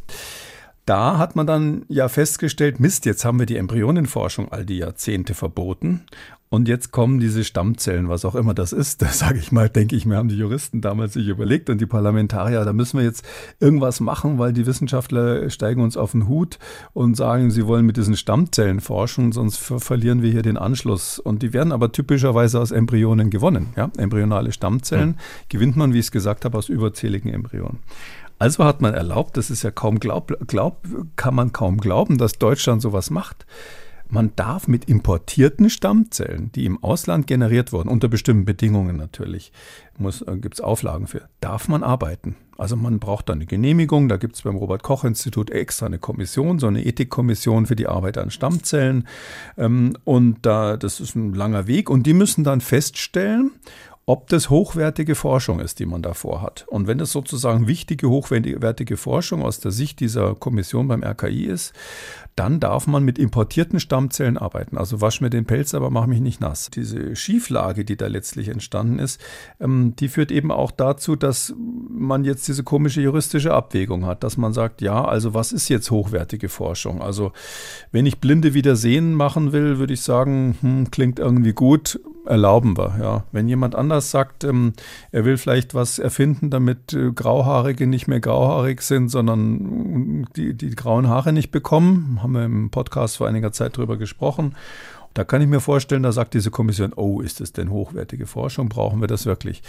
Da 0.86 1.18
hat 1.18 1.36
man 1.36 1.46
dann 1.46 1.84
ja 1.88 2.08
festgestellt, 2.08 2.80
Mist, 2.80 3.06
jetzt 3.06 3.24
haben 3.24 3.38
wir 3.38 3.46
die 3.46 3.56
Embryonenforschung 3.56 4.50
all 4.50 4.64
die 4.64 4.78
Jahrzehnte 4.78 5.34
verboten 5.34 6.04
und 6.52 6.66
jetzt 6.66 6.90
kommen 6.90 7.20
diese 7.20 7.44
Stammzellen, 7.44 8.08
was 8.08 8.24
auch 8.24 8.34
immer 8.34 8.54
das 8.54 8.72
ist. 8.72 9.00
Das 9.10 9.20
sage 9.20 9.38
ich 9.38 9.52
mal, 9.52 9.68
denke 9.68 9.96
ich 9.96 10.06
mir, 10.06 10.16
haben 10.16 10.28
die 10.28 10.36
Juristen 10.36 10.80
damals 10.80 11.14
sich 11.14 11.26
überlegt 11.28 11.70
und 11.70 11.80
die 11.80 11.86
Parlamentarier, 11.86 12.64
da 12.64 12.72
müssen 12.72 12.98
wir 12.98 13.04
jetzt 13.04 13.24
irgendwas 13.60 14.00
machen, 14.00 14.38
weil 14.38 14.52
die 14.52 14.66
Wissenschaftler 14.66 15.48
steigen 15.50 15.82
uns 15.82 15.96
auf 15.96 16.12
den 16.12 16.28
Hut 16.28 16.58
und 16.92 17.16
sagen, 17.16 17.50
sie 17.50 17.66
wollen 17.66 17.86
mit 17.86 17.96
diesen 17.96 18.16
Stammzellen 18.16 18.80
forschen, 18.80 19.32
sonst 19.32 19.58
ver 19.58 19.80
verlieren 19.80 20.22
wir 20.22 20.30
hier 20.30 20.42
den 20.42 20.56
Anschluss. 20.56 21.18
Und 21.18 21.42
die 21.42 21.52
werden 21.52 21.72
aber 21.72 21.92
typischerweise 21.92 22.60
aus 22.60 22.70
Embryonen 22.70 23.30
gewonnen. 23.30 23.68
Ja? 23.76 23.90
Embryonale 23.96 24.52
Stammzellen 24.52 25.10
mhm. 25.10 25.16
gewinnt 25.48 25.76
man, 25.76 25.92
wie 25.92 25.98
ich 25.98 26.06
es 26.06 26.12
gesagt 26.12 26.44
habe, 26.44 26.58
aus 26.58 26.68
überzähligen 26.68 27.32
Embryonen. 27.32 27.78
Also 28.38 28.64
hat 28.64 28.80
man 28.80 28.94
erlaubt, 28.94 29.36
das 29.36 29.50
ist 29.50 29.62
ja 29.62 29.70
kaum 29.70 30.00
glaub, 30.00 30.34
glaub, 30.46 30.86
kann 31.16 31.34
man 31.34 31.52
kaum 31.52 31.78
glauben, 31.78 32.16
dass 32.16 32.38
Deutschland 32.38 32.80
sowas 32.80 33.10
macht. 33.10 33.44
Man 34.10 34.32
darf 34.34 34.66
mit 34.66 34.86
importierten 34.86 35.70
Stammzellen, 35.70 36.50
die 36.52 36.66
im 36.66 36.82
Ausland 36.82 37.28
generiert 37.28 37.72
wurden, 37.72 37.88
unter 37.88 38.08
bestimmten 38.08 38.44
Bedingungen 38.44 38.96
natürlich, 38.96 39.52
äh, 40.00 40.36
gibt 40.36 40.54
es 40.54 40.60
Auflagen 40.60 41.06
für, 41.06 41.28
darf 41.40 41.68
man 41.68 41.84
arbeiten. 41.84 42.34
Also 42.58 42.76
man 42.76 42.98
braucht 42.98 43.28
dann 43.28 43.38
eine 43.38 43.46
Genehmigung, 43.46 44.08
da 44.08 44.16
gibt 44.16 44.34
es 44.34 44.42
beim 44.42 44.56
Robert 44.56 44.82
Koch 44.82 45.04
Institut 45.04 45.48
extra 45.50 45.86
eine 45.86 45.98
Kommission, 45.98 46.58
so 46.58 46.66
eine 46.66 46.84
Ethikkommission 46.84 47.66
für 47.66 47.76
die 47.76 47.86
Arbeit 47.86 48.18
an 48.18 48.30
Stammzellen. 48.30 49.06
Ähm, 49.56 49.96
und 50.04 50.44
da, 50.44 50.76
das 50.76 51.00
ist 51.00 51.14
ein 51.14 51.32
langer 51.32 51.68
Weg 51.68 51.88
und 51.88 52.04
die 52.04 52.12
müssen 52.12 52.42
dann 52.42 52.60
feststellen, 52.60 53.52
ob 54.10 54.28
das 54.28 54.50
hochwertige 54.50 55.14
Forschung 55.14 55.60
ist, 55.60 55.78
die 55.78 55.86
man 55.86 56.02
davor 56.02 56.42
hat. 56.42 56.66
Und 56.66 56.88
wenn 56.88 56.98
das 56.98 57.12
sozusagen 57.12 57.68
wichtige, 57.68 58.10
hochwertige 58.10 58.96
Forschung 58.96 59.42
aus 59.42 59.60
der 59.60 59.70
Sicht 59.70 60.00
dieser 60.00 60.34
Kommission 60.34 60.88
beim 60.88 61.04
RKI 61.04 61.44
ist, 61.44 61.72
dann 62.40 62.58
darf 62.58 62.86
man 62.86 63.04
mit 63.04 63.18
importierten 63.18 63.80
Stammzellen 63.80 64.38
arbeiten. 64.38 64.78
Also 64.78 65.02
wasch 65.02 65.20
mir 65.20 65.28
den 65.28 65.44
Pelz, 65.44 65.74
aber 65.74 65.90
mach 65.90 66.06
mich 66.06 66.22
nicht 66.22 66.40
nass. 66.40 66.70
Diese 66.70 67.14
Schieflage, 67.14 67.84
die 67.84 67.98
da 67.98 68.06
letztlich 68.06 68.48
entstanden 68.48 68.98
ist, 68.98 69.20
ähm, 69.60 69.94
die 69.96 70.08
führt 70.08 70.32
eben 70.32 70.50
auch 70.50 70.70
dazu, 70.70 71.16
dass 71.16 71.54
man 71.58 72.24
jetzt 72.24 72.48
diese 72.48 72.64
komische 72.64 73.02
juristische 73.02 73.52
Abwägung 73.52 74.06
hat, 74.06 74.24
dass 74.24 74.38
man 74.38 74.54
sagt, 74.54 74.80
ja, 74.80 75.04
also 75.04 75.34
was 75.34 75.52
ist 75.52 75.68
jetzt 75.68 75.90
hochwertige 75.90 76.48
Forschung? 76.48 77.02
Also 77.02 77.32
wenn 77.92 78.06
ich 78.06 78.20
Blinde 78.20 78.54
wieder 78.54 78.74
sehen 78.74 79.12
machen 79.12 79.52
will, 79.52 79.78
würde 79.78 79.92
ich 79.92 80.00
sagen, 80.00 80.56
hm, 80.62 80.90
klingt 80.90 81.18
irgendwie 81.18 81.52
gut 81.52 82.00
erlauben 82.26 82.76
wir. 82.76 82.96
Ja. 83.00 83.24
Wenn 83.32 83.48
jemand 83.48 83.74
anders 83.74 84.10
sagt, 84.10 84.44
ähm, 84.44 84.72
er 85.10 85.24
will 85.24 85.36
vielleicht 85.36 85.74
was 85.74 85.98
erfinden, 85.98 86.50
damit 86.50 86.92
äh, 86.92 87.12
Grauhaarige 87.12 87.86
nicht 87.86 88.08
mehr 88.08 88.20
grauhaarig 88.20 88.82
sind, 88.82 89.08
sondern 89.08 90.26
die, 90.36 90.54
die 90.54 90.70
grauen 90.70 91.08
Haare 91.08 91.32
nicht 91.32 91.50
bekommen, 91.50 92.20
haben 92.22 92.32
wir 92.32 92.44
im 92.44 92.70
Podcast 92.70 93.16
vor 93.16 93.28
einiger 93.28 93.52
Zeit 93.52 93.76
drüber 93.76 93.96
gesprochen. 93.96 94.54
Da 95.12 95.24
kann 95.24 95.42
ich 95.42 95.48
mir 95.48 95.60
vorstellen, 95.60 96.04
da 96.04 96.12
sagt 96.12 96.34
diese 96.34 96.52
Kommission, 96.52 96.92
oh, 96.94 97.20
ist 97.20 97.40
es 97.40 97.52
denn 97.52 97.70
hochwertige 97.70 98.26
Forschung? 98.26 98.68
Brauchen 98.68 99.00
wir 99.00 99.08
das 99.08 99.26
wirklich? 99.26 99.60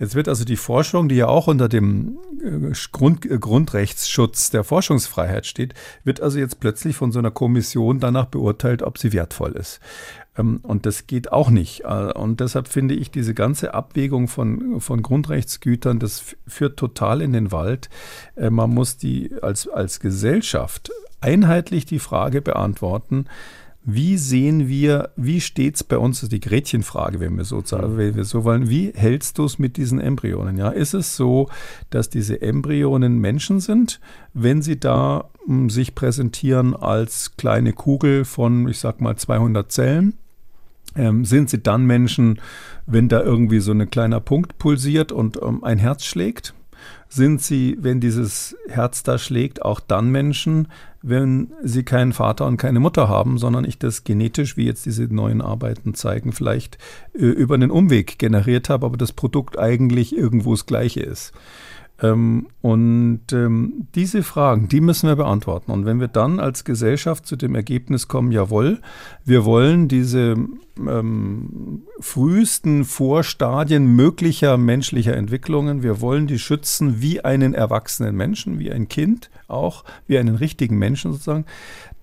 Jetzt 0.00 0.16
wird 0.16 0.28
also 0.28 0.44
die 0.44 0.56
Forschung, 0.56 1.08
die 1.08 1.14
ja 1.14 1.28
auch 1.28 1.46
unter 1.46 1.68
dem 1.68 2.18
äh, 2.42 2.72
Grund, 2.90 3.24
äh, 3.24 3.38
Grundrechtsschutz 3.38 4.50
der 4.50 4.64
Forschungsfreiheit 4.64 5.46
steht, 5.46 5.74
wird 6.02 6.20
also 6.20 6.40
jetzt 6.40 6.58
plötzlich 6.58 6.96
von 6.96 7.12
so 7.12 7.20
einer 7.20 7.30
Kommission 7.30 8.00
danach 8.00 8.26
beurteilt, 8.26 8.82
ob 8.82 8.98
sie 8.98 9.12
wertvoll 9.12 9.52
ist. 9.52 9.78
Ähm, 10.38 10.60
und 10.62 10.86
das 10.86 11.06
geht 11.06 11.32
auch 11.32 11.50
nicht. 11.50 11.82
Äh, 11.84 12.12
und 12.12 12.40
deshalb 12.40 12.68
finde 12.68 12.94
ich 12.94 13.10
diese 13.10 13.34
ganze 13.34 13.74
Abwägung 13.74 14.28
von, 14.28 14.80
von 14.80 15.02
Grundrechtsgütern, 15.02 15.98
das 15.98 16.36
führt 16.46 16.78
total 16.78 17.20
in 17.20 17.32
den 17.32 17.52
Wald. 17.52 17.90
Man 18.36 18.70
muss 18.70 18.96
die 18.96 19.32
als, 19.42 19.68
als 19.68 20.00
Gesellschaft 20.00 20.90
einheitlich 21.20 21.86
die 21.86 21.98
Frage 21.98 22.40
beantworten, 22.40 23.26
wie 23.90 24.18
sehen 24.18 24.68
wir, 24.68 25.12
wie 25.16 25.40
steht 25.40 25.76
es 25.76 25.82
bei 25.82 25.96
uns, 25.96 26.18
das 26.18 26.24
ist 26.24 26.32
die 26.32 26.40
Gretchenfrage, 26.40 27.20
wenn 27.20 27.38
wir 27.38 27.44
so, 27.44 27.56
mhm. 27.56 27.96
wenn 27.96 28.16
wir 28.16 28.24
so 28.24 28.44
wollen, 28.44 28.68
wie 28.68 28.92
hältst 28.94 29.38
du 29.38 29.46
es 29.46 29.58
mit 29.58 29.78
diesen 29.78 29.98
Embryonen? 29.98 30.58
Ja, 30.58 30.68
ist 30.68 30.92
es 30.92 31.16
so, 31.16 31.48
dass 31.88 32.10
diese 32.10 32.42
Embryonen 32.42 33.18
Menschen 33.18 33.60
sind, 33.60 33.98
wenn 34.34 34.60
sie 34.60 34.78
da 34.78 35.30
m, 35.46 35.60
hm, 35.60 35.70
sich 35.70 35.94
präsentieren 35.94 36.76
als 36.76 37.36
kleine 37.38 37.72
Kugel 37.72 38.26
von, 38.26 38.68
ich 38.68 38.78
sag 38.78 39.00
mal, 39.00 39.16
200 39.16 39.72
Zellen? 39.72 40.18
Ähm, 40.96 41.24
sind 41.24 41.50
sie 41.50 41.62
dann 41.62 41.84
Menschen, 41.84 42.40
wenn 42.86 43.08
da 43.08 43.22
irgendwie 43.22 43.60
so 43.60 43.72
ein 43.72 43.90
kleiner 43.90 44.20
Punkt 44.20 44.58
pulsiert 44.58 45.12
und 45.12 45.38
ähm, 45.42 45.62
ein 45.64 45.78
Herz 45.78 46.04
schlägt? 46.04 46.54
Sind 47.08 47.40
sie, 47.40 47.76
wenn 47.80 48.00
dieses 48.00 48.56
Herz 48.68 49.02
da 49.02 49.18
schlägt, 49.18 49.62
auch 49.62 49.80
dann 49.80 50.10
Menschen, 50.10 50.68
wenn 51.02 51.52
sie 51.62 51.82
keinen 51.82 52.12
Vater 52.12 52.46
und 52.46 52.56
keine 52.56 52.80
Mutter 52.80 53.08
haben, 53.08 53.38
sondern 53.38 53.64
ich 53.64 53.78
das 53.78 54.04
genetisch, 54.04 54.56
wie 54.56 54.66
jetzt 54.66 54.84
diese 54.86 55.04
neuen 55.04 55.40
Arbeiten 55.40 55.94
zeigen, 55.94 56.32
vielleicht 56.32 56.78
äh, 57.14 57.24
über 57.24 57.54
einen 57.54 57.70
Umweg 57.70 58.18
generiert 58.18 58.68
habe, 58.68 58.86
aber 58.86 58.96
das 58.96 59.12
Produkt 59.12 59.58
eigentlich 59.58 60.16
irgendwo 60.16 60.52
das 60.52 60.66
gleiche 60.66 61.00
ist. 61.00 61.32
Ähm, 62.00 62.48
und 62.60 63.20
ähm, 63.32 63.88
diese 63.94 64.22
Fragen, 64.22 64.68
die 64.68 64.80
müssen 64.80 65.08
wir 65.08 65.16
beantworten. 65.16 65.72
Und 65.72 65.84
wenn 65.84 66.00
wir 66.00 66.08
dann 66.08 66.38
als 66.38 66.64
Gesellschaft 66.64 67.26
zu 67.26 67.36
dem 67.36 67.54
Ergebnis 67.54 68.06
kommen, 68.06 68.30
jawohl, 68.30 68.80
wir 69.24 69.44
wollen 69.44 69.88
diese 69.88 70.36
ähm, 70.78 71.82
frühesten 71.98 72.84
Vorstadien 72.84 73.86
möglicher 73.86 74.56
menschlicher 74.58 75.16
Entwicklungen, 75.16 75.82
wir 75.82 76.00
wollen 76.00 76.28
die 76.28 76.38
schützen 76.38 77.02
wie 77.02 77.24
einen 77.24 77.54
erwachsenen 77.54 78.14
Menschen, 78.14 78.58
wie 78.60 78.70
ein 78.70 78.88
Kind 78.88 79.30
auch, 79.48 79.84
wie 80.06 80.18
einen 80.18 80.36
richtigen 80.36 80.78
Menschen 80.78 81.12
sozusagen, 81.12 81.46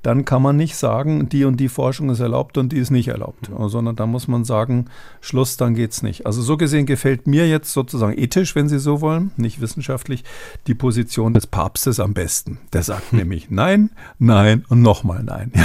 dann 0.05 0.23
kann 0.23 0.43
man 0.43 0.55
nicht 0.55 0.75
sagen, 0.75 1.29
die 1.29 1.45
und 1.45 1.57
die 1.57 1.67
Forschung 1.67 2.11
ist 2.11 2.19
erlaubt 2.19 2.59
und 2.59 2.71
die 2.71 2.77
ist 2.77 2.91
nicht 2.91 3.07
erlaubt, 3.07 3.49
mhm. 3.49 3.69
sondern 3.69 3.95
da 3.95 4.05
muss 4.05 4.27
man 4.27 4.45
sagen, 4.45 4.85
Schluss, 5.19 5.57
dann 5.57 5.73
geht 5.73 5.93
es 5.93 6.03
nicht. 6.03 6.27
Also 6.27 6.43
so 6.43 6.57
gesehen 6.57 6.85
gefällt 6.85 7.25
mir 7.25 7.47
jetzt 7.47 7.73
sozusagen 7.73 8.15
ethisch, 8.15 8.55
wenn 8.55 8.69
Sie 8.69 8.77
so 8.77 9.01
wollen, 9.01 9.31
nicht 9.35 9.61
wissenschaftlich, 9.61 10.23
die 10.67 10.75
Position 10.75 11.33
des 11.33 11.47
Papstes 11.47 11.99
am 11.99 12.13
besten. 12.13 12.59
Der 12.71 12.83
sagt 12.83 13.11
hm. 13.11 13.19
nämlich 13.19 13.49
nein, 13.49 13.89
nein 14.19 14.63
und 14.69 14.81
nochmal 14.83 15.23
nein. 15.23 15.51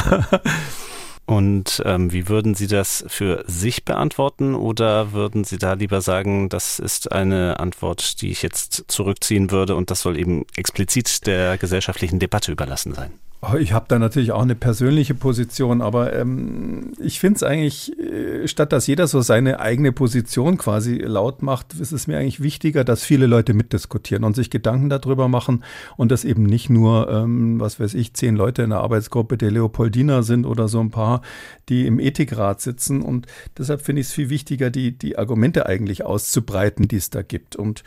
Und 1.26 1.80
ähm, 1.84 2.12
wie 2.12 2.28
würden 2.28 2.56
Sie 2.56 2.66
das 2.66 3.04
für 3.06 3.44
sich 3.46 3.84
beantworten 3.84 4.56
oder 4.56 5.12
würden 5.12 5.44
Sie 5.44 5.58
da 5.58 5.74
lieber 5.74 6.00
sagen, 6.00 6.48
das 6.48 6.80
ist 6.80 7.12
eine 7.12 7.60
Antwort, 7.60 8.20
die 8.20 8.32
ich 8.32 8.42
jetzt 8.42 8.86
zurückziehen 8.88 9.52
würde 9.52 9.76
und 9.76 9.92
das 9.92 10.00
soll 10.00 10.18
eben 10.18 10.44
explizit 10.56 11.28
der 11.28 11.56
gesellschaftlichen 11.56 12.18
Debatte 12.18 12.50
überlassen 12.50 12.94
sein? 12.94 13.12
Ich 13.58 13.72
habe 13.72 13.86
da 13.88 13.98
natürlich 13.98 14.32
auch 14.32 14.42
eine 14.42 14.54
persönliche 14.54 15.14
Position, 15.14 15.80
aber 15.80 16.14
ähm, 16.14 16.92
ich 17.00 17.20
finde 17.20 17.36
es 17.36 17.42
eigentlich, 17.42 17.98
äh, 17.98 18.46
statt 18.46 18.70
dass 18.70 18.86
jeder 18.86 19.06
so 19.06 19.22
seine 19.22 19.60
eigene 19.60 19.92
Position 19.92 20.58
quasi 20.58 20.96
laut 20.96 21.40
macht, 21.40 21.72
ist 21.72 21.92
es 21.92 22.06
mir 22.06 22.18
eigentlich 22.18 22.42
wichtiger, 22.42 22.84
dass 22.84 23.02
viele 23.02 23.24
Leute 23.24 23.54
mitdiskutieren 23.54 24.24
und 24.24 24.36
sich 24.36 24.50
Gedanken 24.50 24.90
darüber 24.90 25.28
machen 25.28 25.64
und 25.96 26.12
dass 26.12 26.26
eben 26.26 26.42
nicht 26.42 26.68
nur, 26.68 27.08
ähm, 27.10 27.58
was 27.58 27.80
weiß 27.80 27.94
ich, 27.94 28.12
zehn 28.12 28.36
Leute 28.36 28.60
in 28.60 28.70
der 28.70 28.80
Arbeitsgruppe 28.80 29.38
der 29.38 29.50
Leopoldiner 29.50 30.22
sind 30.22 30.44
oder 30.44 30.68
so 30.68 30.80
ein 30.80 30.90
paar, 30.90 31.22
die 31.70 31.86
im 31.86 31.98
Ethikrat 31.98 32.60
sitzen. 32.60 33.00
Und 33.00 33.26
deshalb 33.56 33.80
finde 33.80 34.00
ich 34.00 34.08
es 34.08 34.12
viel 34.12 34.28
wichtiger, 34.28 34.68
die, 34.68 34.92
die 34.98 35.16
Argumente 35.16 35.64
eigentlich 35.64 36.04
auszubreiten, 36.04 36.88
die 36.88 36.96
es 36.96 37.08
da 37.08 37.22
gibt. 37.22 37.56
Und 37.56 37.84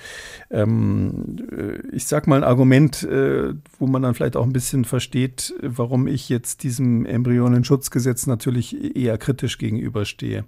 ähm, 0.49 1.37
äh, 1.51 1.95
ich 1.95 2.07
sage 2.07 2.27
mal 2.27 2.37
ein 2.37 2.43
Argument, 2.43 3.03
äh, 3.03 3.53
wo 3.77 3.85
man 3.85 4.01
dann 4.01 4.15
vielleicht 4.15 4.35
auch 4.35 4.45
ein 4.45 4.53
bisschen 4.53 4.83
versteht, 4.85 5.42
warum 5.61 6.07
ich 6.07 6.29
jetzt 6.29 6.63
diesem 6.63 7.05
Embryonenschutzgesetz 7.05 8.27
natürlich 8.27 8.95
eher 8.95 9.17
kritisch 9.17 9.57
gegenüberstehe, 9.57 10.45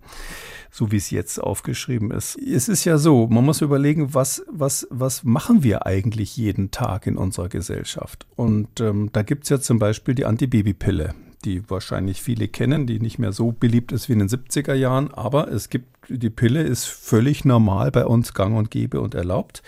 so 0.71 0.91
wie 0.91 0.97
es 0.97 1.09
jetzt 1.09 1.39
aufgeschrieben 1.39 2.11
ist. 2.11 2.37
Es 2.37 2.69
ist 2.69 2.85
ja 2.85 2.97
so, 2.97 3.27
man 3.27 3.43
muss 3.43 3.61
überlegen, 3.61 4.13
was, 4.13 4.45
was, 4.49 4.87
was 4.91 5.23
machen 5.23 5.63
wir 5.63 5.85
eigentlich 5.85 6.37
jeden 6.37 6.71
Tag 6.71 7.07
in 7.07 7.17
unserer 7.17 7.49
Gesellschaft? 7.49 8.25
Und 8.35 8.79
ähm, 8.79 9.09
da 9.11 9.23
gibt 9.23 9.43
es 9.43 9.49
ja 9.49 9.59
zum 9.59 9.79
Beispiel 9.79 10.15
die 10.15 10.25
Antibabypille 10.25 11.15
die 11.45 11.69
wahrscheinlich 11.69 12.21
viele 12.21 12.47
kennen, 12.47 12.87
die 12.87 12.99
nicht 12.99 13.19
mehr 13.19 13.31
so 13.31 13.51
beliebt 13.51 13.91
ist 13.91 14.09
wie 14.09 14.13
in 14.13 14.19
den 14.19 14.29
70er 14.29 14.73
Jahren, 14.73 15.13
aber 15.13 15.47
es 15.49 15.69
gibt, 15.69 15.85
die 16.09 16.29
Pille 16.29 16.63
ist 16.63 16.85
völlig 16.85 17.45
normal 17.45 17.91
bei 17.91 18.05
uns 18.05 18.33
gang 18.33 18.57
und 18.57 18.71
gäbe 18.71 18.99
und 18.99 19.13
erlaubt 19.13 19.61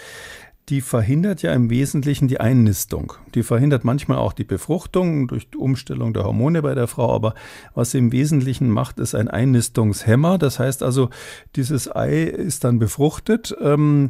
die 0.70 0.82
verhindert 0.82 1.42
ja 1.42 1.54
im 1.54 1.70
Wesentlichen 1.70 2.28
die 2.28 2.42
Einnistung. 2.42 3.14
Die 3.36 3.44
verhindert 3.44 3.86
manchmal 3.86 4.18
auch 4.18 4.34
die 4.34 4.44
Befruchtung 4.44 5.30
durch 5.30 5.50
die 5.50 5.58
Umstellung 5.58 6.14
der 6.14 6.26
Hormone 6.26 6.62
bei 6.62 6.76
der 6.76 6.88
Frau, 6.88 7.14
aber 7.14 7.36
was 7.74 7.92
sie 7.92 8.00
im 8.00 8.12
Wesentlichen 8.12 8.70
macht, 8.70 9.00
ist 9.00 9.16
ein 9.16 9.30
Einnistungshemmer. 9.30 10.38
Das 10.38 10.60
heißt 10.60 10.84
also, 10.84 11.10
dieses 11.56 11.96
Ei 11.96 12.24
ist 12.24 12.66
dann 12.66 12.80
befruchtet, 12.80 13.56
ähm, 13.62 14.10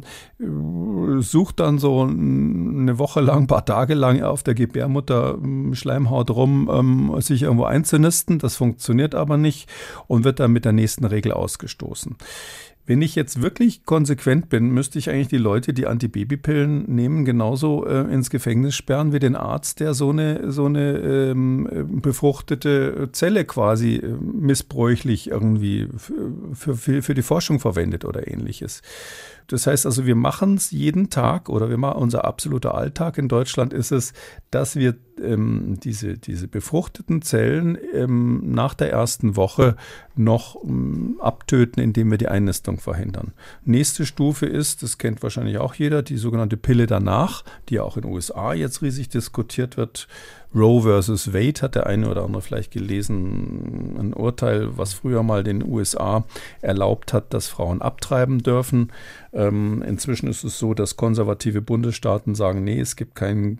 sucht 1.20 1.60
dann 1.60 1.78
so 1.78 2.02
eine 2.02 2.98
Woche 2.98 3.20
lang, 3.20 3.42
ein 3.42 3.46
paar 3.46 3.64
Tage 3.64 3.94
lang 3.94 4.22
auf 4.22 4.42
der 4.42 4.54
Gebärmutter 4.54 5.38
ähm, 5.40 5.76
Schleimhaut 5.76 6.30
rum, 6.30 6.68
ähm, 6.72 7.20
sich 7.20 7.42
irgendwo 7.42 7.64
einzunisten. 7.64 8.40
Das 8.40 8.56
funktioniert 8.56 9.14
aber 9.14 9.36
nicht 9.36 9.70
und 10.08 10.24
wird 10.24 10.40
dann 10.40 10.50
mit 10.50 10.64
der 10.64 10.72
nächsten 10.72 11.04
Regel 11.04 11.30
ausgestoßen. 11.30 12.16
Wenn 12.88 13.02
ich 13.02 13.14
jetzt 13.14 13.42
wirklich 13.42 13.84
konsequent 13.84 14.48
bin, 14.48 14.70
müsste 14.70 14.98
ich 14.98 15.10
eigentlich 15.10 15.28
die 15.28 15.36
Leute, 15.36 15.74
die 15.74 15.86
Antibabypillen 15.86 16.86
nehmen, 16.86 17.26
genauso 17.26 17.86
äh, 17.86 18.10
ins 18.10 18.30
Gefängnis 18.30 18.76
sperren 18.76 19.12
wie 19.12 19.18
den 19.18 19.36
Arzt, 19.36 19.80
der 19.80 19.92
so 19.92 20.08
eine, 20.08 20.50
so 20.50 20.64
eine 20.64 20.96
ähm, 20.96 22.00
befruchtete 22.00 23.10
Zelle 23.12 23.44
quasi 23.44 23.96
äh, 23.96 24.16
missbräuchlich 24.22 25.28
irgendwie 25.28 25.86
für, 26.54 26.76
für, 26.76 27.02
für 27.02 27.14
die 27.14 27.20
Forschung 27.20 27.60
verwendet 27.60 28.06
oder 28.06 28.26
ähnliches. 28.26 28.80
Das 29.48 29.66
heißt 29.66 29.86
also, 29.86 30.04
wir 30.04 30.14
machen 30.14 30.54
es 30.54 30.70
jeden 30.70 31.08
Tag 31.08 31.48
oder 31.48 31.70
wir 31.70 31.78
machen 31.78 32.02
unser 32.02 32.24
absoluter 32.26 32.74
Alltag 32.74 33.16
in 33.16 33.28
Deutschland 33.28 33.72
ist 33.72 33.92
es, 33.92 34.12
dass 34.50 34.76
wir 34.76 34.94
ähm, 35.22 35.78
diese, 35.82 36.18
diese 36.18 36.48
befruchteten 36.48 37.22
Zellen 37.22 37.78
ähm, 37.94 38.52
nach 38.52 38.74
der 38.74 38.92
ersten 38.92 39.36
Woche 39.36 39.76
noch 40.14 40.62
ähm, 40.62 41.16
abtöten, 41.20 41.82
indem 41.82 42.10
wir 42.10 42.18
die 42.18 42.28
Einnistung 42.28 42.78
verhindern. 42.78 43.32
Nächste 43.64 44.04
Stufe 44.04 44.44
ist, 44.44 44.82
das 44.82 44.98
kennt 44.98 45.22
wahrscheinlich 45.22 45.56
auch 45.58 45.74
jeder, 45.74 46.02
die 46.02 46.18
sogenannte 46.18 46.58
Pille 46.58 46.86
danach, 46.86 47.42
die 47.70 47.80
auch 47.80 47.96
in 47.96 48.02
den 48.02 48.12
USA 48.12 48.52
jetzt 48.52 48.82
riesig 48.82 49.08
diskutiert 49.08 49.78
wird. 49.78 50.08
Roe 50.54 50.82
versus 50.82 51.34
Wade 51.34 51.60
hat 51.60 51.74
der 51.74 51.86
eine 51.86 52.08
oder 52.08 52.24
andere 52.24 52.40
vielleicht 52.42 52.70
gelesen, 52.70 53.96
ein 53.98 54.14
Urteil, 54.14 54.76
was 54.78 54.94
früher 54.94 55.22
mal 55.22 55.44
den 55.44 55.64
USA 55.64 56.24
erlaubt 56.62 57.12
hat, 57.12 57.34
dass 57.34 57.48
Frauen 57.48 57.82
abtreiben 57.82 58.42
dürfen. 58.42 58.90
Ähm, 59.32 59.82
inzwischen 59.86 60.28
ist 60.28 60.44
es 60.44 60.58
so, 60.58 60.72
dass 60.72 60.96
konservative 60.96 61.60
Bundesstaaten 61.60 62.34
sagen, 62.34 62.64
nee, 62.64 62.80
es 62.80 62.96
gibt 62.96 63.14
kein 63.14 63.58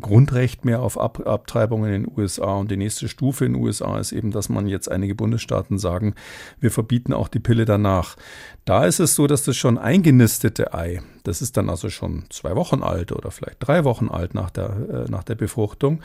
Grundrecht 0.00 0.64
mehr 0.64 0.80
auf 0.80 0.98
Ab 0.98 1.26
Abtreibungen 1.26 1.92
in 1.92 2.02
den 2.04 2.12
USA. 2.16 2.54
Und 2.54 2.70
die 2.70 2.76
nächste 2.78 3.08
Stufe 3.08 3.44
in 3.44 3.52
den 3.52 3.62
USA 3.62 3.98
ist 3.98 4.12
eben, 4.12 4.30
dass 4.30 4.48
man 4.48 4.66
jetzt 4.66 4.90
einige 4.90 5.14
Bundesstaaten 5.14 5.78
sagen, 5.78 6.14
wir 6.58 6.70
verbieten 6.70 7.12
auch 7.12 7.28
die 7.28 7.40
Pille 7.40 7.66
danach. 7.66 8.16
Da 8.64 8.86
ist 8.86 9.00
es 9.00 9.14
so, 9.14 9.26
dass 9.26 9.44
das 9.44 9.56
schon 9.56 9.78
eingenistete 9.78 10.72
Ei, 10.72 11.02
das 11.24 11.42
ist 11.42 11.56
dann 11.56 11.68
also 11.68 11.90
schon 11.90 12.24
zwei 12.30 12.56
Wochen 12.56 12.82
alt 12.82 13.12
oder 13.12 13.30
vielleicht 13.30 13.56
drei 13.60 13.84
Wochen 13.84 14.08
alt 14.08 14.34
nach 14.34 14.50
der, 14.50 14.70
äh, 15.06 15.10
nach 15.10 15.24
der 15.24 15.34
Befruchtung. 15.34 16.00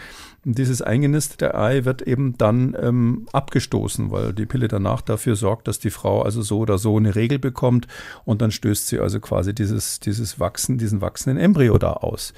Und 0.46 0.60
dieses 0.60 0.84
eingenistete 0.84 1.56
Ei 1.56 1.86
wird 1.86 2.04
eben 2.04 2.38
dann 2.38 2.78
ähm, 2.80 3.28
abgestoßen, 3.34 4.12
weil 4.12 4.32
die 4.32 4.46
Pille 4.46 4.68
danach 4.68 5.02
dafür 5.02 5.36
sorgt, 5.36 5.68
dass 5.68 5.80
die 5.80 5.90
Frau 5.90 6.22
also 6.22 6.44
so 6.44 6.60
oder 6.60 6.78
so 6.78 6.98
eine 6.98 7.16
Regel 7.16 7.40
bekommt 7.40 7.88
und 8.26 8.44
dann 8.44 8.52
stößt 8.52 8.88
sie 8.88 9.00
also 9.00 9.20
quasi 9.20 9.56
dieses, 9.56 10.00
dieses 10.00 10.40
Wachsen, 10.40 10.78
diesen 10.78 11.02
wachsenden 11.02 11.44
Embryo 11.44 11.80
da 11.80 11.94
aus. 11.94 12.34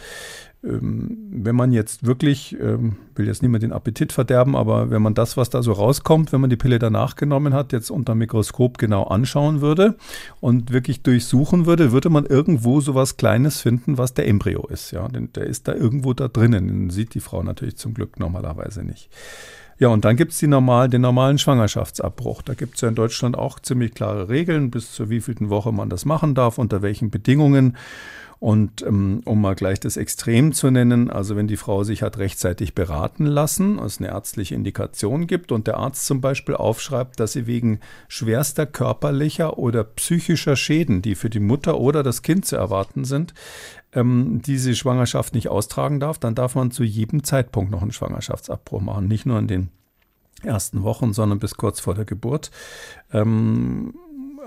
Ähm, 0.64 1.18
wenn 1.32 1.56
man 1.56 1.72
jetzt 1.72 2.06
wirklich, 2.06 2.58
ähm, 2.60 2.98
will 3.16 3.28
jetzt 3.28 3.42
niemand 3.42 3.64
den 3.64 3.72
Appetit 3.72 4.12
verderben, 4.12 4.56
aber 4.56 4.90
wenn 4.90 5.02
man 5.02 5.14
das, 5.14 5.38
was 5.38 5.50
da 5.50 5.62
so 5.62 5.72
rauskommt, 5.72 6.32
wenn 6.32 6.42
man 6.42 6.50
die 6.50 6.58
Pille 6.58 6.80
danach 6.80 7.16
genommen 7.16 7.54
hat, 7.54 7.74
jetzt 7.74 7.92
unter 7.92 8.16
Mikroskop 8.16 8.78
genau 8.78 9.04
anschauen 9.04 9.62
würde 9.62 9.96
und 10.40 10.72
wirklich 10.72 11.04
durchsuchen 11.04 11.66
würde, 11.66 11.92
würde 11.92 12.10
man 12.10 12.26
irgendwo 12.26 12.82
so 12.82 12.96
was 12.96 13.18
Kleines 13.18 13.62
finden, 13.62 13.98
was 13.98 14.14
der 14.14 14.28
Embryo 14.28 14.66
ist. 14.68 14.92
Ja, 14.92 15.08
der 15.08 15.46
ist 15.46 15.68
da 15.68 15.74
irgendwo 15.74 16.14
da 16.14 16.28
drinnen. 16.28 16.68
Den 16.68 16.90
sieht 16.90 17.14
die 17.14 17.20
Frau 17.20 17.44
natürlich 17.44 17.78
zum 17.78 17.94
Glück 17.94 18.20
normalerweise 18.20 18.84
nicht. 18.84 19.10
Ja, 19.80 19.90
und 19.90 20.06
dann 20.06 20.16
gibt 20.16 20.32
es 20.32 20.42
normal, 20.42 20.90
den 20.90 21.02
normalen 21.02 21.38
Schwangerschaftsabbruch. 21.38 22.42
Da 22.42 22.56
gibt 22.56 22.76
es 22.76 22.82
ja 22.82 22.90
in 22.90 22.96
Deutschland 22.96 23.38
auch 23.38 23.60
ziemlich 23.60 23.94
klare 23.94 24.28
Regeln, 24.28 24.72
bis 24.72 24.92
zu 24.92 25.12
wievielten 25.12 25.52
Woche 25.52 25.72
man 25.72 25.90
das 25.90 26.04
machen 26.04 26.34
darf, 26.34 26.58
unter 26.58 26.82
welchen 26.82 27.12
Bedingungen. 27.12 27.78
Und 28.40 28.84
ähm, 28.84 29.22
um 29.26 29.42
mal 29.42 29.56
gleich 29.56 29.80
das 29.80 29.98
Extrem 29.98 30.54
zu 30.54 30.70
nennen, 30.70 31.10
also 31.10 31.36
wenn 31.36 31.48
die 31.48 31.58
Frau 31.58 31.84
sich 31.84 32.04
hat 32.04 32.20
rechtzeitig 32.20 32.76
beraten 32.76 33.26
lassen, 33.26 33.80
es 33.80 33.98
eine 33.98 34.10
ärztliche 34.10 34.54
Indikation 34.54 35.26
gibt 35.26 35.52
und 35.52 35.66
der 35.66 35.78
Arzt 35.78 36.06
zum 36.06 36.22
Beispiel 36.22 36.56
aufschreibt, 36.56 37.20
dass 37.20 37.34
sie 37.34 37.48
wegen 37.48 37.80
schwerster 38.08 38.68
körperlicher 38.68 39.58
oder 39.58 39.84
psychischer 39.84 40.56
Schäden, 40.56 41.02
die 41.02 41.16
für 41.16 41.32
die 41.32 41.40
Mutter 41.40 41.80
oder 41.80 42.04
das 42.04 42.22
Kind 42.22 42.46
zu 42.46 42.56
erwarten 42.56 43.06
sind, 43.06 43.34
ähm, 43.94 44.42
diese 44.46 44.76
Schwangerschaft 44.76 45.34
nicht 45.34 45.50
austragen 45.50 46.00
darf, 46.00 46.20
dann 46.20 46.36
darf 46.36 46.54
man 46.54 46.70
zu 46.70 46.84
jedem 46.84 47.24
Zeitpunkt 47.24 47.72
noch 47.72 47.82
einen 47.82 47.92
Schwangerschaftsabbruch 47.92 48.82
machen, 48.82 49.08
nicht 49.08 49.26
nur 49.26 49.40
in 49.40 49.48
den 49.48 49.70
ersten 50.44 50.84
Wochen, 50.84 51.14
sondern 51.14 51.40
bis 51.40 51.56
kurz 51.56 51.80
vor 51.80 51.96
der 51.96 52.06
Geburt. 52.06 52.52
Ähm, 53.12 53.96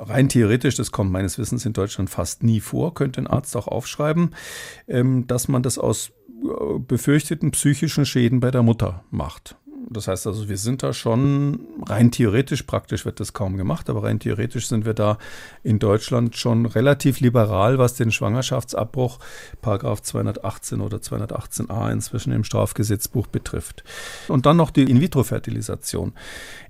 rein 0.01 0.29
theoretisch, 0.29 0.77
das 0.77 0.93
kommt 0.93 1.13
meines 1.13 1.39
Wissens 1.39 1.67
in 1.67 1.73
Deutschland 1.73 2.11
fast 2.11 2.43
nie 2.43 2.61
vor, 2.61 2.95
könnte 2.95 3.21
ein 3.21 3.27
Arzt 3.27 3.57
auch 3.57 3.69
aufschreiben, 3.69 4.35
ähm, 4.89 5.27
dass 5.27 5.49
man 5.49 5.63
das 5.63 5.79
aus 5.79 6.11
äh, 6.43 6.79
befürchteten 6.79 7.51
psychischen 7.51 8.07
Schäden 8.07 8.41
bei 8.41 8.51
der 8.51 8.63
Mutter 8.63 9.05
macht. 9.11 9.57
Das 9.93 10.07
heißt 10.07 10.29
also, 10.29 10.49
wir 10.49 10.57
sind 10.57 10.85
da 10.85 10.93
schon 10.93 11.67
rein 11.85 12.13
theoretisch, 12.13 12.63
praktisch 12.63 13.05
wird 13.05 13.19
das 13.19 13.33
kaum 13.33 13.57
gemacht, 13.57 13.91
aber 13.91 14.05
rein 14.05 14.21
theoretisch 14.21 14.69
sind 14.69 14.85
wir 14.85 14.95
da 14.95 15.19
in 15.65 15.81
Deutschland 15.81 16.37
schon 16.37 16.67
relativ 16.67 17.19
liberal, 17.19 17.79
was 17.79 17.95
den 17.95 18.13
Schwangerschaftsabbruch, 18.13 19.19
Paragraph 19.61 20.03
218 20.03 20.81
oder 20.81 20.99
218a 20.99 21.91
inzwischen 21.91 22.33
im 22.33 22.45
Strafgesetzbuch 22.45 23.27
betrifft. 23.27 23.83
Und 24.29 24.47
dann 24.47 24.59
noch 24.59 24.71
die 24.71 24.85
In-vitro-Fertilisation. 24.85 26.13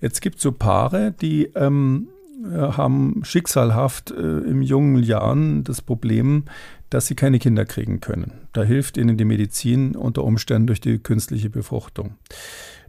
Jetzt 0.00 0.22
gibt 0.22 0.36
es 0.36 0.42
so 0.42 0.52
Paare, 0.52 1.12
die 1.12 1.50
ähm, 1.54 2.08
äh, 2.08 2.19
haben 2.48 3.20
schicksalhaft 3.24 4.10
äh, 4.10 4.38
im 4.40 4.62
jungen 4.62 5.02
Jahren 5.02 5.64
das 5.64 5.82
Problem, 5.82 6.44
dass 6.88 7.06
sie 7.06 7.14
keine 7.14 7.38
Kinder 7.38 7.64
kriegen 7.64 8.00
können. 8.00 8.32
Da 8.52 8.62
hilft 8.62 8.96
ihnen 8.96 9.16
die 9.16 9.24
Medizin 9.24 9.94
unter 9.94 10.24
Umständen 10.24 10.66
durch 10.66 10.80
die 10.80 10.98
künstliche 10.98 11.50
Befruchtung. 11.50 12.14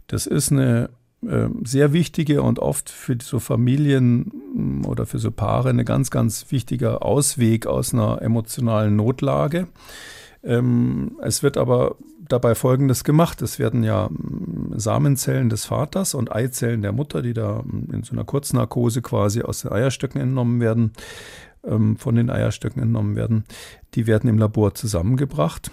Das 0.06 0.26
ist 0.26 0.50
eine 0.50 0.90
äh, 1.26 1.48
sehr 1.64 1.92
wichtige 1.92 2.42
und 2.42 2.58
oft 2.58 2.90
für 2.90 3.16
so 3.22 3.38
Familien 3.38 4.32
mm, 4.54 4.86
oder 4.86 5.06
für 5.06 5.18
so 5.18 5.30
Paare 5.30 5.70
eine 5.70 5.84
ganz, 5.84 6.10
ganz 6.10 6.46
wichtiger 6.50 7.04
Ausweg 7.04 7.66
aus 7.66 7.94
einer 7.94 8.20
emotionalen 8.22 8.96
Notlage. 8.96 9.68
Ähm, 10.42 11.16
es 11.22 11.44
wird 11.44 11.56
aber 11.56 11.96
dabei 12.28 12.54
Folgendes 12.54 13.04
gemacht. 13.04 13.42
Es 13.42 13.58
werden 13.58 13.82
ja 13.82 14.08
mm, 14.08 14.74
Samenzellen 14.76 15.48
des 15.48 15.64
Vaters 15.64 16.14
und 16.14 16.32
Eizellen 16.32 16.82
der 16.82 16.92
Mutter, 16.92 17.22
die 17.22 17.34
da 17.34 17.62
mm, 17.62 17.92
in 17.92 18.02
so 18.02 18.12
einer 18.12 18.24
Kurznarkose 18.24 19.02
quasi 19.02 19.42
aus 19.42 19.62
den 19.62 19.72
Eierstöcken 19.72 20.20
entnommen 20.20 20.60
werden, 20.60 20.92
ähm, 21.64 21.96
von 21.96 22.14
den 22.14 22.30
Eierstöcken 22.30 22.82
entnommen 22.82 23.16
werden, 23.16 23.44
die 23.94 24.06
werden 24.06 24.28
im 24.28 24.38
Labor 24.38 24.74
zusammengebracht. 24.74 25.70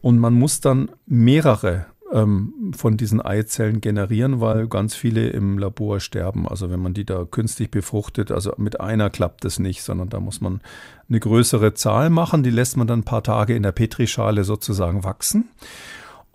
Und 0.00 0.18
man 0.18 0.34
muss 0.34 0.60
dann 0.60 0.90
mehrere 1.06 1.86
ähm, 2.12 2.72
von 2.76 2.96
diesen 2.96 3.20
Eizellen 3.20 3.80
generieren, 3.80 4.40
weil 4.40 4.68
ganz 4.68 4.94
viele 4.94 5.30
im 5.30 5.58
Labor 5.58 6.00
sterben. 6.00 6.46
Also 6.46 6.70
wenn 6.70 6.80
man 6.80 6.94
die 6.94 7.04
da 7.04 7.24
künstlich 7.24 7.70
befruchtet, 7.70 8.30
also 8.30 8.52
mit 8.58 8.80
einer 8.80 9.10
klappt 9.10 9.44
das 9.44 9.58
nicht, 9.58 9.82
sondern 9.82 10.08
da 10.08 10.20
muss 10.20 10.40
man 10.40 10.60
eine 11.08 11.20
größere 11.20 11.74
Zahl 11.74 12.10
machen. 12.10 12.42
Die 12.42 12.50
lässt 12.50 12.76
man 12.76 12.86
dann 12.86 13.00
ein 13.00 13.04
paar 13.04 13.22
Tage 13.22 13.54
in 13.54 13.62
der 13.62 13.72
Petrischale 13.72 14.44
sozusagen 14.44 15.04
wachsen. 15.04 15.48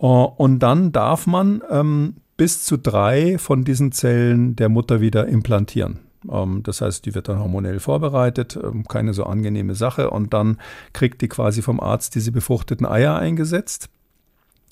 Uh, 0.00 0.28
und 0.36 0.60
dann 0.60 0.92
darf 0.92 1.26
man 1.26 1.60
ähm, 1.70 2.16
bis 2.36 2.62
zu 2.62 2.76
drei 2.76 3.36
von 3.36 3.64
diesen 3.64 3.90
Zellen 3.90 4.54
der 4.54 4.68
Mutter 4.68 5.00
wieder 5.00 5.26
implantieren. 5.26 5.98
Ähm, 6.30 6.62
das 6.62 6.80
heißt, 6.80 7.04
die 7.04 7.14
wird 7.14 7.28
dann 7.28 7.40
hormonell 7.40 7.80
vorbereitet, 7.80 8.58
ähm, 8.62 8.86
keine 8.86 9.12
so 9.12 9.24
angenehme 9.24 9.74
Sache. 9.74 10.10
Und 10.10 10.32
dann 10.32 10.58
kriegt 10.92 11.20
die 11.20 11.28
quasi 11.28 11.62
vom 11.62 11.80
Arzt 11.80 12.14
diese 12.14 12.32
befruchteten 12.32 12.86
Eier 12.86 13.16
eingesetzt. 13.16 13.90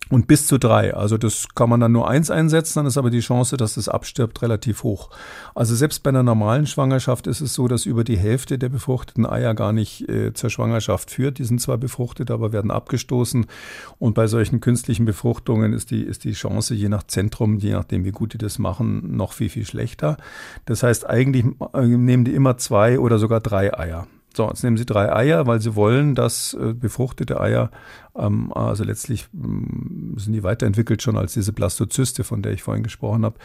Und 0.08 0.28
bis 0.28 0.46
zu 0.46 0.56
drei. 0.58 0.94
Also 0.94 1.18
das 1.18 1.48
kann 1.56 1.68
man 1.68 1.80
dann 1.80 1.90
nur 1.90 2.08
eins 2.08 2.30
einsetzen, 2.30 2.78
dann 2.78 2.86
ist 2.86 2.96
aber 2.96 3.10
die 3.10 3.20
Chance, 3.20 3.56
dass 3.56 3.76
es 3.76 3.88
abstirbt, 3.88 4.40
relativ 4.40 4.84
hoch. 4.84 5.10
Also 5.54 5.74
selbst 5.74 6.04
bei 6.04 6.10
einer 6.10 6.22
normalen 6.22 6.66
Schwangerschaft 6.66 7.26
ist 7.26 7.40
es 7.40 7.54
so, 7.54 7.66
dass 7.66 7.86
über 7.86 8.04
die 8.04 8.16
Hälfte 8.16 8.56
der 8.56 8.68
befruchteten 8.68 9.26
Eier 9.26 9.54
gar 9.54 9.72
nicht 9.72 10.08
äh, 10.08 10.32
zur 10.32 10.48
Schwangerschaft 10.48 11.10
führt. 11.10 11.38
Die 11.38 11.44
sind 11.44 11.60
zwar 11.60 11.76
befruchtet, 11.76 12.30
aber 12.30 12.52
werden 12.52 12.70
abgestoßen. 12.70 13.46
Und 13.98 14.14
bei 14.14 14.28
solchen 14.28 14.60
künstlichen 14.60 15.06
Befruchtungen 15.06 15.72
ist 15.72 15.90
die, 15.90 16.02
ist 16.02 16.22
die 16.22 16.32
Chance 16.34 16.74
je 16.74 16.88
nach 16.88 17.02
Zentrum, 17.02 17.56
je 17.56 17.72
nachdem 17.72 18.04
wie 18.04 18.12
gut 18.12 18.32
die 18.32 18.38
das 18.38 18.60
machen, 18.60 19.16
noch 19.16 19.32
viel, 19.32 19.48
viel 19.48 19.66
schlechter. 19.66 20.18
Das 20.66 20.84
heißt, 20.84 21.04
eigentlich 21.08 21.46
äh, 21.74 21.84
nehmen 21.84 22.24
die 22.24 22.34
immer 22.34 22.58
zwei 22.58 23.00
oder 23.00 23.18
sogar 23.18 23.40
drei 23.40 23.76
Eier. 23.76 24.06
So, 24.36 24.46
jetzt 24.48 24.62
nehmen 24.62 24.76
Sie 24.76 24.84
drei 24.84 25.10
Eier, 25.10 25.46
weil 25.46 25.62
Sie 25.62 25.74
wollen, 25.76 26.14
dass 26.14 26.52
äh, 26.52 26.74
befruchtete 26.74 27.40
Eier, 27.40 27.70
ähm, 28.14 28.52
also 28.52 28.84
letztlich 28.84 29.28
ähm, 29.32 30.14
sind 30.18 30.34
die 30.34 30.42
weiterentwickelt 30.42 31.00
schon 31.00 31.16
als 31.16 31.32
diese 31.32 31.54
Blastozyste, 31.54 32.22
von 32.22 32.42
der 32.42 32.52
ich 32.52 32.62
vorhin 32.62 32.84
gesprochen 32.84 33.24
habe. 33.24 33.36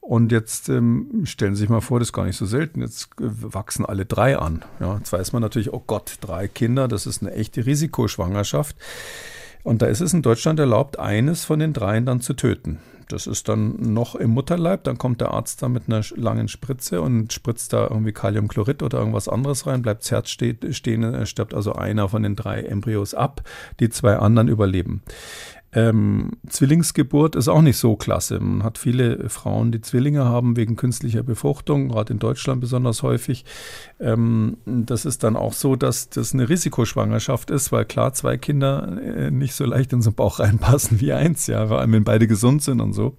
Und 0.00 0.32
jetzt 0.32 0.70
ähm, 0.70 1.24
stellen 1.24 1.54
Sie 1.54 1.60
sich 1.60 1.68
mal 1.68 1.82
vor, 1.82 1.98
das 1.98 2.08
ist 2.08 2.12
gar 2.14 2.24
nicht 2.24 2.38
so 2.38 2.46
selten. 2.46 2.80
Jetzt 2.80 3.10
äh, 3.20 3.24
wachsen 3.26 3.84
alle 3.84 4.06
drei 4.06 4.38
an. 4.38 4.62
Ja, 4.80 4.96
jetzt 4.96 5.12
weiß 5.12 5.34
man 5.34 5.42
natürlich, 5.42 5.74
oh 5.74 5.84
Gott, 5.86 6.16
drei 6.22 6.48
Kinder, 6.48 6.88
das 6.88 7.06
ist 7.06 7.20
eine 7.20 7.32
echte 7.34 7.66
Risikoschwangerschaft. 7.66 8.76
Und 9.62 9.82
da 9.82 9.86
ist 9.86 10.00
es 10.00 10.14
in 10.14 10.22
Deutschland 10.22 10.58
erlaubt, 10.58 10.98
eines 10.98 11.44
von 11.44 11.58
den 11.58 11.74
dreien 11.74 12.06
dann 12.06 12.22
zu 12.22 12.32
töten. 12.32 12.78
Das 13.12 13.26
ist 13.26 13.48
dann 13.48 13.76
noch 13.92 14.14
im 14.14 14.30
Mutterleib, 14.30 14.84
dann 14.84 14.98
kommt 14.98 15.20
der 15.20 15.32
Arzt 15.32 15.62
da 15.62 15.68
mit 15.68 15.84
einer 15.88 16.02
langen 16.16 16.48
Spritze 16.48 17.00
und 17.00 17.32
spritzt 17.32 17.72
da 17.72 17.88
irgendwie 17.88 18.12
Kaliumchlorid 18.12 18.82
oder 18.82 18.98
irgendwas 18.98 19.28
anderes 19.28 19.66
rein, 19.66 19.82
bleibt 19.82 20.02
das 20.02 20.10
Herz 20.10 20.30
stehen, 20.30 21.26
stirbt 21.26 21.54
also 21.54 21.72
einer 21.72 22.08
von 22.08 22.22
den 22.22 22.36
drei 22.36 22.62
Embryos 22.62 23.14
ab, 23.14 23.42
die 23.80 23.90
zwei 23.90 24.16
anderen 24.16 24.48
überleben. 24.48 25.02
Ähm, 25.72 26.32
Zwillingsgeburt 26.48 27.36
ist 27.36 27.48
auch 27.48 27.62
nicht 27.62 27.76
so 27.76 27.94
klasse. 27.94 28.40
Man 28.40 28.64
hat 28.64 28.76
viele 28.76 29.28
Frauen, 29.28 29.70
die 29.70 29.80
Zwillinge 29.80 30.24
haben 30.24 30.56
wegen 30.56 30.74
künstlicher 30.76 31.22
Befruchtung, 31.22 31.88
gerade 31.88 32.12
in 32.12 32.18
Deutschland 32.18 32.60
besonders 32.60 33.02
häufig. 33.02 33.44
Ähm, 34.00 34.56
das 34.66 35.04
ist 35.04 35.22
dann 35.22 35.36
auch 35.36 35.52
so, 35.52 35.76
dass 35.76 36.08
das 36.08 36.34
eine 36.34 36.48
Risikoschwangerschaft 36.48 37.50
ist, 37.50 37.70
weil 37.70 37.84
klar 37.84 38.12
zwei 38.14 38.36
Kinder 38.36 39.00
äh, 39.00 39.30
nicht 39.30 39.54
so 39.54 39.64
leicht 39.64 39.92
in 39.92 40.02
so 40.02 40.10
einen 40.10 40.16
Bauch 40.16 40.40
reinpassen 40.40 41.00
wie 41.00 41.12
eins, 41.12 41.46
ja, 41.46 41.66
vor 41.68 41.78
allem 41.78 41.92
wenn 41.92 42.04
beide 42.04 42.26
gesund 42.26 42.62
sind 42.62 42.80
und 42.80 42.92
so. 42.92 43.16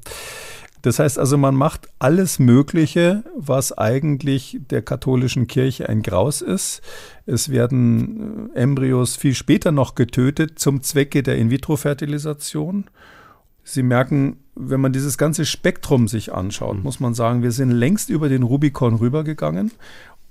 Das 0.81 0.99
heißt 0.99 1.19
also, 1.19 1.37
man 1.37 1.55
macht 1.55 1.87
alles 1.99 2.39
Mögliche, 2.39 3.23
was 3.37 3.77
eigentlich 3.77 4.59
der 4.69 4.81
katholischen 4.81 5.47
Kirche 5.47 5.87
ein 5.87 6.01
Graus 6.01 6.41
ist. 6.41 6.81
Es 7.25 7.49
werden 7.49 8.49
äh, 8.55 8.59
Embryos 8.59 9.15
viel 9.15 9.35
später 9.35 9.71
noch 9.71 9.95
getötet 9.95 10.57
zum 10.57 10.81
Zwecke 10.81 11.23
der 11.23 11.37
In-vitro-Fertilisation. 11.37 12.85
Sie 13.63 13.83
merken, 13.83 14.37
wenn 14.55 14.81
man 14.81 14.91
dieses 14.91 15.17
ganze 15.17 15.45
Spektrum 15.45 16.07
sich 16.07 16.33
anschaut, 16.33 16.77
mhm. 16.77 16.83
muss 16.83 16.99
man 16.99 17.13
sagen, 17.13 17.43
wir 17.43 17.51
sind 17.51 17.71
längst 17.71 18.09
über 18.09 18.27
den 18.27 18.43
Rubikon 18.43 18.95
rübergegangen 18.95 19.71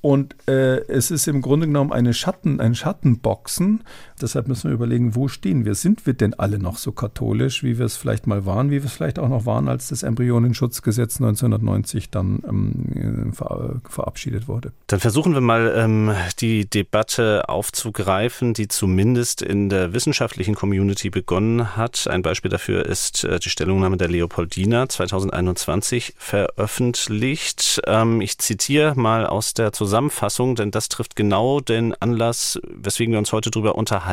und 0.00 0.34
äh, 0.48 0.78
es 0.88 1.10
ist 1.10 1.28
im 1.28 1.42
Grunde 1.42 1.66
genommen 1.66 1.92
eine 1.92 2.14
Schatten, 2.14 2.58
ein 2.60 2.74
Schattenboxen. 2.74 3.84
Deshalb 4.22 4.48
müssen 4.48 4.68
wir 4.68 4.74
überlegen, 4.74 5.14
wo 5.14 5.28
stehen 5.28 5.64
wir? 5.64 5.74
Sind 5.74 6.06
wir 6.06 6.14
denn 6.14 6.34
alle 6.34 6.58
noch 6.58 6.76
so 6.76 6.92
katholisch, 6.92 7.62
wie 7.62 7.78
wir 7.78 7.86
es 7.86 7.96
vielleicht 7.96 8.26
mal 8.26 8.44
waren, 8.44 8.70
wie 8.70 8.82
wir 8.82 8.84
es 8.84 8.92
vielleicht 8.92 9.18
auch 9.18 9.28
noch 9.28 9.46
waren, 9.46 9.68
als 9.68 9.88
das 9.88 10.02
Embryonenschutzgesetz 10.02 11.20
1990 11.20 12.10
dann 12.10 12.40
ähm, 12.46 13.32
ver 13.32 13.80
verabschiedet 13.88 14.48
wurde? 14.48 14.72
Dann 14.88 15.00
versuchen 15.00 15.32
wir 15.34 15.40
mal 15.40 15.72
ähm, 15.76 16.12
die 16.40 16.68
Debatte 16.68 17.48
aufzugreifen, 17.48 18.54
die 18.54 18.68
zumindest 18.68 19.42
in 19.42 19.68
der 19.68 19.92
wissenschaftlichen 19.92 20.54
Community 20.54 21.10
begonnen 21.10 21.76
hat. 21.76 22.06
Ein 22.08 22.22
Beispiel 22.22 22.50
dafür 22.50 22.84
ist 22.86 23.24
äh, 23.24 23.38
die 23.38 23.50
Stellungnahme 23.50 23.96
der 23.96 24.08
Leopoldina 24.08 24.88
2021 24.88 26.14
veröffentlicht. 26.18 27.80
Ähm, 27.86 28.20
ich 28.20 28.38
zitiere 28.38 28.94
mal 28.96 29.26
aus 29.26 29.54
der 29.54 29.72
Zusammenfassung, 29.72 30.54
denn 30.54 30.70
das 30.70 30.88
trifft 30.88 31.16
genau 31.16 31.60
den 31.60 31.94
Anlass, 32.00 32.60
weswegen 32.68 33.12
wir 33.12 33.18
uns 33.18 33.32
heute 33.32 33.50
darüber 33.50 33.74
unterhalten. 33.76 34.09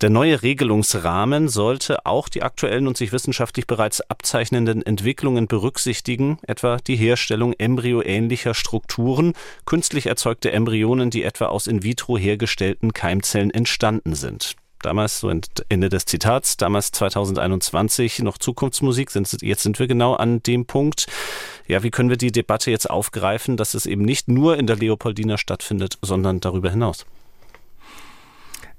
Der 0.00 0.10
neue 0.10 0.42
Regelungsrahmen 0.42 1.48
sollte 1.48 2.04
auch 2.04 2.28
die 2.28 2.42
aktuellen 2.42 2.88
und 2.88 2.96
sich 2.96 3.12
wissenschaftlich 3.12 3.66
bereits 3.66 4.00
abzeichnenden 4.02 4.84
Entwicklungen 4.84 5.46
berücksichtigen, 5.46 6.38
etwa 6.46 6.76
die 6.76 6.96
Herstellung 6.96 7.54
embryoähnlicher 7.54 8.54
Strukturen, 8.54 9.34
künstlich 9.64 10.06
erzeugte 10.06 10.50
Embryonen, 10.50 11.10
die 11.10 11.22
etwa 11.22 11.46
aus 11.46 11.68
in 11.68 11.84
vitro 11.84 12.18
hergestellten 12.18 12.92
Keimzellen 12.92 13.50
entstanden 13.50 14.14
sind. 14.14 14.56
damals, 14.82 15.20
so 15.20 15.30
Ende 15.30 15.88
des 15.88 16.04
Zitats, 16.04 16.58
damals 16.58 16.90
2021 16.90 18.18
noch 18.18 18.36
Zukunftsmusik, 18.36 19.10
jetzt 19.40 19.62
sind 19.62 19.78
wir 19.78 19.86
genau 19.86 20.14
an 20.14 20.42
dem 20.42 20.66
Punkt. 20.66 21.06
Ja, 21.66 21.82
wie 21.82 21.90
können 21.90 22.10
wir 22.10 22.18
die 22.18 22.32
Debatte 22.32 22.70
jetzt 22.70 22.90
aufgreifen, 22.90 23.56
dass 23.56 23.72
es 23.72 23.86
eben 23.86 24.02
nicht 24.02 24.28
nur 24.28 24.58
in 24.58 24.66
der 24.66 24.76
Leopoldina 24.76 25.38
stattfindet, 25.38 25.96
sondern 26.02 26.40
darüber 26.40 26.68
hinaus? 26.68 27.06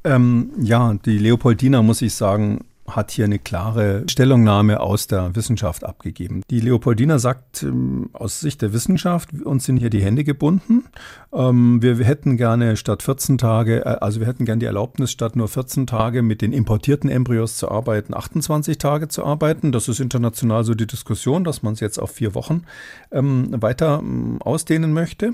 Ähm, 0.05 0.51
ja, 0.61 0.93
die 1.05 1.17
Leopoldina, 1.17 1.81
muss 1.81 2.03
ich 2.03 2.13
sagen, 2.13 2.59
hat 2.87 3.09
hier 3.09 3.25
eine 3.25 3.39
klare 3.39 4.03
Stellungnahme 4.07 4.79
aus 4.79 5.07
der 5.07 5.35
Wissenschaft 5.35 5.83
abgegeben. 5.83 6.43
Die 6.51 6.59
Leopoldina 6.59 7.17
sagt 7.17 7.63
ähm, 7.63 8.11
aus 8.13 8.39
Sicht 8.39 8.61
der 8.61 8.73
Wissenschaft, 8.73 9.29
uns 9.43 9.65
sind 9.65 9.77
hier 9.77 9.89
die 9.89 10.03
Hände 10.03 10.23
gebunden. 10.23 10.83
Ähm, 11.33 11.81
wir, 11.81 11.97
hätten 12.05 12.37
gerne 12.37 12.77
statt 12.77 13.01
14 13.01 13.39
Tage, 13.39 13.83
äh, 13.83 13.97
also 14.01 14.19
wir 14.19 14.27
hätten 14.27 14.45
gerne 14.45 14.59
die 14.59 14.67
Erlaubnis, 14.67 15.11
statt 15.11 15.35
nur 15.35 15.47
14 15.47 15.87
Tage 15.87 16.21
mit 16.21 16.43
den 16.43 16.53
importierten 16.53 17.09
Embryos 17.09 17.57
zu 17.57 17.71
arbeiten, 17.71 18.13
28 18.13 18.77
Tage 18.77 19.07
zu 19.07 19.25
arbeiten. 19.25 19.71
Das 19.71 19.87
ist 19.87 19.99
international 19.99 20.63
so 20.63 20.75
die 20.75 20.87
Diskussion, 20.87 21.43
dass 21.43 21.63
man 21.63 21.73
es 21.73 21.79
jetzt 21.79 21.97
auf 21.97 22.11
vier 22.11 22.35
Wochen 22.35 22.61
ähm, 23.11 23.49
weiter 23.59 24.03
ausdehnen 24.41 24.93
möchte. 24.93 25.33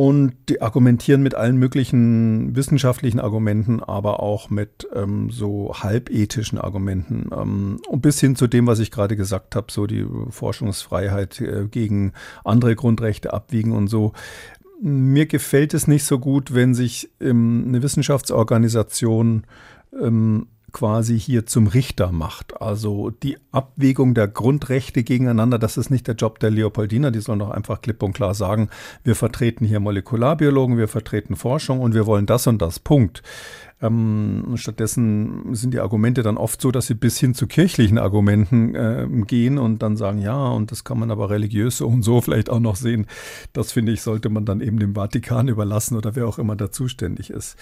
Und 0.00 0.32
die 0.48 0.62
argumentieren 0.62 1.22
mit 1.22 1.34
allen 1.34 1.58
möglichen 1.58 2.56
wissenschaftlichen 2.56 3.20
Argumenten, 3.20 3.82
aber 3.82 4.20
auch 4.20 4.48
mit 4.48 4.88
ähm, 4.94 5.28
so 5.28 5.74
halbethischen 5.74 6.56
Argumenten. 6.58 7.28
Ähm, 7.38 7.82
und 7.86 8.00
bis 8.00 8.18
hin 8.18 8.34
zu 8.34 8.46
dem, 8.46 8.66
was 8.66 8.78
ich 8.78 8.90
gerade 8.90 9.14
gesagt 9.14 9.54
habe, 9.56 9.70
so 9.70 9.86
die 9.86 10.06
Forschungsfreiheit 10.30 11.42
äh, 11.42 11.66
gegen 11.70 12.14
andere 12.44 12.76
Grundrechte 12.76 13.34
abwiegen 13.34 13.72
und 13.72 13.88
so. 13.88 14.14
Mir 14.80 15.26
gefällt 15.26 15.74
es 15.74 15.86
nicht 15.86 16.04
so 16.04 16.18
gut, 16.18 16.54
wenn 16.54 16.72
sich 16.72 17.10
ähm, 17.20 17.66
eine 17.68 17.82
Wissenschaftsorganisation 17.82 19.44
ähm, 20.00 20.46
quasi 20.72 21.18
hier 21.18 21.46
zum 21.46 21.66
Richter 21.66 22.12
macht. 22.12 22.60
Also 22.60 23.10
die 23.10 23.38
Abwägung 23.52 24.14
der 24.14 24.28
Grundrechte 24.28 25.02
gegeneinander, 25.02 25.58
das 25.58 25.76
ist 25.76 25.90
nicht 25.90 26.06
der 26.06 26.14
Job 26.14 26.38
der 26.38 26.50
Leopoldina, 26.50 27.10
die 27.10 27.20
sollen 27.20 27.38
doch 27.38 27.50
einfach 27.50 27.80
klipp 27.80 28.02
und 28.02 28.12
klar 28.12 28.34
sagen, 28.34 28.70
wir 29.04 29.14
vertreten 29.14 29.64
hier 29.64 29.80
Molekularbiologen, 29.80 30.78
wir 30.78 30.88
vertreten 30.88 31.36
Forschung 31.36 31.80
und 31.80 31.94
wir 31.94 32.06
wollen 32.06 32.26
das 32.26 32.46
und 32.46 32.60
das. 32.60 32.78
Punkt. 32.78 33.22
Ähm, 33.82 34.52
stattdessen 34.56 35.54
sind 35.54 35.72
die 35.72 35.80
Argumente 35.80 36.22
dann 36.22 36.36
oft 36.36 36.60
so, 36.60 36.70
dass 36.70 36.86
sie 36.86 36.94
bis 36.94 37.18
hin 37.18 37.34
zu 37.34 37.46
kirchlichen 37.46 37.96
Argumenten 37.98 38.74
äh, 38.74 39.06
gehen 39.26 39.58
und 39.58 39.80
dann 39.82 39.96
sagen, 39.96 40.18
ja, 40.18 40.48
und 40.48 40.70
das 40.70 40.84
kann 40.84 40.98
man 40.98 41.10
aber 41.10 41.30
religiös 41.30 41.78
so 41.78 41.88
und 41.88 42.02
so 42.02 42.20
vielleicht 42.20 42.50
auch 42.50 42.60
noch 42.60 42.76
sehen. 42.76 43.06
Das 43.54 43.72
finde 43.72 43.92
ich, 43.92 44.02
sollte 44.02 44.28
man 44.28 44.44
dann 44.44 44.60
eben 44.60 44.78
dem 44.78 44.94
Vatikan 44.94 45.48
überlassen 45.48 45.96
oder 45.96 46.14
wer 46.14 46.28
auch 46.28 46.38
immer 46.38 46.56
da 46.56 46.70
zuständig 46.70 47.30
ist. 47.30 47.56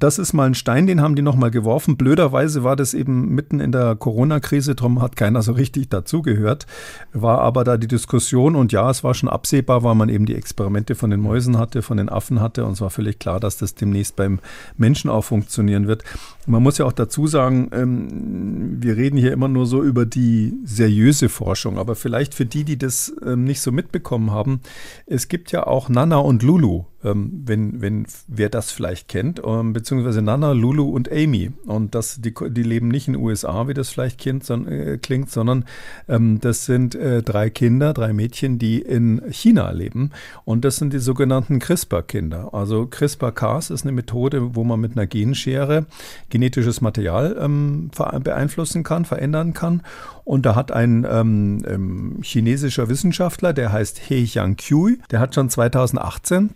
Das 0.00 0.18
ist 0.18 0.32
mal 0.32 0.46
ein 0.46 0.54
Stein, 0.54 0.86
den 0.86 1.02
haben 1.02 1.14
die 1.14 1.20
nochmal 1.20 1.50
geworfen. 1.50 1.98
Blöderweise 1.98 2.64
war 2.64 2.74
das 2.74 2.94
eben 2.94 3.34
mitten 3.34 3.60
in 3.60 3.70
der 3.70 3.96
Corona-Krise, 3.96 4.74
darum 4.74 5.02
hat 5.02 5.14
keiner 5.14 5.42
so 5.42 5.52
richtig 5.52 5.90
dazugehört. 5.90 6.66
War 7.12 7.40
aber 7.42 7.64
da 7.64 7.76
die 7.76 7.86
Diskussion 7.86 8.56
und 8.56 8.72
ja, 8.72 8.88
es 8.88 9.04
war 9.04 9.12
schon 9.12 9.28
absehbar, 9.28 9.82
weil 9.82 9.94
man 9.94 10.08
eben 10.08 10.24
die 10.24 10.36
Experimente 10.36 10.94
von 10.94 11.10
den 11.10 11.20
Mäusen 11.20 11.58
hatte, 11.58 11.82
von 11.82 11.98
den 11.98 12.08
Affen 12.08 12.40
hatte 12.40 12.64
und 12.64 12.72
es 12.72 12.80
war 12.80 12.88
völlig 12.88 13.18
klar, 13.18 13.40
dass 13.40 13.58
das 13.58 13.74
demnächst 13.74 14.16
beim 14.16 14.38
Menschen 14.78 15.10
auch 15.10 15.24
funktionieren 15.24 15.86
wird. 15.86 16.02
Man 16.46 16.62
muss 16.62 16.78
ja 16.78 16.86
auch 16.86 16.92
dazu 16.92 17.26
sagen, 17.26 17.68
ähm, 17.72 18.78
wir 18.80 18.96
reden 18.96 19.18
hier 19.18 19.34
immer 19.34 19.48
nur 19.48 19.66
so 19.66 19.82
über 19.82 20.06
die 20.06 20.54
seriöse 20.64 21.28
Forschung, 21.28 21.76
aber 21.76 21.94
vielleicht 21.94 22.32
für 22.32 22.46
die, 22.46 22.64
die 22.64 22.78
das 22.78 23.14
ähm, 23.22 23.44
nicht 23.44 23.60
so 23.60 23.70
mitbekommen 23.70 24.30
haben, 24.30 24.62
es 25.04 25.28
gibt 25.28 25.52
ja 25.52 25.66
auch 25.66 25.90
Nana 25.90 26.16
und 26.16 26.42
Lulu 26.42 26.84
ähm, 27.04 27.42
wenn, 27.44 27.80
wenn 27.80 28.06
wer 28.28 28.48
das 28.48 28.70
vielleicht 28.70 29.08
kennt, 29.08 29.40
ähm, 29.44 29.72
beziehungsweise 29.72 30.22
Nana, 30.22 30.52
Lulu 30.52 30.88
und 30.90 31.10
Amy. 31.10 31.52
Und 31.66 31.94
das, 31.94 32.20
die, 32.20 32.34
die 32.34 32.62
leben 32.62 32.88
nicht 32.88 33.08
in 33.08 33.14
den 33.14 33.22
USA, 33.22 33.68
wie 33.68 33.74
das 33.74 33.90
vielleicht 33.90 34.18
kind, 34.18 34.44
son, 34.44 34.66
äh, 34.68 34.98
klingt, 35.00 35.30
sondern 35.30 35.64
ähm, 36.08 36.40
das 36.40 36.66
sind 36.66 36.94
äh, 36.94 37.22
drei 37.22 37.50
Kinder, 37.50 37.94
drei 37.94 38.12
Mädchen, 38.12 38.58
die 38.58 38.80
in 38.80 39.22
China 39.30 39.70
leben. 39.70 40.10
Und 40.44 40.64
das 40.64 40.76
sind 40.76 40.92
die 40.92 40.98
sogenannten 40.98 41.58
CRISPR-Kinder. 41.58 42.52
Also 42.52 42.86
CRISPR-Cas 42.86 43.70
ist 43.70 43.82
eine 43.82 43.92
Methode, 43.92 44.54
wo 44.54 44.64
man 44.64 44.80
mit 44.80 44.92
einer 44.92 45.06
Genschere 45.06 45.86
genetisches 46.28 46.80
Material 46.80 47.36
ähm, 47.40 47.90
beeinflussen 48.22 48.82
kann, 48.82 49.04
verändern 49.04 49.54
kann. 49.54 49.82
Und 50.24 50.46
da 50.46 50.54
hat 50.54 50.70
ein 50.70 51.06
ähm, 51.10 51.64
ähm, 51.66 52.18
chinesischer 52.22 52.88
Wissenschaftler, 52.88 53.52
der 53.52 53.72
heißt 53.72 53.98
He 53.98 54.22
Jiankui, 54.22 54.98
der 55.10 55.18
hat 55.18 55.34
schon 55.34 55.48
2018 55.50 56.50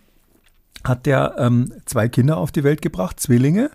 hat 0.85 1.05
der 1.05 1.35
ähm, 1.37 1.73
zwei 1.85 2.07
Kinder 2.07 2.37
auf 2.37 2.51
die 2.51 2.63
Welt 2.63 2.81
gebracht, 2.81 3.19
Zwillinge 3.19 3.71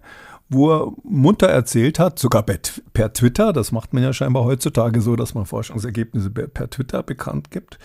wo 0.50 0.72
er 0.72 0.92
munter 1.04 1.46
erzählt 1.46 2.00
hat, 2.00 2.18
sogar 2.18 2.42
per 2.42 3.12
Twitter, 3.12 3.52
das 3.52 3.70
macht 3.70 3.94
man 3.94 4.02
ja 4.02 4.12
scheinbar 4.12 4.44
heutzutage 4.44 5.00
so, 5.00 5.14
dass 5.14 5.32
man 5.32 5.46
Forschungsergebnisse 5.46 6.28
per 6.30 6.68
Twitter 6.68 7.04
bekannt 7.04 7.52
gibt, 7.52 7.78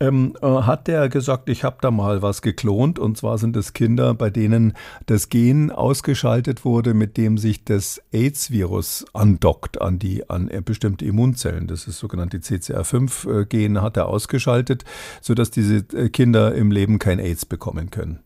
ähm, 0.00 0.36
äh, 0.42 0.46
hat 0.46 0.88
der 0.88 1.08
gesagt, 1.08 1.48
ich 1.48 1.62
habe 1.62 1.76
da 1.80 1.92
mal 1.92 2.20
was 2.20 2.42
geklont 2.42 2.98
und 2.98 3.16
zwar 3.16 3.38
sind 3.38 3.56
es 3.56 3.72
Kinder, 3.72 4.14
bei 4.14 4.30
denen 4.30 4.72
das 5.06 5.28
Gen 5.28 5.70
ausgeschaltet 5.70 6.64
wurde, 6.64 6.92
mit 6.92 7.16
dem 7.16 7.38
sich 7.38 7.64
das 7.64 8.02
AIDS-Virus 8.12 9.06
andockt 9.12 9.80
an 9.80 10.00
die 10.00 10.28
an 10.28 10.50
bestimmte 10.64 11.04
Immunzellen. 11.04 11.68
Das 11.68 11.86
ist 11.86 12.00
sogenannte 12.00 12.38
CCR5-Gen 12.38 13.80
hat 13.80 13.96
er 13.96 14.08
ausgeschaltet, 14.08 14.84
sodass 15.20 15.52
diese 15.52 15.76
äh, 15.96 16.08
Kinder 16.08 16.52
im 16.56 16.72
Leben 16.72 16.98
kein 16.98 17.20
AIDS 17.20 17.46
bekommen 17.46 17.90
können. 17.90 18.18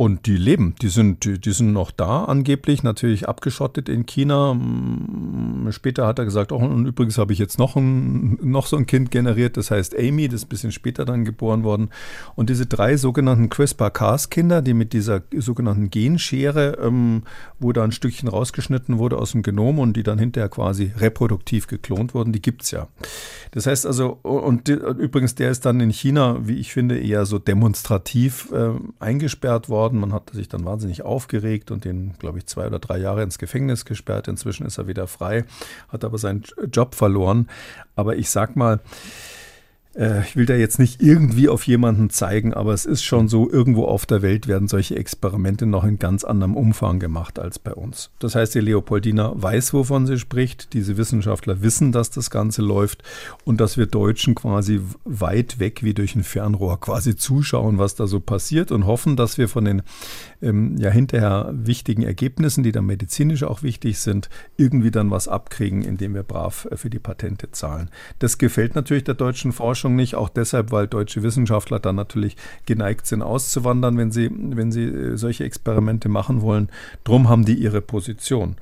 Und 0.00 0.24
die 0.24 0.38
leben, 0.38 0.76
die 0.80 0.88
sind, 0.88 1.26
die, 1.26 1.38
die 1.38 1.52
sind 1.52 1.74
noch 1.74 1.90
da, 1.90 2.24
angeblich, 2.24 2.82
natürlich 2.82 3.28
abgeschottet 3.28 3.90
in 3.90 4.06
China. 4.06 4.54
Mm, 4.54 5.68
später 5.72 6.06
hat 6.06 6.18
er 6.18 6.24
gesagt, 6.24 6.52
oh, 6.52 6.56
und 6.56 6.86
übrigens 6.86 7.18
habe 7.18 7.34
ich 7.34 7.38
jetzt 7.38 7.58
noch, 7.58 7.76
ein, 7.76 8.38
noch 8.42 8.64
so 8.64 8.78
ein 8.78 8.86
Kind 8.86 9.10
generiert, 9.10 9.58
das 9.58 9.70
heißt 9.70 9.94
Amy, 9.98 10.26
das 10.28 10.36
ist 10.36 10.46
ein 10.46 10.48
bisschen 10.48 10.72
später 10.72 11.04
dann 11.04 11.26
geboren 11.26 11.64
worden. 11.64 11.90
Und 12.34 12.48
diese 12.48 12.64
drei 12.64 12.96
sogenannten 12.96 13.50
CRISPR-Cas-Kinder, 13.50 14.62
die 14.62 14.72
mit 14.72 14.94
dieser 14.94 15.20
sogenannten 15.36 15.90
Genschere, 15.90 16.78
ähm, 16.80 17.24
wo 17.58 17.70
da 17.74 17.84
ein 17.84 17.92
Stückchen 17.92 18.30
rausgeschnitten 18.30 18.96
wurde 18.96 19.18
aus 19.18 19.32
dem 19.32 19.42
Genom 19.42 19.78
und 19.78 19.98
die 19.98 20.02
dann 20.02 20.18
hinterher 20.18 20.48
quasi 20.48 20.92
reproduktiv 20.96 21.66
geklont 21.66 22.14
wurden, 22.14 22.32
die 22.32 22.40
gibt's 22.40 22.70
ja. 22.70 22.88
Das 23.50 23.66
heißt 23.66 23.84
also, 23.84 24.18
und, 24.22 24.66
die, 24.66 24.72
übrigens, 24.72 25.34
der 25.34 25.50
ist 25.50 25.66
dann 25.66 25.78
in 25.80 25.90
China, 25.90 26.38
wie 26.40 26.56
ich 26.56 26.72
finde, 26.72 26.98
eher 26.98 27.26
so 27.26 27.38
demonstrativ 27.38 28.50
äh, 28.50 28.70
eingesperrt 28.98 29.68
worden 29.68 29.89
worden. 29.90 30.00
Man 30.00 30.12
hat 30.12 30.30
sich 30.30 30.48
dann 30.48 30.64
wahnsinnig 30.64 31.02
aufgeregt 31.02 31.70
und 31.70 31.84
den, 31.84 32.14
glaube 32.18 32.38
ich, 32.38 32.46
zwei 32.46 32.66
oder 32.66 32.78
drei 32.78 32.98
Jahre 32.98 33.22
ins 33.22 33.38
Gefängnis 33.38 33.84
gesperrt. 33.84 34.28
Inzwischen 34.28 34.66
ist 34.66 34.78
er 34.78 34.86
wieder 34.86 35.06
frei, 35.06 35.44
hat 35.88 36.04
aber 36.04 36.18
seinen 36.18 36.44
Job 36.72 36.94
verloren. 36.94 37.48
Aber 37.96 38.16
ich 38.16 38.30
sag 38.30 38.56
mal, 38.56 38.80
äh, 39.94 40.22
ich 40.22 40.36
will 40.36 40.46
da 40.46 40.54
jetzt 40.54 40.78
nicht 40.78 41.02
irgendwie 41.02 41.48
auf 41.48 41.66
jemanden 41.66 42.10
zeigen, 42.10 42.54
aber 42.54 42.72
es 42.72 42.86
ist 42.86 43.02
schon 43.02 43.28
so, 43.28 43.50
irgendwo 43.50 43.84
auf 43.84 44.06
der 44.06 44.22
Welt 44.22 44.46
werden 44.46 44.68
solche 44.68 44.96
Experimente 44.96 45.66
noch 45.66 45.84
in 45.84 45.98
ganz 45.98 46.24
anderem 46.24 46.56
Umfang 46.56 47.00
gemacht 47.00 47.38
als 47.38 47.58
bei 47.58 47.74
uns. 47.74 48.10
Das 48.18 48.34
heißt, 48.34 48.54
die 48.54 48.60
Leopoldina 48.60 49.32
weiß, 49.34 49.74
wovon 49.74 50.06
sie 50.06 50.18
spricht. 50.18 50.72
Diese 50.72 50.96
Wissenschaftler 50.96 51.62
wissen, 51.62 51.92
dass 51.92 52.10
das 52.10 52.30
Ganze 52.30 52.62
läuft 52.62 53.02
und 53.44 53.60
dass 53.60 53.76
wir 53.76 53.86
Deutschen 53.86 54.34
quasi 54.34 54.80
weit 55.04 55.58
weg 55.58 55.82
wie 55.82 55.94
durch 55.94 56.14
ein 56.14 56.24
Fernrohr 56.24 56.80
quasi 56.80 57.16
zuschauen, 57.16 57.78
was 57.78 57.94
da 57.94 58.06
so 58.06 58.20
passiert 58.20 58.70
und 58.70 58.86
hoffen, 58.86 59.16
dass 59.16 59.38
wir 59.38 59.48
von 59.48 59.64
den 59.64 59.82
ähm, 60.40 60.76
ja 60.78 60.90
hinterher 60.90 61.50
wichtigen 61.52 62.02
Ergebnissen, 62.02 62.62
die 62.62 62.72
dann 62.72 62.86
medizinisch 62.86 63.42
auch 63.42 63.62
wichtig 63.62 63.98
sind, 63.98 64.30
irgendwie 64.56 64.90
dann 64.90 65.10
was 65.10 65.28
abkriegen, 65.28 65.82
indem 65.82 66.14
wir 66.14 66.22
brav 66.22 66.68
äh, 66.70 66.76
für 66.76 66.90
die 66.90 66.98
Patente 66.98 67.50
zahlen. 67.50 67.90
Das 68.20 68.38
gefällt 68.38 68.74
natürlich 68.74 69.04
der 69.04 69.14
deutschen 69.14 69.52
Forschung 69.52 69.79
nicht, 69.88 70.14
auch 70.14 70.28
deshalb, 70.28 70.70
weil 70.72 70.86
deutsche 70.86 71.22
Wissenschaftler 71.22 71.78
dann 71.78 71.96
natürlich 71.96 72.36
geneigt 72.66 73.06
sind 73.06 73.22
auszuwandern, 73.22 73.96
wenn 73.96 74.10
sie, 74.10 74.30
wenn 74.30 74.72
sie 74.72 74.84
äh, 74.84 75.16
solche 75.16 75.44
Experimente 75.44 76.08
machen 76.08 76.42
wollen. 76.42 76.68
Drum 77.04 77.28
haben 77.28 77.44
die 77.44 77.54
ihre 77.54 77.80
Position. 77.80 78.56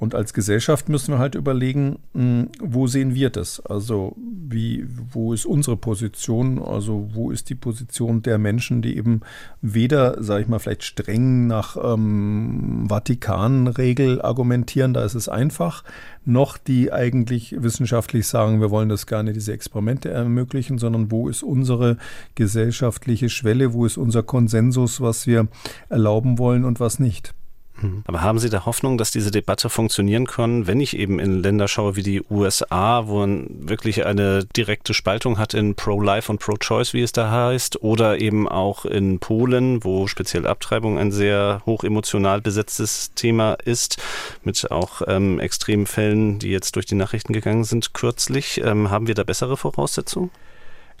Und 0.00 0.14
als 0.14 0.32
Gesellschaft 0.32 0.88
müssen 0.88 1.12
wir 1.12 1.18
halt 1.18 1.34
überlegen, 1.34 1.98
hm, 2.14 2.48
wo 2.58 2.86
sehen 2.86 3.14
wir 3.14 3.28
das? 3.28 3.60
Also 3.60 4.16
wie, 4.16 4.86
wo 5.12 5.34
ist 5.34 5.44
unsere 5.44 5.76
Position? 5.76 6.58
Also 6.58 7.10
wo 7.12 7.30
ist 7.30 7.50
die 7.50 7.54
Position 7.54 8.22
der 8.22 8.38
Menschen, 8.38 8.80
die 8.80 8.96
eben 8.96 9.20
weder, 9.60 10.22
sage 10.22 10.42
ich 10.42 10.48
mal, 10.48 10.58
vielleicht 10.58 10.84
streng 10.84 11.46
nach 11.46 11.76
ähm, 11.76 12.86
Vatikanregel 12.88 14.22
argumentieren, 14.22 14.94
da 14.94 15.04
ist 15.04 15.14
es 15.14 15.28
einfach, 15.28 15.84
noch 16.24 16.56
die 16.56 16.90
eigentlich 16.92 17.56
wissenschaftlich 17.58 18.26
sagen, 18.26 18.62
wir 18.62 18.70
wollen 18.70 18.88
das 18.88 19.06
gerne, 19.06 19.34
diese 19.34 19.52
Experimente 19.52 20.08
ermöglichen, 20.10 20.59
sondern 20.78 21.10
wo 21.10 21.28
ist 21.28 21.42
unsere 21.42 21.96
gesellschaftliche 22.34 23.28
Schwelle, 23.28 23.72
wo 23.72 23.86
ist 23.86 23.96
unser 23.96 24.22
Konsensus, 24.22 25.00
was 25.00 25.26
wir 25.26 25.48
erlauben 25.88 26.38
wollen 26.38 26.64
und 26.64 26.80
was 26.80 26.98
nicht? 26.98 27.34
Hm. 27.80 28.02
Aber 28.06 28.20
haben 28.20 28.38
Sie 28.38 28.50
da 28.50 28.66
Hoffnung, 28.66 28.98
dass 28.98 29.10
diese 29.10 29.30
Debatte 29.30 29.68
funktionieren 29.70 30.26
kann, 30.26 30.66
wenn 30.66 30.80
ich 30.80 30.96
eben 30.96 31.18
in 31.18 31.42
Länder 31.42 31.68
schaue 31.68 31.96
wie 31.96 32.02
die 32.02 32.22
USA, 32.30 33.06
wo 33.06 33.20
man 33.20 33.46
wirklich 33.50 34.04
eine 34.04 34.44
direkte 34.44 34.94
Spaltung 34.94 35.38
hat 35.38 35.54
in 35.54 35.74
Pro-Life 35.74 36.30
und 36.30 36.38
Pro-Choice, 36.38 36.92
wie 36.92 37.02
es 37.02 37.12
da 37.12 37.30
heißt, 37.30 37.82
oder 37.82 38.20
eben 38.20 38.48
auch 38.48 38.84
in 38.84 39.18
Polen, 39.18 39.82
wo 39.84 40.06
speziell 40.06 40.46
Abtreibung 40.46 40.98
ein 40.98 41.12
sehr 41.12 41.62
hoch 41.66 41.84
emotional 41.84 42.40
besetztes 42.40 43.12
Thema 43.14 43.54
ist, 43.54 44.02
mit 44.44 44.70
auch 44.70 45.02
ähm, 45.06 45.40
extremen 45.40 45.86
Fällen, 45.86 46.38
die 46.38 46.50
jetzt 46.50 46.76
durch 46.76 46.86
die 46.86 46.94
Nachrichten 46.94 47.32
gegangen 47.32 47.64
sind 47.64 47.94
kürzlich. 47.94 48.60
Ähm, 48.62 48.90
haben 48.90 49.06
wir 49.06 49.14
da 49.14 49.24
bessere 49.24 49.56
Voraussetzungen? 49.56 50.30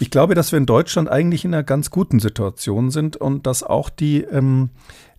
Ich 0.00 0.10
glaube, 0.10 0.34
dass 0.34 0.50
wir 0.50 0.56
in 0.56 0.66
Deutschland 0.66 1.10
eigentlich 1.10 1.44
in 1.44 1.54
einer 1.54 1.62
ganz 1.62 1.90
guten 1.90 2.20
Situation 2.20 2.90
sind 2.90 3.16
und 3.16 3.46
dass 3.46 3.62
auch 3.62 3.90
die 3.90 4.22
ähm, 4.22 4.70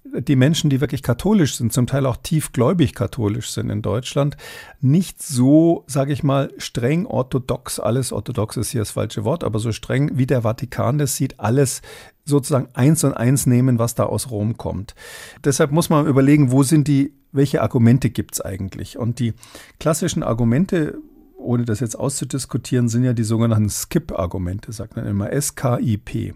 die 0.03 0.35
Menschen, 0.35 0.69
die 0.69 0.81
wirklich 0.81 1.03
katholisch 1.03 1.55
sind, 1.55 1.71
zum 1.71 1.87
Teil 1.87 2.05
auch 2.05 2.17
tiefgläubig 2.17 2.95
katholisch 2.95 3.51
sind 3.51 3.69
in 3.69 3.81
Deutschland, 3.81 4.35
nicht 4.81 5.21
so, 5.21 5.83
sage 5.87 6.11
ich 6.11 6.23
mal, 6.23 6.51
streng 6.57 7.05
orthodox, 7.05 7.79
alles 7.79 8.11
orthodox 8.11 8.57
ist 8.57 8.71
hier 8.71 8.81
das 8.81 8.91
falsche 8.91 9.23
Wort, 9.23 9.43
aber 9.43 9.59
so 9.59 9.71
streng 9.71 10.11
wie 10.15 10.25
der 10.25 10.41
Vatikan 10.41 10.97
das 10.97 11.15
sieht, 11.15 11.39
alles 11.39 11.81
sozusagen 12.25 12.67
eins 12.73 13.03
und 13.03 13.13
eins 13.13 13.45
nehmen, 13.45 13.79
was 13.79 13.95
da 13.95 14.05
aus 14.05 14.31
Rom 14.31 14.57
kommt. 14.57 14.95
Deshalb 15.43 15.71
muss 15.71 15.89
man 15.89 16.07
überlegen, 16.07 16.51
wo 16.51 16.63
sind 16.63 16.87
die, 16.87 17.13
welche 17.31 17.61
Argumente 17.61 18.09
gibt 18.09 18.33
es 18.33 18.41
eigentlich? 18.41 18.97
Und 18.97 19.19
die 19.19 19.33
klassischen 19.79 20.23
Argumente, 20.23 20.97
ohne 21.41 21.65
das 21.65 21.79
jetzt 21.79 21.97
auszudiskutieren, 21.97 22.89
sind 22.89 23.03
ja 23.03 23.13
die 23.13 23.23
sogenannten 23.23 23.69
Skip-Argumente, 23.69 24.71
sagt 24.71 24.95
man 24.95 25.05
immer 25.05 25.31
S-K-I-P. 25.31 26.33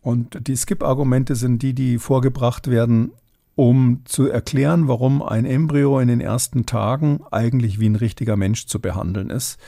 Und 0.00 0.46
die 0.46 0.56
Skip-Argumente 0.56 1.36
sind 1.36 1.62
die, 1.62 1.74
die 1.74 1.98
vorgebracht 1.98 2.68
werden, 2.70 3.12
um 3.54 4.00
zu 4.06 4.28
erklären, 4.28 4.88
warum 4.88 5.22
ein 5.22 5.44
Embryo 5.44 6.00
in 6.00 6.08
den 6.08 6.20
ersten 6.20 6.64
Tagen 6.64 7.20
eigentlich 7.30 7.78
wie 7.78 7.88
ein 7.88 7.96
richtiger 7.96 8.36
Mensch 8.36 8.66
zu 8.66 8.80
behandeln 8.80 9.28
ist. 9.28 9.58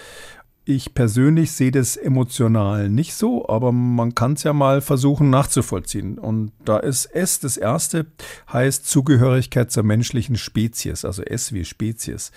Ich 0.65 0.95
persönlich 0.95 1.51
sehe 1.51 1.73
das 1.73 1.97
emotional 1.97 2.89
nicht 2.89 3.15
so, 3.15 3.49
aber 3.49 3.73
man 3.73 4.15
kann 4.15 4.35
es 4.35 4.45
ja 4.45 4.53
mal 4.53 4.81
versuchen 4.81 5.29
nachzuvollziehen. 5.29 6.19
Und 6.19 6.53
da 6.65 6.79
ist 6.79 7.07
S 7.07 7.41
das 7.41 7.57
erste, 7.57 8.07
heißt 8.53 8.87
Zugehörigkeit 8.87 9.73
zur 9.73 9.83
menschlichen 9.83 10.37
Spezies, 10.37 11.05
also 11.05 11.23
S 11.23 11.53
wie 11.53 11.65
Spezies. 11.65 12.31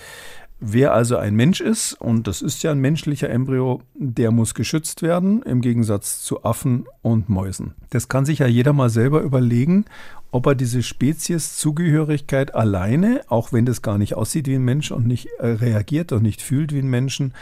Wer 0.59 0.93
also 0.93 1.17
ein 1.17 1.35
Mensch 1.35 1.59
ist, 1.59 1.93
und 1.93 2.27
das 2.27 2.41
ist 2.41 2.63
ja 2.63 2.71
ein 2.71 2.79
menschlicher 2.79 3.29
Embryo, 3.29 3.81
der 3.93 4.31
muss 4.31 4.53
geschützt 4.53 5.01
werden, 5.01 5.41
im 5.43 5.59
Gegensatz 5.59 6.21
zu 6.21 6.45
Affen 6.45 6.85
und 7.01 7.27
Mäusen. 7.27 7.73
Das 7.89 8.07
kann 8.07 8.25
sich 8.25 8.39
ja 8.39 8.47
jeder 8.47 8.71
mal 8.71 8.89
selber 8.89 9.21
überlegen, 9.21 9.85
ob 10.31 10.47
er 10.47 10.55
diese 10.55 10.81
Spezieszugehörigkeit 10.81 12.55
alleine, 12.55 13.21
auch 13.27 13.51
wenn 13.51 13.65
das 13.65 13.81
gar 13.81 13.97
nicht 13.97 14.15
aussieht 14.15 14.47
wie 14.47 14.55
ein 14.55 14.63
Mensch 14.63 14.91
und 14.91 15.07
nicht 15.07 15.27
äh, 15.39 15.47
reagiert 15.47 16.13
und 16.13 16.23
nicht 16.23 16.41
fühlt 16.41 16.73
wie 16.73 16.79
ein 16.79 16.89
Menschen, 16.89 17.33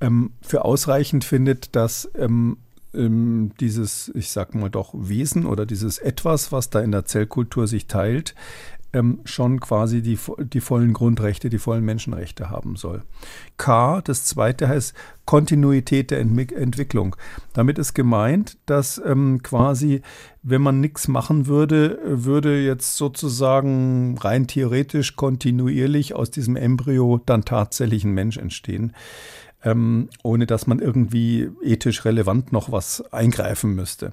ähm, 0.00 0.30
für 0.40 0.64
ausreichend 0.64 1.24
findet, 1.24 1.74
dass 1.74 2.08
ähm, 2.16 2.58
ähm, 2.94 3.52
dieses, 3.60 4.10
ich 4.14 4.30
sag 4.30 4.54
mal 4.54 4.70
doch, 4.70 4.94
Wesen 4.94 5.46
oder 5.46 5.66
dieses 5.66 5.98
Etwas, 5.98 6.52
was 6.52 6.70
da 6.70 6.80
in 6.80 6.92
der 6.92 7.04
Zellkultur 7.04 7.66
sich 7.66 7.86
teilt, 7.86 8.34
ähm, 8.94 9.20
schon 9.24 9.60
quasi 9.60 10.00
die, 10.00 10.18
die 10.38 10.60
vollen 10.60 10.92
Grundrechte, 10.92 11.50
die 11.50 11.58
vollen 11.58 11.84
Menschenrechte 11.84 12.48
haben 12.48 12.76
soll. 12.76 13.02
K, 13.58 14.00
das 14.00 14.24
zweite 14.24 14.68
heißt 14.68 14.94
Kontinuität 15.26 16.10
der 16.10 16.20
Ent 16.20 16.52
Entwicklung. 16.52 17.16
Damit 17.52 17.78
ist 17.78 17.94
gemeint, 17.94 18.56
dass 18.66 19.02
ähm, 19.04 19.42
quasi, 19.42 20.02
wenn 20.42 20.62
man 20.62 20.80
nichts 20.80 21.08
machen 21.08 21.46
würde, 21.46 21.98
würde 22.04 22.62
jetzt 22.62 22.96
sozusagen 22.96 24.16
rein 24.18 24.46
theoretisch 24.46 25.16
kontinuierlich 25.16 26.14
aus 26.14 26.30
diesem 26.30 26.56
Embryo 26.56 27.20
dann 27.26 27.44
tatsächlich 27.44 28.04
ein 28.04 28.12
Mensch 28.12 28.36
entstehen. 28.36 28.94
Ähm, 29.64 30.10
ohne 30.22 30.46
dass 30.46 30.66
man 30.66 30.78
irgendwie 30.78 31.50
ethisch 31.62 32.04
relevant 32.04 32.52
noch 32.52 32.70
was 32.70 33.02
eingreifen 33.12 33.74
müsste 33.74 34.12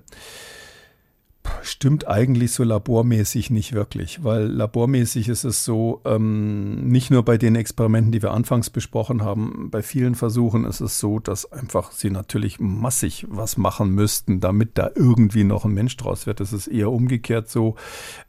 stimmt 1.64 2.08
eigentlich 2.08 2.52
so 2.52 2.64
labormäßig 2.64 3.50
nicht 3.50 3.74
wirklich, 3.74 4.24
weil 4.24 4.44
labormäßig 4.46 5.30
ist 5.30 5.44
es 5.44 5.66
so, 5.66 6.02
ähm, 6.06 6.88
nicht 6.88 7.12
nur 7.12 7.24
bei 7.24 7.38
den 7.38 7.56
Experimenten, 7.56 8.12
die 8.12 8.22
wir 8.22 8.32
anfangs 8.32 8.70
besprochen 8.70 9.24
haben, 9.24 9.70
bei 9.72 9.82
vielen 9.82 10.16
Versuchen 10.16 10.66
ist 10.66 10.82
es 10.82 11.00
so, 11.00 11.20
dass 11.20 11.52
einfach 11.52 11.92
sie 11.92 12.10
natürlich 12.10 12.60
massig 12.60 13.26
was 13.30 13.58
machen 13.58 13.92
müssten, 13.92 14.40
damit 14.40 14.78
da 14.78 14.92
irgendwie 14.96 15.44
noch 15.44 15.66
ein 15.66 15.74
Mensch 15.74 15.98
draus 15.98 16.28
wird. 16.28 16.42
Es 16.42 16.54
ist 16.54 16.68
eher 16.68 16.92
umgekehrt 16.92 17.50
so, 17.50 17.76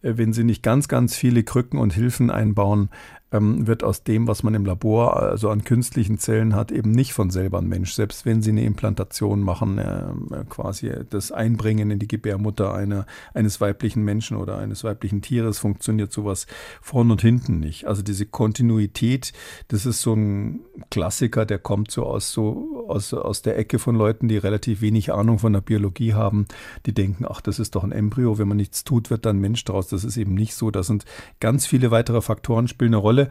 äh, 0.03 0.15
wenn 0.17 0.33
sie 0.33 0.45
nicht 0.45 0.63
ganz, 0.63 0.89
ganz 0.89 1.15
viele 1.15 1.43
Krücken 1.43 1.79
und 1.79 1.93
Hilfen 1.93 2.31
einbauen, 2.31 2.91
ähm, 3.33 3.66
wird 3.66 3.83
aus 3.83 4.05
dem, 4.05 4.26
was 4.26 4.43
man 4.43 4.55
im 4.55 4.64
Labor 4.64 5.16
also 5.16 5.51
an 5.51 5.64
künstlichen 5.64 6.18
Zellen 6.18 6.55
hat, 6.55 6.70
eben 6.70 6.91
nicht 6.91 7.12
von 7.12 7.30
selber 7.30 7.59
ein 7.59 7.68
Mensch. 7.68 7.93
Selbst 7.95 8.26
wenn 8.26 8.43
sie 8.43 8.51
eine 8.51 8.64
Implantation 8.64 9.41
machen, 9.41 9.78
äh, 9.78 10.45
quasi 10.49 10.93
das 11.09 11.33
Einbringen 11.33 11.91
in 11.91 11.99
die 11.99 12.09
Gebärmutter 12.09 12.74
einer, 12.74 13.07
eines 13.35 13.61
weiblichen 13.61 14.03
Menschen 14.03 14.37
oder 14.37 14.59
eines 14.59 14.85
weiblichen 14.85 15.22
Tieres, 15.22 15.59
funktioniert 15.59 16.12
sowas 16.12 16.47
vorn 16.80 17.11
und 17.11 17.22
hinten 17.22 17.61
nicht. 17.61 17.87
Also 17.87 18.03
diese 18.03 18.26
Kontinuität, 18.26 19.33
das 19.68 19.87
ist 19.87 20.03
so 20.03 20.14
ein 20.14 20.61
Klassiker, 20.91 21.47
der 21.47 21.59
kommt 21.59 21.91
so 21.91 22.05
aus 22.05 22.33
so 22.33 22.87
aus, 22.89 23.14
aus 23.14 23.43
der 23.43 23.59
Ecke 23.59 23.78
von 23.78 23.97
Leuten, 23.97 24.28
die 24.28 24.37
relativ 24.37 24.80
wenig 24.80 25.12
Ahnung 25.12 25.39
von 25.39 25.53
der 25.53 25.61
Biologie 25.61 26.14
haben, 26.14 26.47
die 26.87 26.93
denken, 26.93 27.24
ach, 27.28 27.41
das 27.41 27.59
ist 27.59 27.74
doch 27.74 27.85
ein 27.85 27.93
Embryo, 27.93 28.39
wenn 28.39 28.49
man 28.49 28.57
nichts 28.57 28.85
tut, 28.85 29.11
wird 29.11 29.26
dann 29.26 29.39
Mensch 29.39 29.64
draus. 29.64 29.89
Das 29.89 30.05
ist 30.05 30.16
eben 30.16 30.35
nicht 30.35 30.55
so. 30.55 30.70
Da 30.70 30.83
sind 30.83 31.05
ganz 31.41 31.66
viele 31.66 31.91
weitere 31.91 32.20
Faktoren 32.20 32.68
spielen 32.68 32.93
eine 32.93 32.99
Rolle. 32.99 33.22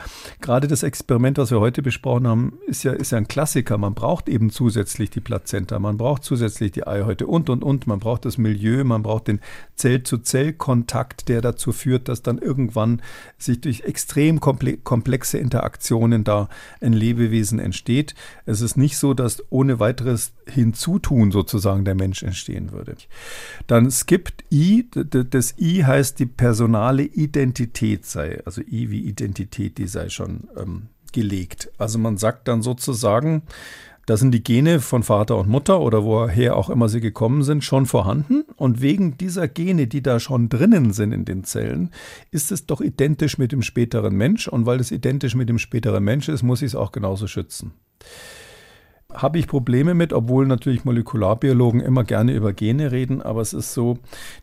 Gerade 0.41 0.67
das 0.67 0.83
Experiment, 0.83 1.37
was 1.37 1.51
wir 1.51 1.59
heute 1.59 1.81
besprochen 1.81 2.27
haben, 2.27 2.59
ist 2.67 2.83
ja, 2.83 2.93
ist 2.93 3.11
ja 3.11 3.17
ein 3.17 3.27
Klassiker. 3.27 3.77
Man 3.77 3.93
braucht 3.93 4.29
eben 4.29 4.49
zusätzlich 4.49 5.09
die 5.09 5.21
Plazenta, 5.21 5.79
man 5.79 5.97
braucht 5.97 6.23
zusätzlich 6.23 6.71
die 6.71 6.85
Eihäute 6.85 7.27
und, 7.27 7.49
und, 7.49 7.63
und. 7.63 7.87
Man 7.87 7.99
braucht 7.99 8.25
das 8.25 8.37
Milieu, 8.37 8.83
man 8.83 9.03
braucht 9.03 9.27
den 9.27 9.39
Zell-zu-Zell-Kontakt, 9.75 11.29
der 11.29 11.41
dazu 11.41 11.71
führt, 11.71 12.07
dass 12.07 12.21
dann 12.21 12.37
irgendwann 12.37 13.01
sich 13.37 13.61
durch 13.61 13.81
extrem 13.81 14.39
komplexe 14.39 15.37
Interaktionen 15.37 16.23
da 16.23 16.49
ein 16.79 16.93
Lebewesen 16.93 17.59
entsteht. 17.59 18.15
Es 18.45 18.61
ist 18.61 18.77
nicht 18.77 18.97
so, 18.97 19.13
dass 19.13 19.43
ohne 19.49 19.79
weiteres 19.79 20.33
Hinzutun 20.47 21.31
sozusagen 21.31 21.85
der 21.85 21.95
Mensch 21.95 22.23
entstehen 22.23 22.71
würde. 22.71 22.95
Dann 23.67 23.89
skippt 23.89 24.43
I, 24.51 24.87
das 24.91 25.55
I 25.57 25.85
heißt 25.85 26.19
die 26.19 26.25
personale 26.25 27.03
Identität 27.03 28.05
sei, 28.05 28.41
also 28.45 28.61
I 28.61 28.91
wie 28.91 29.01
Identität, 29.01 29.77
die 29.81 29.87
sei 29.87 30.09
schon 30.09 30.47
ähm, 30.55 30.89
gelegt. 31.11 31.71
Also 31.77 31.97
man 31.97 32.17
sagt 32.17 32.47
dann 32.47 32.61
sozusagen, 32.61 33.41
da 34.05 34.15
sind 34.15 34.31
die 34.31 34.43
Gene 34.43 34.79
von 34.79 35.03
Vater 35.03 35.37
und 35.37 35.49
Mutter 35.49 35.79
oder 35.79 36.03
woher 36.03 36.55
auch 36.55 36.69
immer 36.69 36.87
sie 36.87 37.01
gekommen 37.01 37.43
sind, 37.43 37.63
schon 37.63 37.85
vorhanden. 37.85 38.43
Und 38.55 38.81
wegen 38.81 39.17
dieser 39.17 39.47
Gene, 39.47 39.87
die 39.87 40.01
da 40.01 40.19
schon 40.19 40.49
drinnen 40.49 40.93
sind 40.93 41.11
in 41.11 41.25
den 41.25 41.43
Zellen, 41.43 41.91
ist 42.29 42.51
es 42.51 42.65
doch 42.65 42.81
identisch 42.81 43.37
mit 43.37 43.51
dem 43.51 43.61
späteren 43.61 44.15
Mensch. 44.15 44.47
Und 44.47 44.65
weil 44.65 44.79
es 44.79 44.91
identisch 44.91 45.35
mit 45.35 45.49
dem 45.49 45.59
späteren 45.59 46.03
Mensch 46.03 46.29
ist, 46.29 46.43
muss 46.43 46.61
ich 46.61 46.67
es 46.67 46.75
auch 46.75 46.91
genauso 46.91 47.27
schützen 47.27 47.73
habe 49.13 49.39
ich 49.39 49.47
Probleme 49.47 49.93
mit, 49.93 50.13
obwohl 50.13 50.47
natürlich 50.47 50.85
Molekularbiologen 50.85 51.81
immer 51.81 52.03
gerne 52.03 52.33
über 52.33 52.53
Gene 52.53 52.91
reden, 52.91 53.21
aber 53.21 53.41
es 53.41 53.53
ist 53.53 53.73
so, 53.73 53.97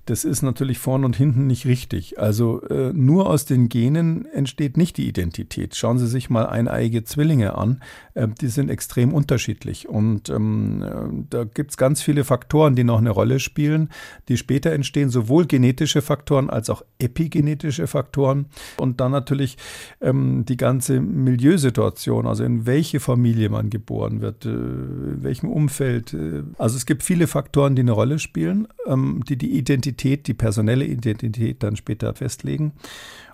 das 0.06 0.24
ist 0.24 0.42
natürlich 0.42 0.78
vorn 0.78 1.04
und 1.04 1.16
hinten 1.16 1.46
nicht 1.46 1.66
richtig. 1.66 2.18
Also 2.18 2.62
äh, 2.68 2.92
nur 2.92 3.28
aus 3.28 3.44
den 3.44 3.68
Genen 3.68 4.26
entsteht 4.26 4.76
nicht 4.76 4.96
die 4.96 5.08
Identität. 5.08 5.74
Schauen 5.76 5.98
Sie 5.98 6.06
sich 6.06 6.30
mal 6.30 6.46
eineiige 6.46 7.04
Zwillinge 7.04 7.56
an, 7.56 7.80
äh, 8.14 8.28
die 8.40 8.48
sind 8.48 8.70
extrem 8.70 9.12
unterschiedlich 9.14 9.88
und 9.88 10.28
ähm, 10.28 10.82
äh, 10.82 11.24
da 11.30 11.44
gibt 11.44 11.70
es 11.70 11.76
ganz 11.76 12.02
viele 12.02 12.24
Faktoren, 12.24 12.74
die 12.74 12.84
noch 12.84 12.98
eine 12.98 13.10
Rolle 13.10 13.40
spielen, 13.40 13.88
die 14.28 14.36
später 14.36 14.72
entstehen, 14.72 15.10
sowohl 15.10 15.46
genetische 15.46 16.02
Faktoren 16.02 16.50
als 16.50 16.70
auch 16.70 16.82
epigenetische 16.98 17.86
Faktoren 17.86 18.46
und 18.78 19.00
dann 19.00 19.12
natürlich 19.12 19.56
ähm, 20.00 20.44
die 20.44 20.56
ganze 20.56 21.00
Milieusituation, 21.00 22.26
also 22.26 22.44
in 22.44 22.66
welche 22.66 23.00
Familie 23.00 23.48
man 23.48 23.70
geboren 23.70 24.20
wird 24.20 24.44
äh, 24.44 24.57
in 24.58 25.22
welchem 25.22 25.50
Umfeld. 25.50 26.14
Äh, 26.14 26.42
also 26.58 26.76
es 26.76 26.86
gibt 26.86 27.02
viele 27.02 27.26
Faktoren, 27.26 27.76
die 27.76 27.82
eine 27.82 27.92
Rolle 27.92 28.18
spielen, 28.18 28.68
ähm, 28.86 29.22
die 29.28 29.36
die 29.36 29.56
Identität, 29.56 30.26
die 30.26 30.34
personelle 30.34 30.84
Identität 30.84 31.62
dann 31.62 31.76
später 31.76 32.14
festlegen. 32.14 32.72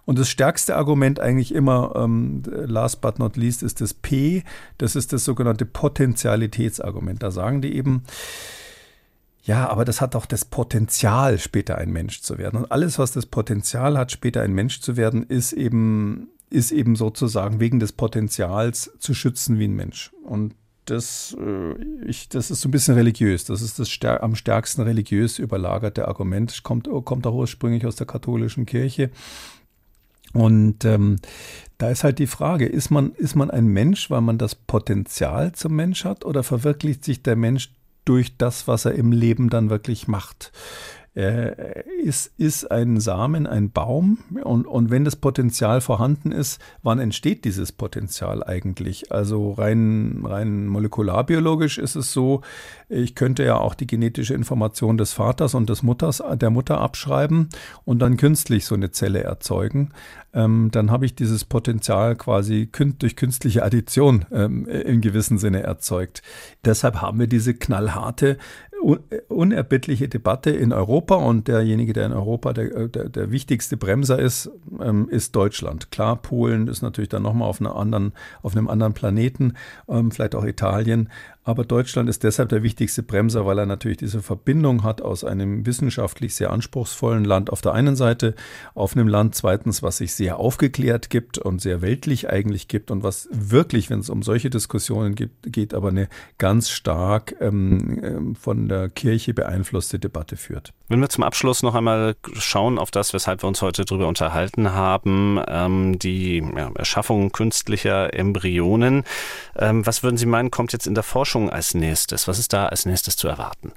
Und 0.07 0.19
das 0.19 0.29
stärkste 0.29 0.77
Argument 0.77 1.19
eigentlich 1.19 1.55
immer, 1.55 1.95
ähm, 1.97 2.43
last 2.47 3.01
but 3.01 3.19
not 3.19 3.37
least, 3.37 3.63
ist 3.63 3.81
das 3.81 3.95
P. 3.95 4.43
Das 4.79 4.97
ist 4.97 5.13
das 5.13 5.25
sogenannte 5.25 5.65
Potentialitätsargument. 5.65 7.23
Da 7.23 7.31
sagen 7.31 7.63
die 7.63 7.75
eben, 7.75 8.03
ja, 9.45 9.69
aber 9.69 9.85
das 9.85 10.01
hat 10.01 10.17
auch 10.17 10.27
das 10.27 10.45
Potenzial, 10.45 11.39
später 11.39 11.77
ein 11.77 11.91
Mensch 11.91 12.23
zu 12.23 12.39
werden. 12.39 12.61
Und 12.61 12.73
alles, 12.73 12.99
was 12.99 13.13
das 13.13 13.27
Potenzial 13.27 13.99
hat, 13.99 14.11
später 14.11 14.41
ein 14.41 14.53
Mensch 14.53 14.81
zu 14.81 14.97
werden, 14.97 15.23
ist 15.23 15.53
eben, 15.53 16.29
ist 16.49 16.73
eben 16.73 16.97
sozusagen 16.97 17.61
wegen 17.61 17.79
des 17.79 17.93
Potenzials 17.93 18.93
zu 18.99 19.13
schützen 19.13 19.59
wie 19.59 19.69
ein 19.69 19.75
Mensch. 19.75 20.13
Und 20.23 20.55
das, 20.85 21.37
äh, 21.41 21.75
ich, 22.07 22.29
das 22.29 22.51
ist 22.51 22.61
so 22.61 22.69
ein 22.69 22.73
bisschen 22.73 22.95
religiös. 22.95 23.45
Das 23.45 23.63
ist 23.63 23.79
das 23.79 23.91
stär 23.91 24.23
am 24.23 24.35
stärksten 24.35 24.83
religiös 24.83 25.39
überlagerte 25.39 26.09
Argument. 26.09 26.63
Kommt, 26.63 26.89
kommt 27.05 27.27
auch 27.27 27.35
ursprünglich 27.35 27.87
aus 27.87 27.97
der 27.97 28.07
katholischen 28.07 28.67
Kirche. 28.67 29.11
Und 30.33 30.85
ähm, 30.85 31.17
da 31.79 31.91
ist 31.91 32.03
halt 32.03 32.19
die 32.19 32.27
Frage, 32.27 32.67
ist 32.67 32.91
man, 32.91 33.13
ist 33.13 33.37
man 33.37 33.51
ein 33.51 33.67
Mensch, 33.67 34.11
weil 34.11 34.21
man 34.21 34.37
das 34.37 34.55
Potenzial 34.55 35.53
zum 35.53 35.77
Mensch 35.77 36.05
hat 36.05 36.25
oder 36.25 36.43
verwirklicht 36.43 37.05
sich 37.05 37.23
der 37.23 37.37
Mensch 37.37 37.73
durch 38.05 38.37
das, 38.37 38.67
was 38.67 38.85
er 38.85 38.95
im 38.95 39.13
Leben 39.13 39.49
dann 39.49 39.71
wirklich 39.71 40.09
macht? 40.09 40.53
Er 41.17 41.87
ist, 42.03 42.33
ist 42.39 42.73
ein 42.73 42.99
Samen, 42.99 43.47
ein 43.47 43.71
Baum. 43.71 44.19
Und, 44.43 44.67
und 44.67 44.91
wenn 44.91 45.05
das 45.05 45.15
Potenzial 45.15 45.81
vorhanden 45.81 46.33
ist, 46.33 46.61
wann 46.83 46.99
entsteht 46.99 47.45
dieses 47.45 47.71
Potenzial 47.71 48.43
eigentlich? 48.43 49.13
Also 49.13 49.53
rein, 49.53 50.23
rein 50.25 50.67
molekularbiologisch 50.67 51.79
ist 51.79 51.95
es 51.95 52.13
so, 52.13 52.41
ich 52.89 53.15
könnte 53.15 53.45
ja 53.45 53.59
auch 53.59 53.75
die 53.75 53.87
genetische 53.87 54.35
Information 54.35 54.99
des 54.99 55.13
Vaters 55.13 55.55
und 55.55 55.71
des 55.71 55.85
Mutters, 55.85 56.21
der 56.35 56.51
Mutter 56.51 56.81
abschreiben 56.81 57.49
und 57.85 58.01
dann 58.01 58.17
künstlich 58.17 58.67
so 58.67 58.75
eine 58.75 58.91
Zelle 58.91 59.23
erzeugen. 59.23 59.93
Ähm, 60.33 60.71
dann 60.73 60.91
habe 60.91 61.07
ich 61.07 61.15
dieses 61.15 61.45
Potenzial 61.45 62.17
quasi 62.17 62.69
durch 62.99 63.15
künstliche 63.15 63.63
Addition 63.63 64.27
ähm, 64.33 64.67
im 64.67 65.01
gewissen 65.01 65.39
Sinne 65.39 65.63
erzeugt. 65.63 66.23
Deshalb 66.65 67.01
haben 67.01 67.21
wir 67.21 67.29
diese 67.29 67.55
knallharte 67.55 68.37
unerbittliche 69.29 70.09
Debatte 70.09 70.51
in 70.51 70.73
Europa 70.73 71.15
und 71.15 71.49
derjenige, 71.49 71.93
der 71.93 72.07
in 72.07 72.13
Europa 72.13 72.53
der, 72.53 72.89
der, 72.89 73.09
der 73.09 73.31
wichtigste 73.31 73.77
Bremser 73.77 74.19
ist, 74.19 74.51
ähm, 74.81 75.09
ist 75.09 75.35
Deutschland. 75.35 75.91
Klar, 75.91 76.17
Polen 76.17 76.69
ist 76.69 76.83
natürlich 76.83 77.09
dann 77.09 77.23
nochmal 77.23 77.49
auf, 77.49 77.61
auf 77.63 78.57
einem 78.57 78.69
anderen 78.69 78.93
Planeten, 78.93 79.55
ähm, 79.89 80.11
vielleicht 80.11 80.35
auch 80.35 80.45
Italien, 80.45 81.09
aber 81.45 81.65
Deutschland 81.65 82.09
ist 82.09 82.23
deshalb 82.23 82.49
der 82.49 82.63
wichtigste 82.63 83.03
Bremser, 83.03 83.45
weil 83.45 83.59
er 83.59 83.67
natürlich 83.67 83.99
diese 83.99 84.23
Verbindung 84.23 84.83
hat 84.83 85.03
aus 85.03 85.25
einem 85.25 85.67
wissenschaftlich 85.67 86.35
sehr 86.35 86.51
anspruchsvollen 86.51 87.25
Land 87.25 87.51
auf 87.51 87.61
der 87.61 87.73
einen 87.75 87.97
Seite, 87.97 88.35
auf 88.75 88.97
einem 88.97 89.09
Land 89.09 89.35
zweitens, 89.35 89.83
was 89.83 89.99
sich 89.99 90.15
sehr 90.15 90.39
aufgeklärt 90.39 91.11
gibt 91.11 91.39
und 91.39 91.61
sehr 91.61 91.83
weltlich 91.83 92.31
eigentlich 92.31 92.67
gibt 92.67 92.91
und 92.91 93.03
was 93.03 93.29
wirklich, 93.31 93.91
wenn 93.91 94.01
es 94.01 94.09
um 94.09 94.23
solche 94.23 94.49
Diskussionen 94.49 95.15
gibt, 95.15 95.53
geht, 95.53 95.75
aber 95.75 95.89
eine 95.89 96.09
ganz 96.39 96.71
stark 96.71 97.37
ähm, 97.41 98.01
ähm, 98.03 98.35
von 98.35 98.69
der 98.69 98.89
Kirche 98.89 99.35
beeinflusste 99.35 99.99
Debatte 99.99 100.37
führt. 100.37 100.73
Wenn 100.89 101.01
wir 101.01 101.09
zum 101.09 101.25
Abschluss 101.25 101.63
noch 101.63 101.75
einmal 101.75 102.15
schauen 102.35 102.79
auf 102.79 102.91
das, 102.91 103.15
weshalb 103.15 103.43
wir 103.43 103.49
uns 103.49 103.63
heute 103.63 103.87
darüber 103.87 104.07
unterhalten 104.07 104.73
haben, 104.73 105.41
ähm, 105.49 105.99
die 105.99 106.45
ja, 106.57 106.71
Erschaffung 106.75 107.33
künstlicher 107.33 108.13
Embryonen. 108.13 109.05
Ähm, 109.57 109.87
was 109.87 110.03
würden 110.03 110.19
Sie 110.19 110.27
meinen, 110.27 110.51
kommt 110.51 110.75
jetzt 110.75 110.87
in 110.87 110.95
der 110.95 111.03
Forschung 111.03 111.49
als 111.49 111.75
nächstes? 111.75 112.29
Was 112.29 112.39
ist 112.39 112.53
da 112.53 112.67
als 112.67 112.85
nächstes 112.85 113.17
zu 113.17 113.29
erwarten? 113.29 113.73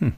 Hm. 0.00 0.14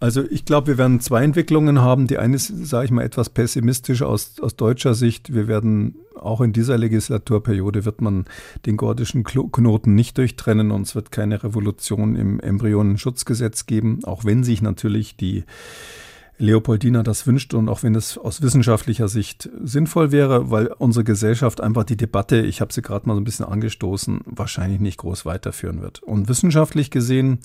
Also 0.00 0.22
ich 0.30 0.44
glaube, 0.44 0.68
wir 0.68 0.78
werden 0.78 1.00
zwei 1.00 1.24
Entwicklungen 1.24 1.80
haben. 1.80 2.06
Die 2.06 2.18
eine 2.18 2.36
ist, 2.36 2.52
sage 2.66 2.86
ich 2.86 2.90
mal, 2.90 3.02
etwas 3.02 3.30
pessimistisch 3.30 4.02
aus, 4.02 4.38
aus 4.40 4.54
deutscher 4.54 4.94
Sicht. 4.94 5.34
Wir 5.34 5.48
werden 5.48 5.96
auch 6.14 6.40
in 6.40 6.52
dieser 6.52 6.78
Legislaturperiode 6.78 7.84
wird 7.84 8.00
man 8.00 8.24
den 8.66 8.76
gordischen 8.76 9.24
Knoten 9.24 9.94
nicht 9.94 10.18
durchtrennen 10.18 10.70
und 10.70 10.82
es 10.82 10.94
wird 10.94 11.10
keine 11.10 11.42
Revolution 11.42 12.16
im 12.16 12.40
Embryonenschutzgesetz 12.40 13.66
geben, 13.66 14.00
auch 14.04 14.24
wenn 14.24 14.44
sich 14.44 14.62
natürlich 14.62 15.16
die 15.16 15.44
Leopoldina 16.38 17.02
das 17.02 17.26
wünscht 17.26 17.52
und 17.54 17.68
auch 17.68 17.82
wenn 17.82 17.96
es 17.96 18.16
aus 18.16 18.42
wissenschaftlicher 18.42 19.08
Sicht 19.08 19.48
sinnvoll 19.62 20.12
wäre, 20.12 20.50
weil 20.50 20.68
unsere 20.78 21.04
Gesellschaft 21.04 21.60
einfach 21.60 21.84
die 21.84 21.96
Debatte, 21.96 22.40
ich 22.40 22.60
habe 22.60 22.72
sie 22.72 22.82
gerade 22.82 23.08
mal 23.08 23.14
so 23.14 23.20
ein 23.20 23.24
bisschen 23.24 23.46
angestoßen, 23.46 24.20
wahrscheinlich 24.24 24.80
nicht 24.80 24.98
groß 24.98 25.26
weiterführen 25.26 25.82
wird. 25.82 26.00
Und 26.02 26.28
wissenschaftlich 26.28 26.90
gesehen 26.90 27.40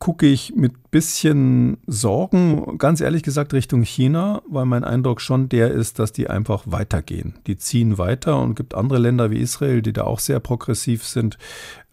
gucke 0.00 0.26
ich 0.26 0.54
mit 0.56 0.90
bisschen 0.90 1.76
Sorgen, 1.86 2.78
ganz 2.78 3.02
ehrlich 3.02 3.22
gesagt, 3.22 3.52
Richtung 3.52 3.82
China, 3.82 4.42
weil 4.48 4.64
mein 4.64 4.82
Eindruck 4.82 5.20
schon 5.20 5.50
der 5.50 5.70
ist, 5.70 5.98
dass 5.98 6.10
die 6.10 6.28
einfach 6.28 6.64
weitergehen. 6.66 7.34
Die 7.46 7.58
ziehen 7.58 7.98
weiter 7.98 8.40
und 8.40 8.56
gibt 8.56 8.74
andere 8.74 8.98
Länder 8.98 9.30
wie 9.30 9.38
Israel, 9.38 9.82
die 9.82 9.92
da 9.92 10.04
auch 10.04 10.18
sehr 10.18 10.40
progressiv 10.40 11.04
sind. 11.04 11.36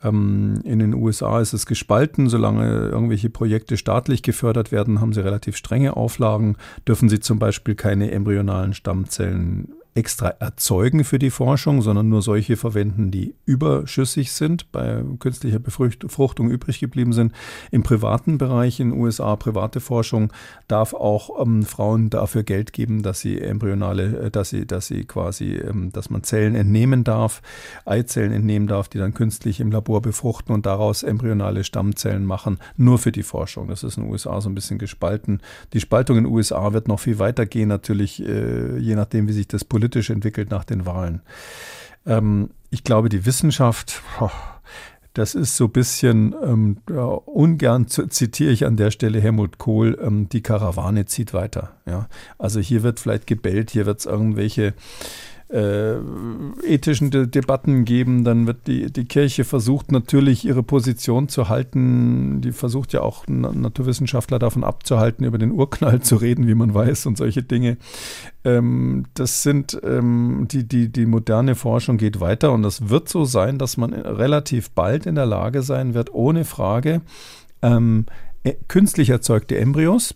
Ähm, 0.01 0.62
in 0.64 0.80
den 0.80 0.93
USA 0.93 1.41
ist 1.41 1.53
es 1.53 1.66
gespalten. 1.66 2.30
Solange 2.30 2.88
irgendwelche 2.88 3.30
Projekte 3.30 3.76
staatlich 3.76 4.24
gefördert 4.24 4.72
werden, 4.72 5.01
haben 5.01 5.14
sie 5.14 5.24
relativ 5.24 5.58
strenge 5.58 5.97
Auflagen. 5.97 6.55
Dürfen 6.88 7.10
sie 7.10 7.20
zum 7.20 7.39
Beispiel 7.39 7.76
keine 7.76 8.10
embryonalen 8.12 8.74
Stammzellen 8.74 9.74
extra 9.98 10.28
erzeugen 10.28 11.04
für 11.04 11.18
die 11.18 11.32
Forschung, 11.32 11.82
sondern 11.82 12.08
nur 12.08 12.22
solche 12.22 12.56
verwenden, 12.56 13.10
die 13.10 13.34
überschüssig 13.45 14.32
sind, 14.32 14.72
bei 14.72 15.04
künstlicher 15.20 15.58
Befruchtung 15.58 16.52
übrig 16.52 16.80
geblieben 16.80 17.14
sind. 17.14 17.34
Im 17.72 17.82
privaten 17.82 18.38
Bereich 18.38 18.80
in 18.80 18.91
den 18.91 19.00
USA, 19.00 19.36
private 19.36 19.80
Forschung, 19.80 20.32
darf 20.68 20.93
auch 20.93 21.41
ähm, 21.41 21.64
Frauen 21.64 22.12
dafür 22.12 22.43
Geld 22.43 22.74
geben, 22.74 23.02
dass 23.02 23.22
sie 23.22 23.41
embryonale, 23.41 24.26
äh, 24.26 24.32
dass 24.32 24.52
sie, 24.52 24.68
dass 24.68 24.86
sie 24.86 25.04
quasi, 25.04 25.56
ähm, 25.56 25.91
dass 25.91 26.12
man 26.12 26.22
Zellen 26.22 26.54
entnehmen 26.54 27.04
darf, 27.04 27.41
Eizellen 27.86 28.34
entnehmen 28.34 28.68
darf, 28.68 28.89
die 28.89 29.00
dann 29.00 29.16
künstlich 29.16 29.60
im 29.60 29.72
Labor 29.72 30.04
befruchten 30.04 30.54
und 30.54 30.68
daraus 30.68 31.02
embryonale 31.02 31.64
Stammzellen 31.64 32.24
machen, 32.24 32.60
nur 32.76 33.00
für 33.00 33.12
die 33.12 33.24
Forschung. 33.24 33.68
Das 33.68 33.84
ist 33.84 33.98
in 33.98 34.04
den 34.04 34.12
USA 34.12 34.41
so 34.41 34.50
ein 34.50 34.56
bisschen 34.56 34.78
gespalten. 34.78 35.41
Die 35.74 35.80
Spaltung 35.80 36.18
in 36.18 36.26
den 36.26 36.34
USA 36.34 36.72
wird 36.74 36.88
noch 36.88 37.00
viel 37.00 37.18
weiter 37.18 37.48
gehen, 37.48 37.68
natürlich, 37.68 38.24
äh, 38.24 38.78
je 38.78 38.93
nachdem, 38.93 39.28
wie 39.28 39.34
sich 39.34 39.48
das 39.48 39.66
politisch 39.66 39.87
politisch 39.88 40.10
entwickelt 40.10 40.52
nach 40.52 40.66
den 40.66 40.86
Wahlen. 40.86 41.22
Ähm, 42.06 42.50
ich 42.70 42.84
glaube, 42.84 43.08
die 43.08 43.26
Wissenschaft, 43.26 44.02
oh, 44.20 44.30
das 45.14 45.34
ist 45.34 45.56
so 45.56 45.66
ein 45.66 45.72
bisschen, 45.72 46.36
ähm, 46.44 46.78
ja, 46.90 47.06
ungern 47.06 47.88
zitiere 47.88 48.52
ich 48.52 48.66
an 48.66 48.76
der 48.76 48.92
Stelle 48.92 49.22
Helmut 49.22 49.58
Kohl, 49.58 49.98
ähm, 50.02 50.28
die 50.28 50.42
Karawane 50.42 51.06
zieht 51.06 51.34
weiter. 51.34 51.78
Ja? 51.86 52.10
Also 52.38 52.60
hier 52.60 52.84
wird 52.84 53.00
vielleicht 53.00 53.28
gebellt, 53.28 53.72
hier 53.72 53.86
wird 53.86 54.00
es 54.00 54.06
irgendwelche 54.06 54.74
äh, 55.50 55.95
ethischen 56.66 57.10
De 57.10 57.26
Debatten 57.26 57.86
geben, 57.86 58.26
dann 58.26 58.48
wird 58.48 58.68
die, 58.68 58.91
die 58.91 59.06
Kirche 59.06 59.45
versucht 59.45 59.91
natürlich 59.91 60.43
ihre 60.45 60.62
Position 60.62 61.30
zu 61.30 61.48
halten. 61.48 62.41
Die 62.41 62.52
versucht 62.52 62.91
ja 62.91 63.02
auch 63.02 63.26
Naturwissenschaftler 63.28 64.39
davon 64.39 64.64
abzuhalten, 64.64 65.26
über 65.26 65.38
den 65.38 65.52
Urknall 65.52 66.02
zu 66.02 66.18
reden, 66.18 66.48
wie 66.48 66.56
man 66.56 66.74
weiß 66.74 67.06
und 67.06 67.18
solche 67.18 67.43
Dinge. 67.43 67.78
Ähm, 68.43 69.06
das 69.14 69.43
sind 69.43 69.80
ähm, 69.84 70.48
die, 70.52 70.68
die, 70.68 70.89
die 70.89 71.06
moderne 71.06 71.56
Forschung 71.56 71.98
geht 71.98 72.20
weiter 72.20 72.52
und 72.52 72.64
das 72.64 72.89
wird 72.89 73.08
so 73.08 73.24
sein, 73.24 73.58
dass 73.58 73.78
man 73.78 73.93
relativ 73.93 74.72
bald 74.72 75.06
in 75.06 75.16
der 75.16 75.26
Lage 75.26 75.62
sein 75.62 75.93
wird, 75.93 76.14
ohne 76.14 76.43
Frage, 76.43 77.02
ähm, 77.62 78.06
äh, 78.43 78.56
künstlich 78.68 79.10
erzeugte 79.10 79.58
Embryos 79.58 80.14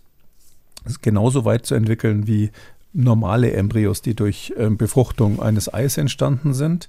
genauso 1.00 1.44
weit 1.44 1.66
zu 1.66 1.74
entwickeln 1.74 2.26
wie 2.26 2.50
normale 2.92 3.52
Embryos, 3.52 4.02
die 4.02 4.14
durch 4.14 4.52
ähm, 4.56 4.76
Befruchtung 4.76 5.40
eines 5.40 5.72
Eis 5.72 5.96
entstanden 5.96 6.54
sind, 6.54 6.88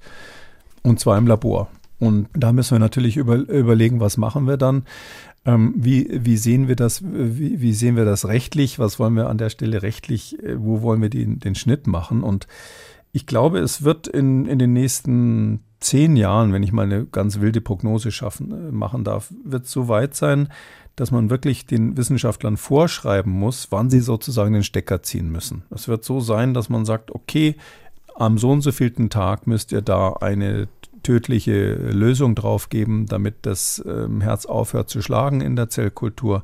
und 0.82 0.99
zwar 0.99 1.18
im 1.18 1.28
Labor. 1.28 1.70
Und 1.99 2.28
da 2.34 2.51
müssen 2.51 2.76
wir 2.76 2.80
natürlich 2.80 3.18
über, 3.18 3.36
überlegen, 3.36 3.99
was 3.99 4.18
machen 4.18 4.45
wir 4.45 4.58
dann? 4.58 4.84
Ähm, 5.45 5.74
wie, 5.78 6.08
wie 6.12 6.38
sehen 6.38 6.68
wir 6.68 6.76
das, 6.76 7.04
wie, 7.04 7.62
wie, 7.62 7.74
sehen 7.74 7.95
wir 7.95 8.06
das 8.06 8.28
rechtlich? 8.28 8.80
Was 8.80 8.99
wollen 8.99 9.16
wir 9.16 9.30
an 9.30 9.38
der 9.38 9.49
Stelle 9.49 9.82
rechtlich, 9.82 10.41
äh, 10.43 10.62
wo 10.62 10.82
wollen 10.82 11.01
wir 11.01 11.10
den, 11.10 11.39
den 11.39 11.56
Schnitt 11.56 11.88
machen? 11.88 12.24
Und 12.24 12.47
ich 13.12 13.26
glaube, 13.26 13.60
es 13.60 13.84
wird 13.84 14.08
in, 14.08 14.45
in 14.45 14.60
den 14.60 14.74
nächsten 14.74 15.62
zehn 15.80 16.16
Jahren, 16.16 16.54
wenn 16.54 16.64
ich 16.64 16.72
mal 16.72 16.86
eine 16.86 17.06
ganz 17.06 17.39
wilde 17.39 17.62
Prognose 17.62 18.12
schaffen, 18.12 18.51
äh, 18.51 18.72
machen 18.72 19.04
darf, 19.04 19.34
wird 19.43 19.66
es 19.66 19.72
so 19.72 19.88
weit 19.88 20.16
sein, 20.16 20.49
dass 20.96 21.12
man 21.12 21.30
wirklich 21.30 21.66
den 21.66 21.98
Wissenschaftlern 21.98 22.58
vorschreiben 22.58 23.32
muss, 23.32 23.68
wann 23.72 23.89
sie 23.89 24.00
sozusagen 24.00 24.54
den 24.54 24.64
Stecker 24.64 25.02
ziehen 25.02 25.32
müssen. 25.32 25.64
Es 25.72 25.88
wird 25.88 26.04
so 26.04 26.20
sein, 26.20 26.54
dass 26.54 26.70
man 26.70 26.86
sagt, 26.86 27.12
okay, 27.12 27.56
am 28.16 28.38
so 28.38 28.52
und 28.52 28.62
so 28.62 28.72
vielten 28.72 29.10
Tag 29.10 29.48
müsst 29.48 29.72
ihr 29.72 29.82
da 29.82 30.14
eine 30.14 30.68
tödliche 31.02 31.74
Lösung 31.74 32.34
drauf 32.34 32.70
geben, 32.70 33.06
damit 33.08 33.36
das 33.41 33.84
ähm, 33.86 34.22
Herz 34.22 34.46
aufhört 34.46 34.89
zu 34.89 35.02
schlagen 35.02 35.41
in 35.41 35.56
der 35.56 35.70
Zellkultur, 35.70 36.44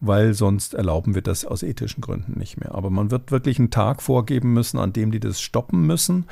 weil 0.00 0.34
sonst 0.34 0.74
erlauben 0.74 1.14
wir 1.14 1.22
das 1.22 1.44
aus 1.44 1.62
ethischen 1.62 2.00
Gründen 2.00 2.38
nicht 2.38 2.58
mehr. 2.58 2.74
Aber 2.74 2.90
man 2.90 3.10
wird 3.12 3.30
wirklich 3.30 3.58
einen 3.58 3.70
Tag 3.70 4.02
vorgeben 4.02 4.52
müssen, 4.52 4.78
an 4.78 4.92
dem 4.92 5.12
die 5.12 5.20
das 5.20 5.40
stoppen 5.40 5.86
müssen 5.86 6.26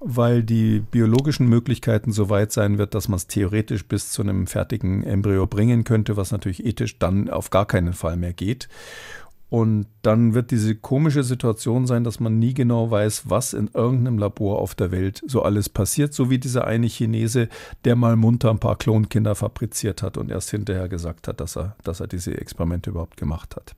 weil 0.00 0.42
die 0.42 0.80
biologischen 0.80 1.48
Möglichkeiten 1.48 2.10
so 2.10 2.30
weit 2.30 2.52
sein 2.52 2.78
wird, 2.78 2.94
dass 2.94 3.08
man 3.08 3.18
es 3.18 3.26
theoretisch 3.26 3.86
bis 3.86 4.10
zu 4.10 4.22
einem 4.22 4.46
fertigen 4.46 5.02
Embryo 5.04 5.46
bringen 5.46 5.84
könnte, 5.84 6.16
was 6.16 6.32
natürlich 6.32 6.64
ethisch 6.64 6.98
dann 6.98 7.28
auf 7.28 7.50
gar 7.50 7.66
keinen 7.66 7.92
Fall 7.92 8.16
mehr 8.16 8.32
geht. 8.32 8.68
Und 9.50 9.86
dann 10.02 10.32
wird 10.32 10.52
diese 10.52 10.76
komische 10.76 11.24
Situation 11.24 11.86
sein, 11.86 12.04
dass 12.04 12.20
man 12.20 12.38
nie 12.38 12.54
genau 12.54 12.90
weiß, 12.90 13.28
was 13.28 13.52
in 13.52 13.68
irgendeinem 13.74 14.16
Labor 14.16 14.60
auf 14.60 14.76
der 14.76 14.92
Welt 14.92 15.22
so 15.26 15.42
alles 15.42 15.68
passiert, 15.68 16.14
so 16.14 16.30
wie 16.30 16.38
dieser 16.38 16.66
eine 16.66 16.86
Chinese, 16.86 17.48
der 17.84 17.96
mal 17.96 18.14
munter 18.14 18.50
ein 18.50 18.60
paar 18.60 18.76
Klonkinder 18.76 19.34
fabriziert 19.34 20.02
hat 20.04 20.16
und 20.16 20.30
erst 20.30 20.50
hinterher 20.50 20.88
gesagt 20.88 21.26
hat, 21.26 21.40
dass 21.40 21.56
er, 21.56 21.74
dass 21.82 21.98
er 21.98 22.06
diese 22.06 22.38
Experimente 22.38 22.90
überhaupt 22.90 23.16
gemacht 23.16 23.56
hat. 23.56 23.74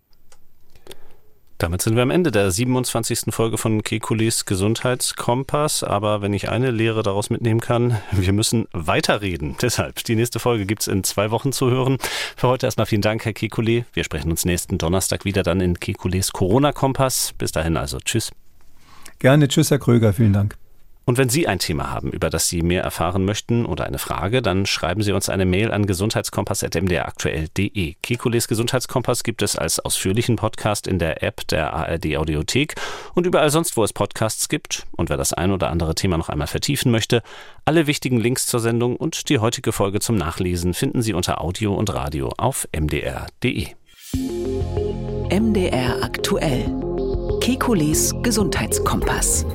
Damit 1.62 1.80
sind 1.80 1.94
wir 1.94 2.02
am 2.02 2.10
Ende 2.10 2.32
der 2.32 2.50
27. 2.50 3.26
Folge 3.32 3.56
von 3.56 3.84
Kekulis 3.84 4.46
Gesundheitskompass. 4.46 5.84
Aber 5.84 6.20
wenn 6.20 6.32
ich 6.32 6.48
eine 6.48 6.72
Lehre 6.72 7.04
daraus 7.04 7.30
mitnehmen 7.30 7.60
kann, 7.60 7.98
wir 8.10 8.32
müssen 8.32 8.66
weiterreden. 8.72 9.54
Deshalb, 9.62 10.02
die 10.02 10.16
nächste 10.16 10.40
Folge 10.40 10.66
gibt 10.66 10.82
es 10.82 10.88
in 10.88 11.04
zwei 11.04 11.30
Wochen 11.30 11.52
zu 11.52 11.70
hören. 11.70 11.98
Für 12.36 12.48
heute 12.48 12.66
erstmal 12.66 12.86
vielen 12.86 13.02
Dank, 13.02 13.24
Herr 13.24 13.32
Kekulé. 13.32 13.84
Wir 13.92 14.02
sprechen 14.02 14.32
uns 14.32 14.44
nächsten 14.44 14.76
Donnerstag 14.76 15.24
wieder 15.24 15.44
dann 15.44 15.60
in 15.60 15.78
Kekulis 15.78 16.32
Corona-Kompass. 16.32 17.32
Bis 17.38 17.52
dahin 17.52 17.76
also. 17.76 17.98
Tschüss. 18.00 18.32
Gerne. 19.20 19.46
Tschüss, 19.46 19.70
Herr 19.70 19.78
Kröger. 19.78 20.12
Vielen 20.12 20.32
Dank. 20.32 20.61
Und 21.04 21.18
wenn 21.18 21.28
Sie 21.28 21.48
ein 21.48 21.58
Thema 21.58 21.90
haben, 21.90 22.10
über 22.10 22.30
das 22.30 22.48
Sie 22.48 22.62
mehr 22.62 22.82
erfahren 22.82 23.24
möchten 23.24 23.66
oder 23.66 23.86
eine 23.86 23.98
Frage, 23.98 24.42
dann 24.42 24.66
schreiben 24.66 25.02
Sie 25.02 25.10
uns 25.12 25.28
eine 25.28 25.44
Mail 25.44 25.72
an 25.72 25.86
gesundheitskompass.mdraktuell.de. 25.86 27.94
Kekules 28.02 28.48
Gesundheitskompass 28.48 29.24
gibt 29.24 29.42
es 29.42 29.56
als 29.56 29.80
ausführlichen 29.80 30.36
Podcast 30.36 30.86
in 30.86 30.98
der 30.98 31.22
App 31.22 31.46
der 31.48 31.72
ARD 31.72 32.16
Audiothek 32.16 32.74
und 33.14 33.26
überall 33.26 33.50
sonst, 33.50 33.76
wo 33.76 33.84
es 33.84 33.92
Podcasts 33.92 34.48
gibt. 34.48 34.86
Und 34.92 35.10
wer 35.10 35.16
das 35.16 35.32
ein 35.32 35.50
oder 35.50 35.70
andere 35.70 35.94
Thema 35.94 36.18
noch 36.18 36.28
einmal 36.28 36.46
vertiefen 36.46 36.92
möchte, 36.92 37.22
alle 37.64 37.86
wichtigen 37.86 38.20
Links 38.20 38.46
zur 38.46 38.60
Sendung 38.60 38.96
und 38.96 39.28
die 39.28 39.38
heutige 39.38 39.72
Folge 39.72 40.00
zum 40.00 40.16
Nachlesen 40.16 40.74
finden 40.74 41.02
Sie 41.02 41.14
unter 41.14 41.40
Audio 41.40 41.74
und 41.74 41.92
Radio 41.92 42.32
auf 42.36 42.68
mdr.de. 42.78 43.68
MDR 45.30 46.02
aktuell. 46.02 46.70
Kekules 47.40 48.14
Gesundheitskompass. 48.22 49.46